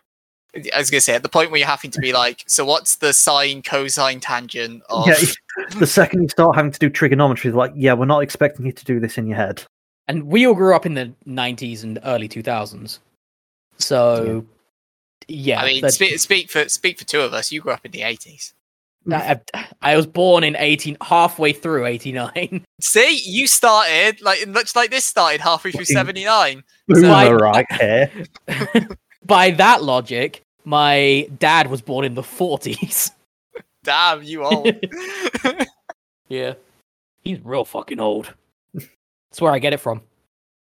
[0.74, 2.98] I was gonna say at the point where you're having to be like, so what's
[2.98, 5.08] the sine, cosine, tangent of?
[5.08, 5.16] Yeah,
[5.80, 8.86] the second you start having to do trigonometry, like, "Yeah, we're not expecting you to
[8.86, 9.64] do this in your head."
[10.08, 13.00] And we all grew up in the '90s and early 2000s,
[13.78, 14.46] so
[15.28, 15.62] yeah.
[15.62, 17.52] I mean, that- speak, speak for speak for two of us.
[17.52, 18.54] You grew up in the 80s.
[19.12, 19.40] I,
[19.84, 22.66] I was born in 18, halfway through 89.
[22.82, 26.64] See, you started like much like this started halfway through 79.
[26.88, 28.12] Boomer I- right here.
[29.26, 33.12] By that logic, my dad was born in the 40s.
[33.84, 34.72] Damn, you old.
[36.28, 36.56] Yeah,
[37.24, 38.34] he's real fucking old.
[39.36, 40.00] That's where I get it from.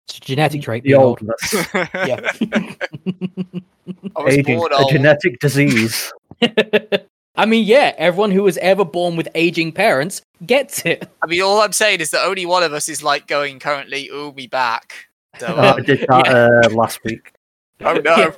[0.08, 0.82] It's a genetic trait.
[0.82, 1.20] The being old.
[1.22, 2.18] oldness, Yeah.
[4.16, 6.12] I was aging, born a genetic disease.
[7.36, 11.08] I mean, yeah, everyone who was ever born with aging parents gets it.
[11.22, 14.08] I mean, all I'm saying is that only one of us is like going currently,
[14.08, 14.94] ooh, me back.
[15.38, 17.34] So, Oh, I um, did that uh, last week.
[17.82, 18.32] oh no.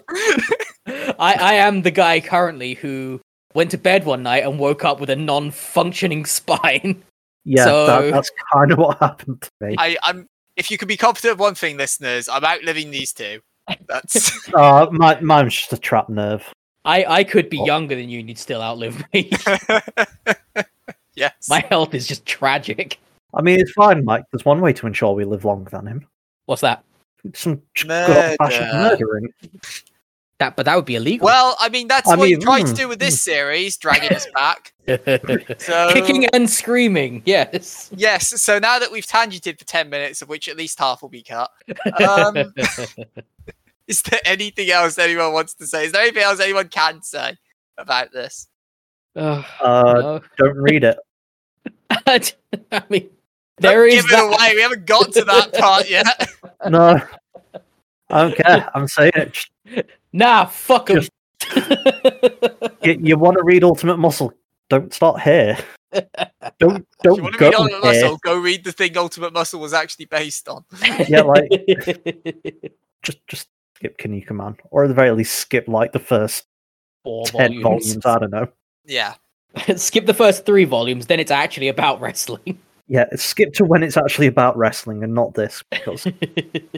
[1.19, 3.23] I, I am the guy currently who
[3.55, 7.03] went to bed one night and woke up with a non-functioning spine.
[7.49, 9.75] Yeah, So- that, that's kind of what happened to me.
[9.79, 10.29] I, I'm.
[10.57, 13.41] If you can be confident of one thing, listeners, I'm outliving these two.
[13.87, 16.45] That's Uh, my, mine's just a trap nerve.
[16.85, 17.65] I, I could be Oh.
[17.67, 19.31] younger than you and you'd still outlive me.
[21.15, 21.49] yes.
[21.49, 22.99] My health is just tragic.
[23.35, 24.25] I mean, it's fine, Mike.
[24.33, 26.07] There's one way to ensure we live longer than him.
[26.47, 26.83] What's that?
[27.35, 28.91] Some ch- good old-fashioned Murder.
[29.07, 29.29] murdering.
[30.39, 31.25] That, but that would be illegal.
[31.25, 33.77] Well, I mean, that's I what you mean, tried to mm, do with this series,
[33.77, 34.73] dragging us back.
[35.59, 37.23] So Kicking and screaming.
[37.27, 37.91] Yes.
[37.95, 38.41] Yes.
[38.41, 41.23] So now that we've tangented for ten minutes, of which at least half will be
[41.23, 41.51] cut,
[42.09, 42.37] um,
[43.87, 45.85] is there anything else anyone wants to say?
[45.85, 47.37] Is there anything else anyone can say
[47.77, 48.49] about this?
[49.15, 50.21] Uh, no.
[50.39, 50.99] don't read it.
[52.07, 53.11] I mean,
[53.61, 54.55] Don't there is give it away.
[54.55, 56.07] We haven't got to that part yet.
[56.67, 56.99] No,
[58.09, 58.71] I don't care.
[58.75, 59.45] I'm saying it.
[60.13, 60.97] Just Nah, fuck 'em.
[61.01, 61.11] Just-
[62.83, 64.33] You, you want to read Ultimate Muscle?
[64.71, 65.59] Don't start here.
[66.59, 67.81] Don't don't you go read here.
[67.81, 70.65] Muscle, go read the thing Ultimate Muscle was actually based on.
[71.09, 71.49] Yeah, like
[73.03, 76.45] just just skip Kinniku Man, or at the very least skip like the first
[77.05, 78.05] Four ten volumes.
[78.05, 78.49] I don't know.
[78.85, 79.15] Yeah.
[79.77, 82.59] Skip the first three volumes, then it's actually about wrestling.
[82.87, 86.07] Yeah, skip to when it's actually about wrestling and not this because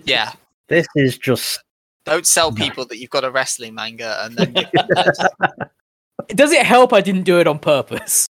[0.04, 0.32] Yeah.
[0.68, 1.62] this is just
[2.04, 4.54] Don't sell people that you've got a wrestling manga and then
[6.28, 8.26] Does it help I didn't do it on purpose?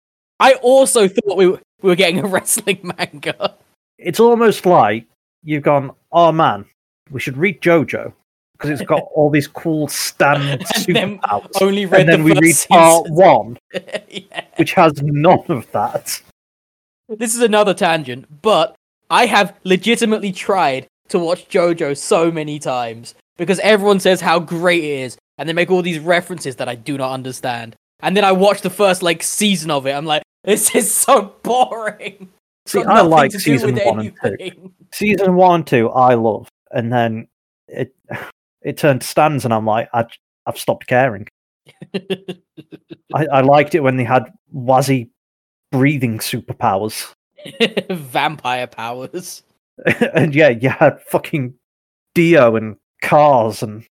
[0.40, 3.54] I also thought we were, we were getting a wrestling manga.
[3.98, 5.06] it's almost like
[5.42, 6.64] you've gone, oh man,
[7.10, 8.12] we should read JoJo
[8.52, 10.42] because it's got all these cool stand
[10.86, 11.62] And then superpowers.
[11.62, 13.16] Only read And then the we first read part season.
[13.16, 13.58] one,
[14.08, 14.44] Yeah.
[14.56, 16.20] which has none of that.
[17.08, 18.74] This is another tangent, but
[19.10, 24.84] I have legitimately tried to watch JoJo so many times because everyone says how great
[24.84, 27.76] it is, and they make all these references that I do not understand.
[28.00, 29.92] And then I watch the first like season of it.
[29.92, 32.28] I'm like, this is so boring.
[32.66, 34.72] See, I like season one and two.
[34.92, 37.28] Season one and two, I love, and then
[37.68, 37.94] it
[38.62, 40.06] it turned to stands, and I'm like, I,
[40.46, 41.26] I've stopped caring.
[41.94, 45.10] I, I liked it when they had Wazzy
[45.72, 47.12] breathing superpowers,
[47.90, 49.42] Vampire powers.
[50.14, 51.54] and yeah, you had fucking
[52.14, 53.84] Dio and cars and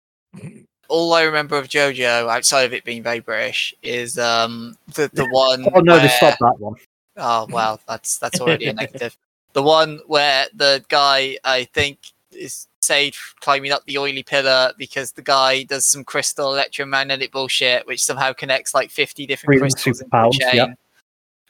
[0.90, 5.26] all I remember of JoJo, outside of it being very British, is um the the
[5.32, 5.66] one.
[5.74, 6.76] oh no, they where- stopped that one.
[7.18, 9.16] Oh well, that's that's already a negative.
[9.54, 12.00] The one where the guy I think
[12.32, 17.86] is saved climbing up the oily pillar because the guy does some crystal electromagnetic bullshit,
[17.88, 20.50] which somehow connects like fifty different Breathing crystals a superpowers, chain.
[20.54, 20.66] yeah.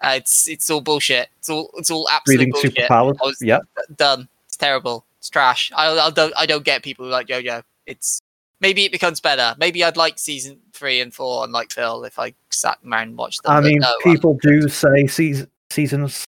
[0.01, 1.29] Uh, it's it's all bullshit.
[1.39, 2.75] It's all it's all absolute Breathing bullshit.
[2.75, 3.15] superpowers.
[3.23, 3.59] I was Yeah,
[3.95, 4.27] done.
[4.47, 5.05] It's terrible.
[5.23, 5.71] It's trash.
[5.73, 7.63] I I don't I don't get people who like JoJo.
[7.85, 8.19] It's
[8.59, 9.55] maybe it becomes better.
[9.57, 13.17] Maybe I'd like season three and four and like Phil if I sat around and
[13.17, 13.53] watched them.
[13.53, 16.25] I mean, no, I'm- people do say season, seasons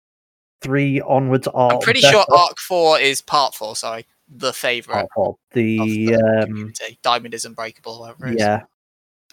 [0.60, 1.72] three onwards are.
[1.72, 2.12] I'm pretty better.
[2.18, 3.76] sure Arc Four is Part Four.
[3.76, 6.98] Sorry, the favorite well, of the the um, community.
[7.02, 7.98] Diamond is Unbreakable.
[7.98, 8.40] Whatever it is.
[8.40, 8.60] yeah,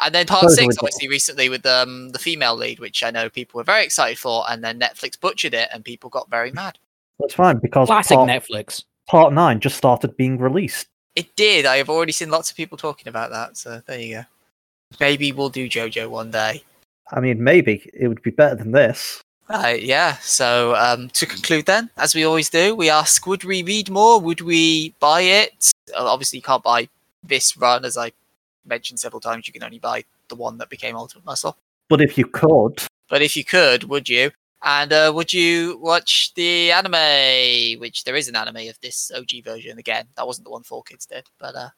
[0.02, 3.11] And then Part Supposedly Six, the- obviously, recently with um, the female lead, which I
[3.11, 6.53] know people were very excited for, and then Netflix butchered it, and people got very
[6.53, 6.80] mad.
[7.19, 8.86] that's fine because Classic part, Netflix.
[9.10, 10.88] Part nine just started being released.
[11.15, 11.65] It did.
[11.65, 13.57] I have already seen lots of people talking about that.
[13.57, 14.23] So there you go.
[14.99, 16.64] Maybe we'll do JoJo one day.
[17.11, 19.22] I mean, maybe it would be better than this.
[19.49, 20.18] Uh, yeah.
[20.18, 24.22] So um, to conclude, then, as we always do, we ask: Would we read more?
[24.22, 25.72] Would we buy it?
[25.95, 26.88] Obviously, you can't buy
[27.23, 28.11] this run, as I
[28.65, 29.48] mentioned several times.
[29.48, 31.57] You can only buy the one that became Ultimate Muscle.
[31.90, 34.30] But if you could, But if you could, would you?
[34.64, 37.80] And uh, would you watch the anime?
[37.80, 39.80] Which there is an anime of this OG version.
[39.80, 41.69] Again, that wasn't the one Four Kids did, but uh,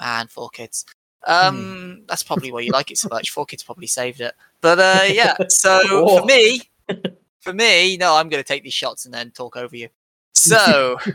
[0.00, 0.84] man, Four Kids.
[1.26, 3.30] Um, that's probably why you like it so much.
[3.30, 4.34] Four Kids probably saved it.
[4.60, 5.34] But uh, yeah.
[5.48, 6.20] So Oh.
[6.20, 6.62] for me,
[7.40, 9.88] for me, no, I'm going to take these shots and then talk over you.
[10.34, 10.98] So.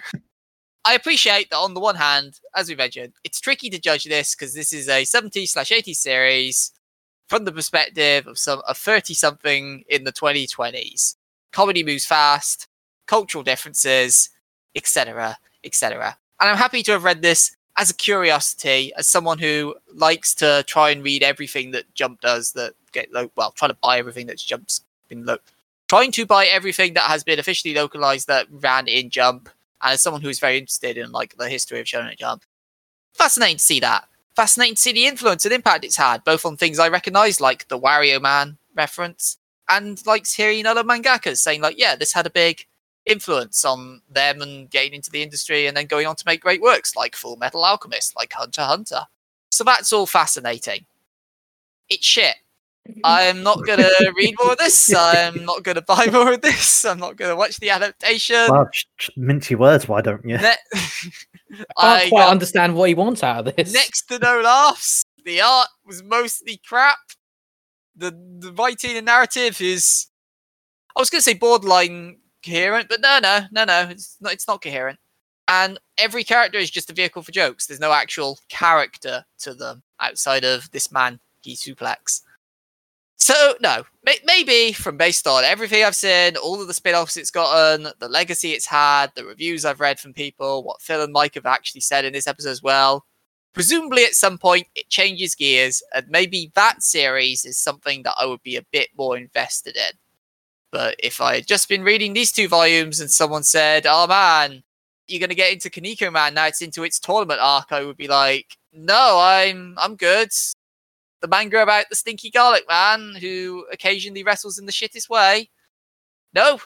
[0.84, 4.34] I appreciate that on the one hand, as we mentioned, it's tricky to judge this
[4.34, 6.72] because this is a 70 slash 80 series
[7.32, 11.16] from the perspective of some a 30 something in the 2020s.
[11.53, 12.68] Comedy moves fast,
[13.06, 14.30] cultural differences,
[14.76, 16.18] etc., etc.
[16.41, 20.66] And I'm happy to have read this as a curiosity, as someone who likes to
[20.68, 22.52] try and read everything that Jump does.
[22.52, 25.38] That get well, trying to buy everything that's Jump's been lo-
[25.88, 29.48] trying to buy everything that has been officially localized that ran in Jump.
[29.82, 32.44] And as someone who's very interested in like the history of Shonen Jump,
[33.14, 36.58] fascinating to see that fascinating to see the influence and impact it's had, both on
[36.58, 39.38] things I recognise, like the Wario Man reference,
[39.70, 42.66] and like hearing other mangakas saying, like, yeah, this had a big
[43.06, 46.62] influence on them and getting into the industry and then going on to make great
[46.62, 49.02] works like Full Metal Alchemist, like Hunter Hunter.
[49.49, 50.86] So that's all fascinating.
[51.90, 52.36] It's shit.
[52.90, 52.99] Mm-hmm.
[53.03, 54.94] I'm not gonna read more of this.
[54.98, 56.84] I'm not gonna buy more of this.
[56.84, 58.48] I'm not gonna watch the adaptation.
[58.49, 60.38] well, just, just mince your words, why don't you?
[60.38, 60.56] Ne-
[61.78, 63.74] I can't quite got- understand what he wants out of this.
[63.74, 65.03] next to no laughs.
[65.26, 66.98] The art was mostly crap.
[67.95, 70.08] The the writing and narrative is
[70.95, 74.62] I was gonna say borderline coherent, but no no no no, it's not it's not
[74.64, 74.98] coherent.
[75.48, 77.68] And every character is just a vehicle for jokes.
[77.68, 82.22] There's no actual character to them outside of this man, Guy Suplex.
[83.22, 87.30] So no, may- maybe from based on everything I've seen, all of the spin-offs it's
[87.30, 91.35] gotten, the legacy it's had, the reviews I've read from people, what Phil and Mike
[91.35, 93.06] have actually said in this episode as well.
[93.53, 98.26] Presumably, at some point, it changes gears, and maybe that series is something that I
[98.26, 99.91] would be a bit more invested in.
[100.72, 104.64] But if I had just been reading these two volumes and someone said, "Oh man,
[105.07, 108.07] you're gonna get into Kinniku Man now; it's into its tournament arc," I would be
[108.07, 110.31] like, "No, I'm I'm good.
[111.22, 115.49] The manga about the stinky garlic man who occasionally wrestles in the shittest way.
[116.34, 116.60] No,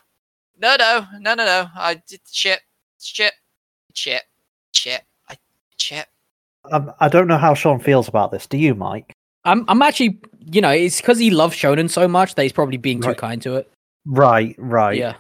[0.60, 1.68] no, no, no, no, no.
[1.76, 2.61] I did shit,
[3.02, 3.34] shit,
[3.94, 4.23] shit,
[4.73, 5.38] shit, I
[5.77, 6.07] shit.
[6.72, 8.48] Um, I don't know how Sean feels about this.
[8.48, 9.11] Do you, Mike?
[9.44, 10.19] I'm I'm actually
[10.52, 13.18] you know it's because he loves shonen so much that he's probably being too Right.
[13.18, 13.72] kind to it.
[14.06, 14.98] Right, right.
[14.98, 15.15] Yeah,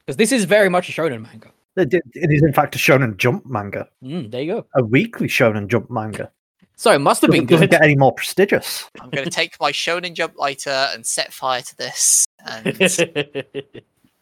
[0.00, 1.50] because this is very much a shonen manga.
[1.76, 4.66] It, it- it is in fact a Shonen Jump manga, Mm, there you go.
[4.74, 6.30] a weekly Shonen Jump manga.
[6.78, 7.70] So it must have been Doesn't, doesn't good.
[7.72, 8.88] get any more prestigious.
[9.00, 12.24] I'm going to take my Shonen Jump lighter and set fire to this.
[12.46, 12.78] And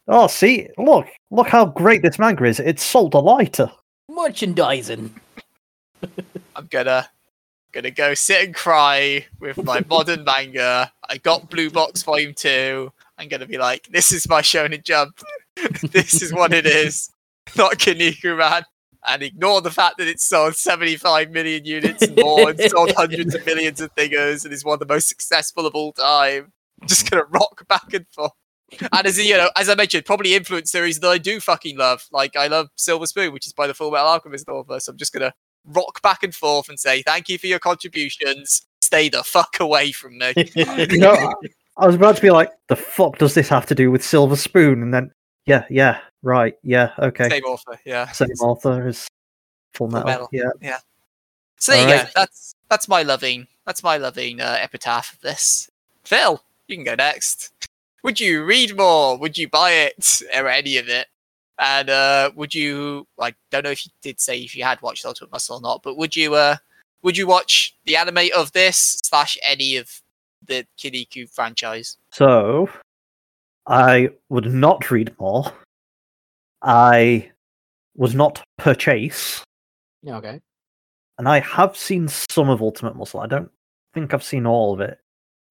[0.08, 2.58] Oh, see, look, look how great this manga is.
[2.58, 3.70] It's sold a lighter.
[4.08, 5.14] Merchandising.
[6.54, 7.08] I'm gonna
[7.72, 10.90] gonna go sit and cry with my modern manga.
[11.10, 12.90] I got Blue Box Volume Two.
[13.18, 15.20] I'm gonna be like, this is my Shonen Jump.
[15.90, 17.10] this is what it is,
[17.56, 18.64] not Kinniku Man.
[19.08, 23.34] And ignore the fact that it's sold 75 million units and more, and sold hundreds
[23.34, 26.52] of millions of figures, and is one of the most successful of all time.
[26.82, 28.32] I'm just gonna rock back and forth.
[28.80, 32.04] And as you know, as I mentioned, probably influence series that I do fucking love.
[32.10, 34.80] Like I love Silver Spoon, which is by the Full Metal Alchemist author.
[34.80, 35.32] So I'm just gonna
[35.64, 38.62] rock back and forth and say thank you for your contributions.
[38.80, 40.32] Stay the fuck away from me.
[40.54, 41.32] You know, I-
[41.78, 44.34] I was about to be like, the fuck does this have to do with Silver
[44.36, 44.80] Spoon?
[44.82, 45.10] And then,
[45.44, 47.28] yeah, yeah, right, yeah, okay.
[47.28, 48.10] Same author, yeah.
[48.12, 49.06] Same author as
[49.74, 50.06] Full Metal.
[50.06, 50.28] Metal.
[50.32, 50.78] Yeah.
[51.58, 52.10] So there you go.
[52.14, 53.46] That's that's my loving.
[53.64, 55.70] That's my loving uh, epitaph of this.
[56.04, 57.52] Phil, you can go next.
[58.02, 59.16] Would you read more?
[59.18, 61.06] Would you buy it or any of it?
[61.58, 63.06] And uh, would you?
[63.18, 65.82] I don't know if you did say if you had watched Ultimate Muscle or not,
[65.82, 66.34] but would you?
[66.34, 66.56] Uh,
[67.02, 70.02] would you watch the anime of this slash any of
[70.44, 71.96] the Kinniku franchise?
[72.10, 72.68] So,
[73.66, 75.52] I would not read more.
[76.66, 77.30] I
[77.94, 79.44] was not purchase.
[80.02, 80.40] Yeah, okay.
[81.18, 83.20] And I have seen some of Ultimate Muscle.
[83.20, 83.50] I don't
[83.94, 84.98] think I've seen all of it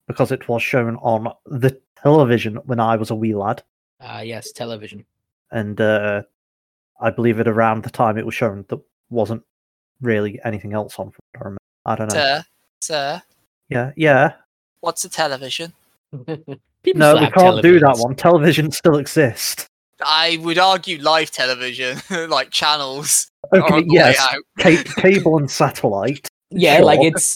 [0.08, 3.64] because it was shown on the television when I was a wee lad.
[4.00, 5.06] Uh, yes, television.
[5.52, 6.24] And uh,
[7.00, 8.80] I believe it around the time it was shown, there
[9.10, 9.44] wasn't
[10.02, 11.14] really anything else on.
[11.86, 12.14] I don't know.
[12.14, 12.44] Sir,
[12.82, 13.22] sir,
[13.70, 14.34] Yeah, yeah.
[14.82, 15.74] what's a television?
[16.26, 18.16] People No, we can't do that one.
[18.16, 19.68] Television still exists.
[20.04, 21.98] I would argue live television,
[22.30, 24.36] like channels, Okay, on the way yes.
[24.60, 27.36] Ca- cable and satellite, Yeah, like it's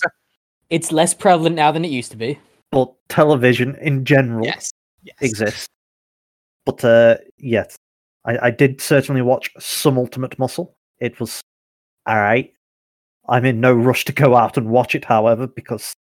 [0.70, 2.40] it's less prevalent now than it used to be.
[2.72, 4.72] but television in general Yes,
[5.04, 5.16] yes.
[5.22, 5.68] exists.
[6.66, 7.76] But uh, yes,
[8.26, 10.76] I, I did certainly watch some Ultimate Muscle.
[11.00, 11.42] It was
[12.08, 12.54] alright.
[13.28, 15.94] I'm in no rush to go out and watch it, however, because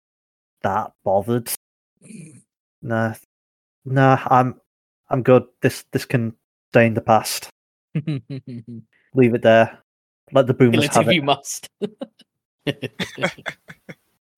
[0.63, 1.51] that bothered.
[2.81, 3.13] Nah,
[3.85, 4.59] nah, I'm
[5.09, 5.43] I'm good.
[5.61, 6.33] This this can
[6.71, 7.49] stay in the past.
[7.95, 9.79] Leave it there.
[10.31, 11.15] Let the boomers Kill it have if it.
[11.15, 11.69] you must.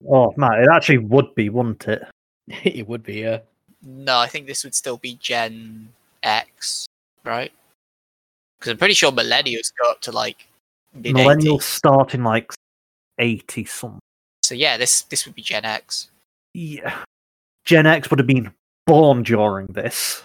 [0.10, 2.02] Oh man, it actually would be, wouldn't it?
[2.48, 3.40] it would be, uh
[3.84, 5.90] No, I think this would still be Gen
[6.24, 6.86] X,
[7.26, 7.52] right?
[8.60, 10.48] Because I'm pretty sure millennials go up to like
[10.94, 11.62] mid Millennials 80s.
[11.64, 12.54] start in like
[13.18, 14.00] eighty something.
[14.44, 16.10] So yeah, this this would be Gen X.
[16.54, 17.04] Yeah.
[17.66, 18.54] Gen X would have been
[18.88, 20.24] born during this.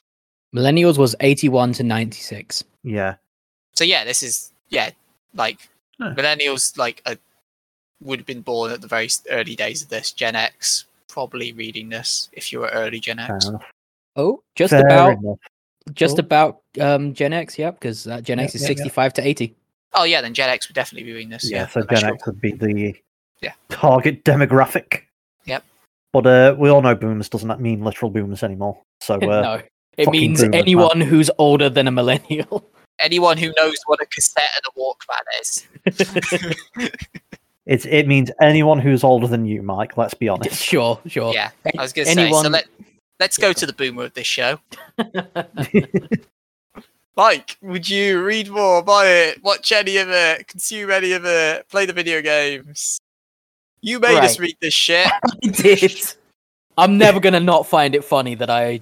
[0.55, 2.65] Millennials was 81 to 96.
[2.85, 3.17] Yeah.
[3.75, 4.91] So yeah, this is yeah,
[5.35, 5.59] like
[6.01, 6.15] Huh.
[6.17, 7.15] millennials like uh,
[8.03, 10.13] would have been born at the very early days of this.
[10.13, 13.51] Gen X probably reading this if you were early Gen X.
[14.17, 15.39] Oh, just Fair about enough.
[15.93, 16.25] just Cool.
[16.25, 18.75] about um Gen X, yeah, because uh, Gen Yeah, X is yeah, yeah.
[18.77, 19.55] 65 to 80.
[19.95, 21.51] Oh yeah, then Gen X would definitely be reading this.
[21.51, 22.95] Yeah, Yeah, so Gen you're- X would be the
[23.41, 23.53] Yeah.
[23.71, 25.03] target demographic.
[25.47, 25.65] Yep.
[26.13, 28.81] But uh, we all know boomers doesn't that mean literal boomers anymore.
[29.01, 29.63] So uh, no,
[29.97, 30.61] it fucking means boomers, man.
[30.61, 32.69] anyone who's older than a millennial.
[32.99, 36.91] anyone who knows what a cassette and a Walkman is.
[37.67, 39.97] it's it means anyone who's older than you, Mike.
[39.97, 40.63] Let's be honest.
[40.63, 41.33] sure, sure.
[41.33, 42.31] Yeah, I was going to say.
[42.31, 42.67] So let
[43.21, 44.59] let's go to the boomer of this show.
[47.17, 51.69] Mike, would you read more, buy it, watch any of it, consume any of it,
[51.69, 52.99] play the video games?
[53.81, 55.07] You made us read this shit.
[55.07, 56.15] I did.
[56.77, 58.81] I'm never gonna not find it funny that I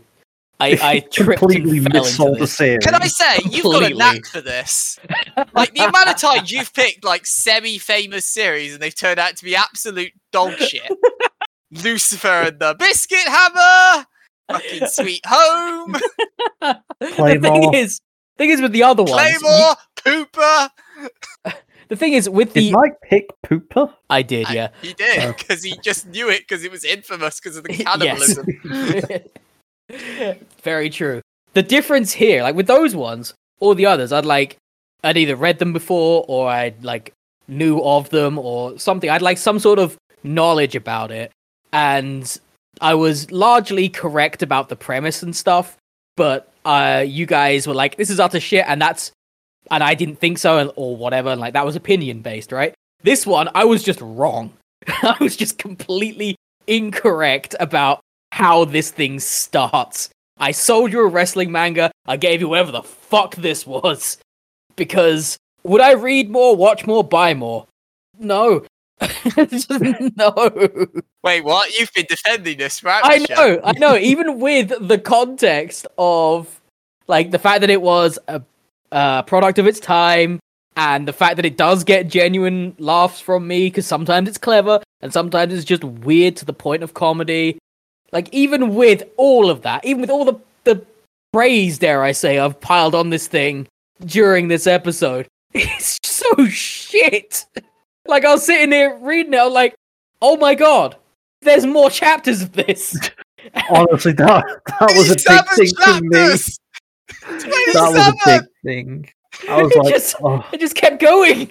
[0.62, 2.54] I, I tripped completely and fell into missold the this.
[2.56, 2.84] series.
[2.84, 4.98] Can I say you've got a knack for this?
[5.54, 9.44] Like the amount of times you've picked like semi-famous series and they've turned out to
[9.44, 10.82] be absolute dog shit.
[11.70, 14.06] Lucifer and the Biscuit Hammer,
[14.50, 15.96] fucking Sweet Home,
[17.00, 18.00] the thing is,
[18.36, 19.32] thing is with the other ones.
[19.32, 19.74] you- Claymore,
[20.04, 20.70] Pupa.
[21.88, 23.96] the thing is with Did the Mike pick Pupa?
[24.10, 24.68] I did, I- yeah.
[24.82, 25.32] He did Oh.
[25.36, 28.46] because he just knew it because it was infamous because of the cannibalism.
[30.62, 31.20] Very true.
[31.54, 34.56] The difference here, like with those ones, or the others, I'd like,
[35.04, 37.12] I'd either read them before or I'd like
[37.48, 39.10] knew of them or something.
[39.10, 41.30] I'd like some sort of knowledge about it.
[41.72, 42.38] and
[42.80, 45.76] I was largely correct about the premise and stuff,
[46.16, 49.12] but uh, you guys were like, "This is utter shit," and that's,
[49.70, 52.74] and I didn't think so, or whatever, and like that was opinion based, right?
[53.02, 54.54] This one, I was just wrong.
[54.88, 56.34] I was just completely
[56.66, 58.00] incorrect about
[58.32, 60.08] how this thing starts.
[60.38, 61.92] I sold you a wrestling manga.
[62.06, 64.16] I gave you whatever the fuck this was.
[64.74, 67.66] Because would I read more, watch more, buy more?
[68.18, 68.64] No.
[70.16, 70.86] no.
[71.22, 71.78] Wait, what?
[71.78, 73.02] You've been defending this, right?
[73.04, 73.96] I know, I know.
[73.96, 76.58] Even with the context of
[77.08, 78.40] like the fact that it was a,
[78.92, 80.40] a product of its time,
[80.76, 84.80] and the fact that it does get genuine laughs from me because sometimes it's clever
[85.02, 87.58] and sometimes it's just weird to the point of comedy.
[88.12, 90.84] Like even with all of that, even with all the the
[91.32, 93.66] praise, dare I say, I've piled on this thing
[94.04, 97.46] during this episode, it's so shit.
[98.06, 99.74] Like I was sitting there reading it, I was like,
[100.20, 100.96] oh my god,
[101.40, 102.96] there's more chapters of this.
[103.70, 106.18] Honestly, that that was a big thing for me.
[107.72, 109.08] That was a big thing.
[109.48, 110.46] I was it like, just, oh.
[110.52, 111.50] it just kept going,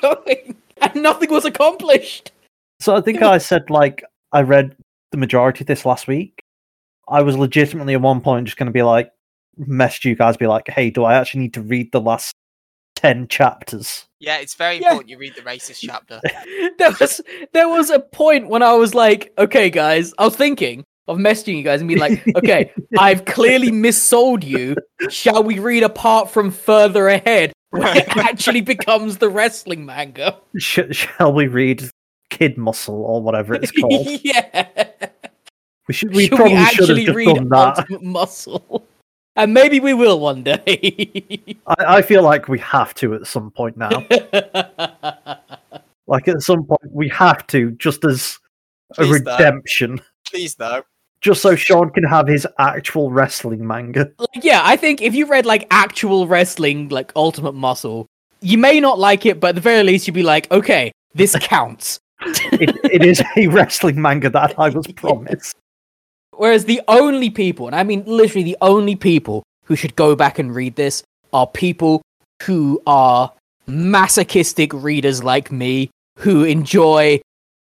[0.00, 2.32] going, and nothing was accomplished.
[2.80, 4.76] So I think I said like I read
[5.12, 6.42] the majority of this last week.
[7.08, 9.10] I was legitimately at one point just going to be like,
[9.56, 12.34] message you guys, be like, hey, do I actually need to read the last
[12.96, 14.06] ten chapters?
[14.18, 14.88] Yeah, it's very Yeah.
[14.88, 16.20] important you read the racist chapter.
[16.78, 17.20] there was
[17.52, 21.56] there was a point when I was like, okay, guys, I was thinking of messaging
[21.58, 24.76] you guys and being like, okay, I've clearly missold you.
[25.10, 30.38] Shall we read apart from further ahead where it actually becomes the wrestling manga?
[30.56, 31.90] Sh- shall we read
[32.30, 34.06] Kid Muscle or whatever it's called?
[34.22, 34.68] yeah.
[35.92, 36.14] We should.
[36.14, 37.78] We Should probably we should have actually just read done that.
[37.78, 38.86] Ultimate Muscle?
[39.34, 41.56] And maybe we will one day.
[41.66, 43.88] I, I feel like we have to at some point now.
[46.06, 48.38] like at some point we have to, just as
[48.90, 49.38] a Please don't.
[49.38, 50.00] redemption,
[50.30, 50.82] Please no.
[51.22, 54.10] just so Sean can have his actual wrestling manga.
[54.18, 58.06] like, yeah, I think if you read like actual wrestling, like Ultimate Muscle,
[58.42, 61.34] you may not like it, but at the very least you'd be like, okay, this
[61.40, 62.00] counts.
[62.20, 65.56] It, it is a wrestling manga that I was promised.
[66.42, 70.40] Whereas the only people, and I mean literally the only people who should go back
[70.40, 72.02] and read this are people
[72.42, 73.30] who are
[73.68, 75.88] masochistic readers like me
[76.18, 77.20] who enjoy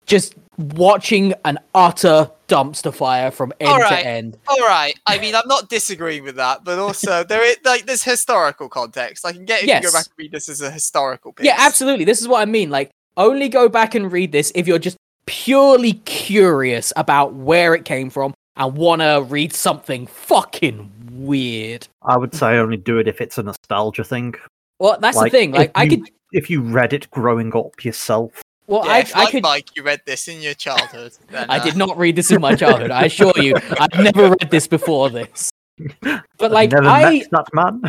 [0.05, 4.37] just watching an utter dumpster fire from end to end.
[4.47, 4.95] All right.
[5.07, 9.25] I mean, I'm not disagreeing with that, but also there is like there's historical context.
[9.25, 9.87] I can get if you Yes.
[9.87, 11.47] go back and read this as a historical piece.
[11.47, 12.05] Yeah, absolutely.
[12.05, 12.69] This is what I mean.
[12.69, 17.87] Like, only go back and read this if you're just purely curious about where it
[17.87, 21.87] came from and want to read something fucking weird.
[22.03, 24.35] I would say only do it if it's a nostalgia thing.
[24.79, 25.53] Well, that's Like, the thing.
[25.53, 26.11] Like, I you- could.
[26.33, 29.43] If you read it growing up yourself, Well, Yeah, I, if, I like could.
[29.45, 31.13] Mike, you read this in your childhood.
[31.31, 32.91] then, I uh, did not read this in my childhood.
[32.91, 35.51] I assure you, I've never read this before this.
[36.39, 37.83] But like, never I, met that man.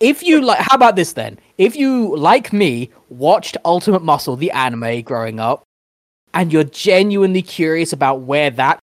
[0.00, 1.38] if you like, how about this then?
[1.56, 5.62] If you, like me, watched Ultimate Muscle, the anime growing up,
[6.34, 8.80] and you're genuinely curious about where that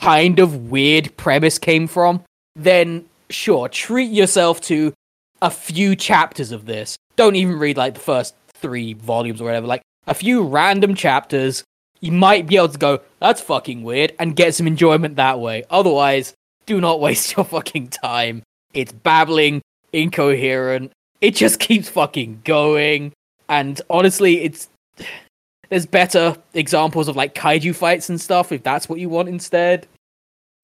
[0.00, 2.22] kind of weird premise came from,
[2.56, 4.92] then sure, treat yourself to
[5.42, 6.96] a few chapters of this.
[7.16, 9.66] Don't even read like the first three volumes or whatever.
[9.66, 11.64] Like a few random chapters.
[12.00, 15.64] You might be able to go, that's fucking weird, and get some enjoyment that way.
[15.70, 16.34] Otherwise,
[16.66, 18.42] do not waste your fucking time.
[18.72, 19.62] It's babbling,
[19.92, 20.92] incoherent.
[21.20, 23.12] It just keeps fucking going.
[23.48, 24.68] And honestly, it's
[25.74, 29.88] there's better examples of like kaiju fights and stuff if that's what you want instead.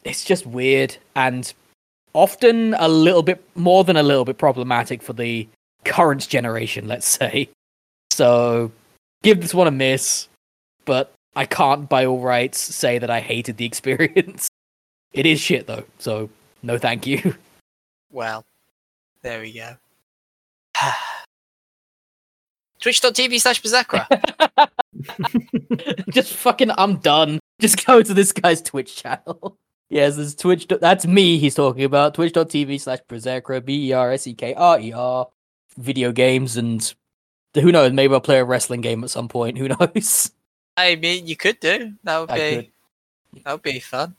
[0.04, 1.52] It's just weird and
[2.12, 5.48] often a little bit more than a little bit problematic for the
[5.84, 7.48] current generation, let's say.
[8.10, 8.70] So
[9.24, 10.28] give this one a miss,
[10.84, 14.46] but I can't by all rights say that I hated the experience.
[15.12, 16.30] It is shit though, so
[16.62, 17.34] no thank you.
[18.12, 18.44] Well,
[19.22, 19.74] there we go.
[22.80, 24.06] Twitch.tv slash Bersekrer.
[26.10, 27.40] just fucking I'm done.
[27.60, 29.58] Just go to this guy's Twitch channel.
[29.90, 32.14] yes, this Twitch that's me he's talking about.
[32.14, 35.28] Twitch.tv slash Berserker, B E R S E K R E R.
[35.76, 36.94] Video games and
[37.54, 39.58] who knows, maybe I'll play a wrestling game at some point.
[39.58, 40.32] Who knows?
[40.76, 41.94] I mean, you could do.
[42.04, 42.72] That would I be
[43.44, 44.14] that would be fun.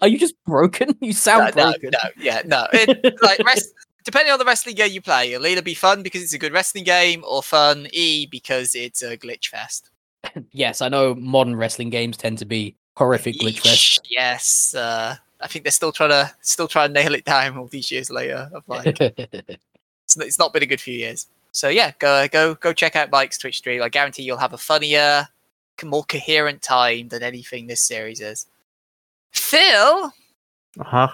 [0.00, 0.96] Are you just broken?
[1.00, 1.90] You sound no, no, broken.
[1.92, 2.66] no, yeah, no.
[2.72, 3.74] It, like rest,
[4.04, 6.52] depending on the wrestling game you play, it'll either be fun because it's a good
[6.52, 9.90] wrestling game, or fun E because it's a glitch fest.
[10.52, 14.06] yes, I know modern wrestling games tend to be horrific glitch fest.
[14.08, 17.66] Yes, uh, I think they're still trying to still trying to nail it down all
[17.66, 18.50] these years later.
[18.54, 21.26] Of like, it's, it's not been a good few years.
[21.52, 23.82] So yeah, go go go check out Mike's Twitch stream.
[23.82, 25.28] I guarantee you'll have a funnier
[25.82, 28.46] more coherent time than anything this series is.
[29.32, 30.12] Phil,
[30.78, 30.96] Uh huh.
[30.98, 31.10] uh,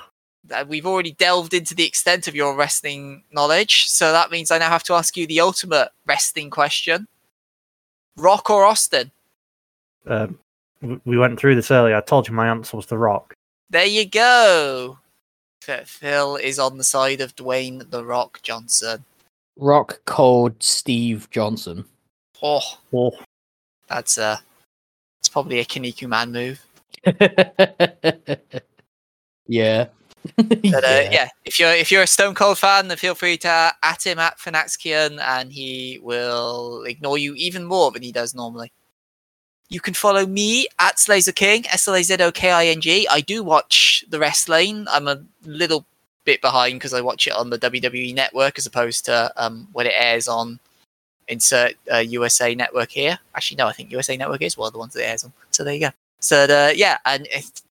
[0.69, 4.69] we've already delved into the extent of your wrestling knowledge, so that means I now
[4.69, 7.07] have to ask you the ultimate wrestling question:
[8.17, 9.11] Rock or Austin?
[10.07, 10.39] Um,
[11.05, 11.97] we went through this earlier.
[11.97, 13.35] I told you my answer was The Rock.
[13.69, 14.99] There you go.
[15.67, 19.05] F- Phil is on the side of Dwayne the Rock Johnson.
[19.59, 21.85] Rock Cold Steve Johnson.
[22.43, 22.61] Oh,
[22.95, 23.13] Oh,
[23.89, 24.39] that's uh
[25.21, 26.65] it's probably a Kinniku man move.
[29.47, 29.87] yeah.
[30.37, 31.29] But uh, yeah.
[31.45, 34.39] if you're if you're a Stone Cold fan, then feel free to at him at
[34.39, 38.73] PheNaxKian, and he will ignore you even more than he does normally.
[39.69, 43.07] You can follow me at Slazoking, S L A Z O K I N G.
[43.09, 44.87] I do watch the wrestling.
[44.91, 45.85] I'm a little
[46.25, 49.87] bit behind because I watch it on the WWE Network as opposed to um, when
[49.87, 50.59] it airs on
[51.29, 53.19] insert uh, USA Network here.
[53.35, 55.33] Actually, no, I think USA Network is one of the ones that it airs on.
[55.51, 55.91] So there you go.
[56.21, 57.27] So uh, yeah, and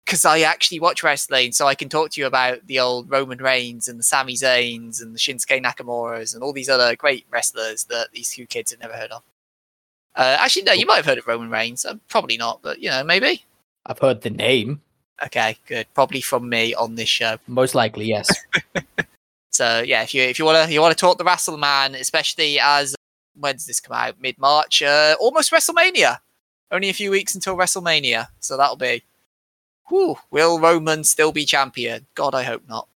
[0.06, 3.40] because I actually watch wrestling, so I can talk to you about the old Roman
[3.40, 7.86] Reigns and the Sami Zayns and the Shinsuke Nakamura's and all these other great wrestlers
[7.86, 9.22] that these two kids have never heard of.
[10.16, 11.86] Uh, actually, no, you might have heard of Roman Reigns.
[11.86, 13.46] Uh, probably not, but you know, maybe.
[13.86, 14.82] I've heard the name.
[15.24, 15.86] Okay, good.
[15.94, 17.38] Probably from me on this show.
[17.48, 18.30] Most likely, yes.
[19.60, 21.94] So yeah, if you if you want to you want to talk the Wrestle Man,
[21.94, 22.96] especially as
[23.36, 24.16] when does this come out?
[24.22, 26.20] Mid March, uh, almost WrestleMania.
[26.72, 29.04] Only a few weeks until WrestleMania, so that'll be.
[29.88, 32.06] Whew, will Roman still be champion?
[32.14, 32.88] God, I hope not.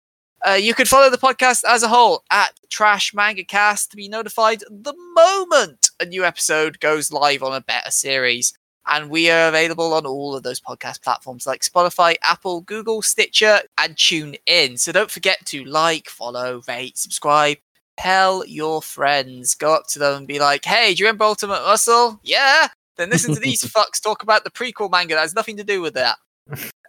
[0.45, 4.09] Uh, you can follow the podcast as a whole at Trash Manga Cast to be
[4.09, 8.53] notified the moment a new episode goes live on a better series.
[8.85, 13.61] And we are available on all of those podcast platforms like Spotify, Apple, Google, Stitcher,
[13.77, 14.75] and Tune In.
[14.77, 17.57] So don't forget to like, follow, rate, subscribe.
[17.97, 19.55] Tell your friends.
[19.55, 22.19] Go up to them and be like, hey, do you remember Ultimate Muscle?
[22.23, 22.67] Yeah.
[22.97, 25.81] Then listen to these fucks talk about the prequel manga that has nothing to do
[25.81, 26.17] with that.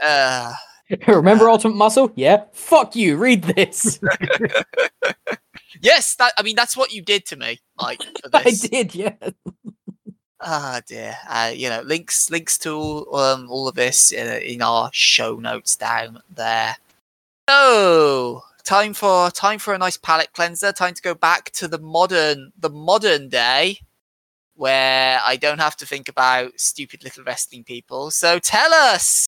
[0.02, 0.52] Uh,
[1.09, 2.12] Remember Ultimate Muscle?
[2.14, 2.44] Yeah.
[2.52, 3.16] Fuck you.
[3.16, 4.01] Read this.
[5.81, 8.02] yes, that I mean that's what you did to me, Mike.
[8.32, 9.14] I did, yeah.
[10.40, 11.16] Ah dear.
[11.28, 15.76] Uh, you know, links links to um all of this in, in our show notes
[15.76, 16.76] down there.
[17.48, 20.72] So time for time for a nice palate cleanser.
[20.72, 23.81] Time to go back to the modern the modern day,
[24.55, 28.10] where I don't have to think about stupid little wrestling people.
[28.10, 29.26] So tell us,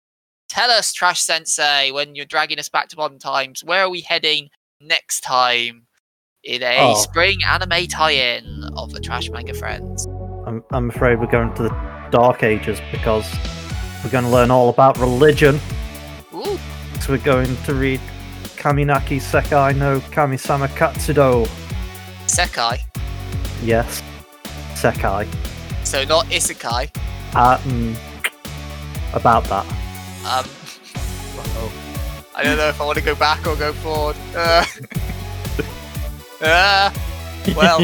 [0.49, 4.01] tell us, Trash Sensei, when you're dragging us back to modern times, where are we
[4.03, 4.49] heading
[4.81, 5.87] next time
[6.45, 6.95] in a Oh.
[6.95, 10.07] spring anime tie-in of the Trash Manga Friends?
[10.47, 13.27] I'm, I'm afraid we're going to the Dark Ages because
[14.05, 15.59] we're going to learn all about religion.
[16.33, 16.59] Ooh.
[17.01, 18.01] So we're going to read
[18.57, 21.49] Kaminaki Sekai no Kamisama Katsudo.
[22.27, 22.79] Sekai.
[23.63, 24.03] Yes,
[24.77, 25.27] Sekai.
[25.85, 26.93] So not isekai.
[27.35, 27.97] Uh, mm,
[29.15, 29.65] about that.
[30.29, 30.45] Um,
[32.37, 34.17] I don't know if I want to go back or go forward.
[36.39, 36.93] Uh, uh,
[37.57, 37.79] well,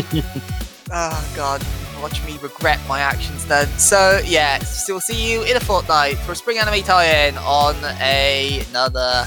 [0.93, 1.65] oh god,
[2.03, 3.67] watch me regret my actions then.
[3.79, 7.75] So yeah, so we'll see you in a fortnight for a spring anime tie-in on
[7.99, 9.25] a- another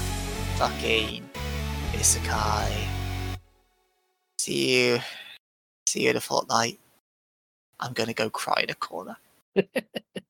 [0.54, 1.28] fucking
[1.94, 2.86] isekai.
[4.38, 5.00] See you,
[5.88, 6.78] see you in a fortnight.
[7.80, 9.16] I'm gonna go cry in a corner.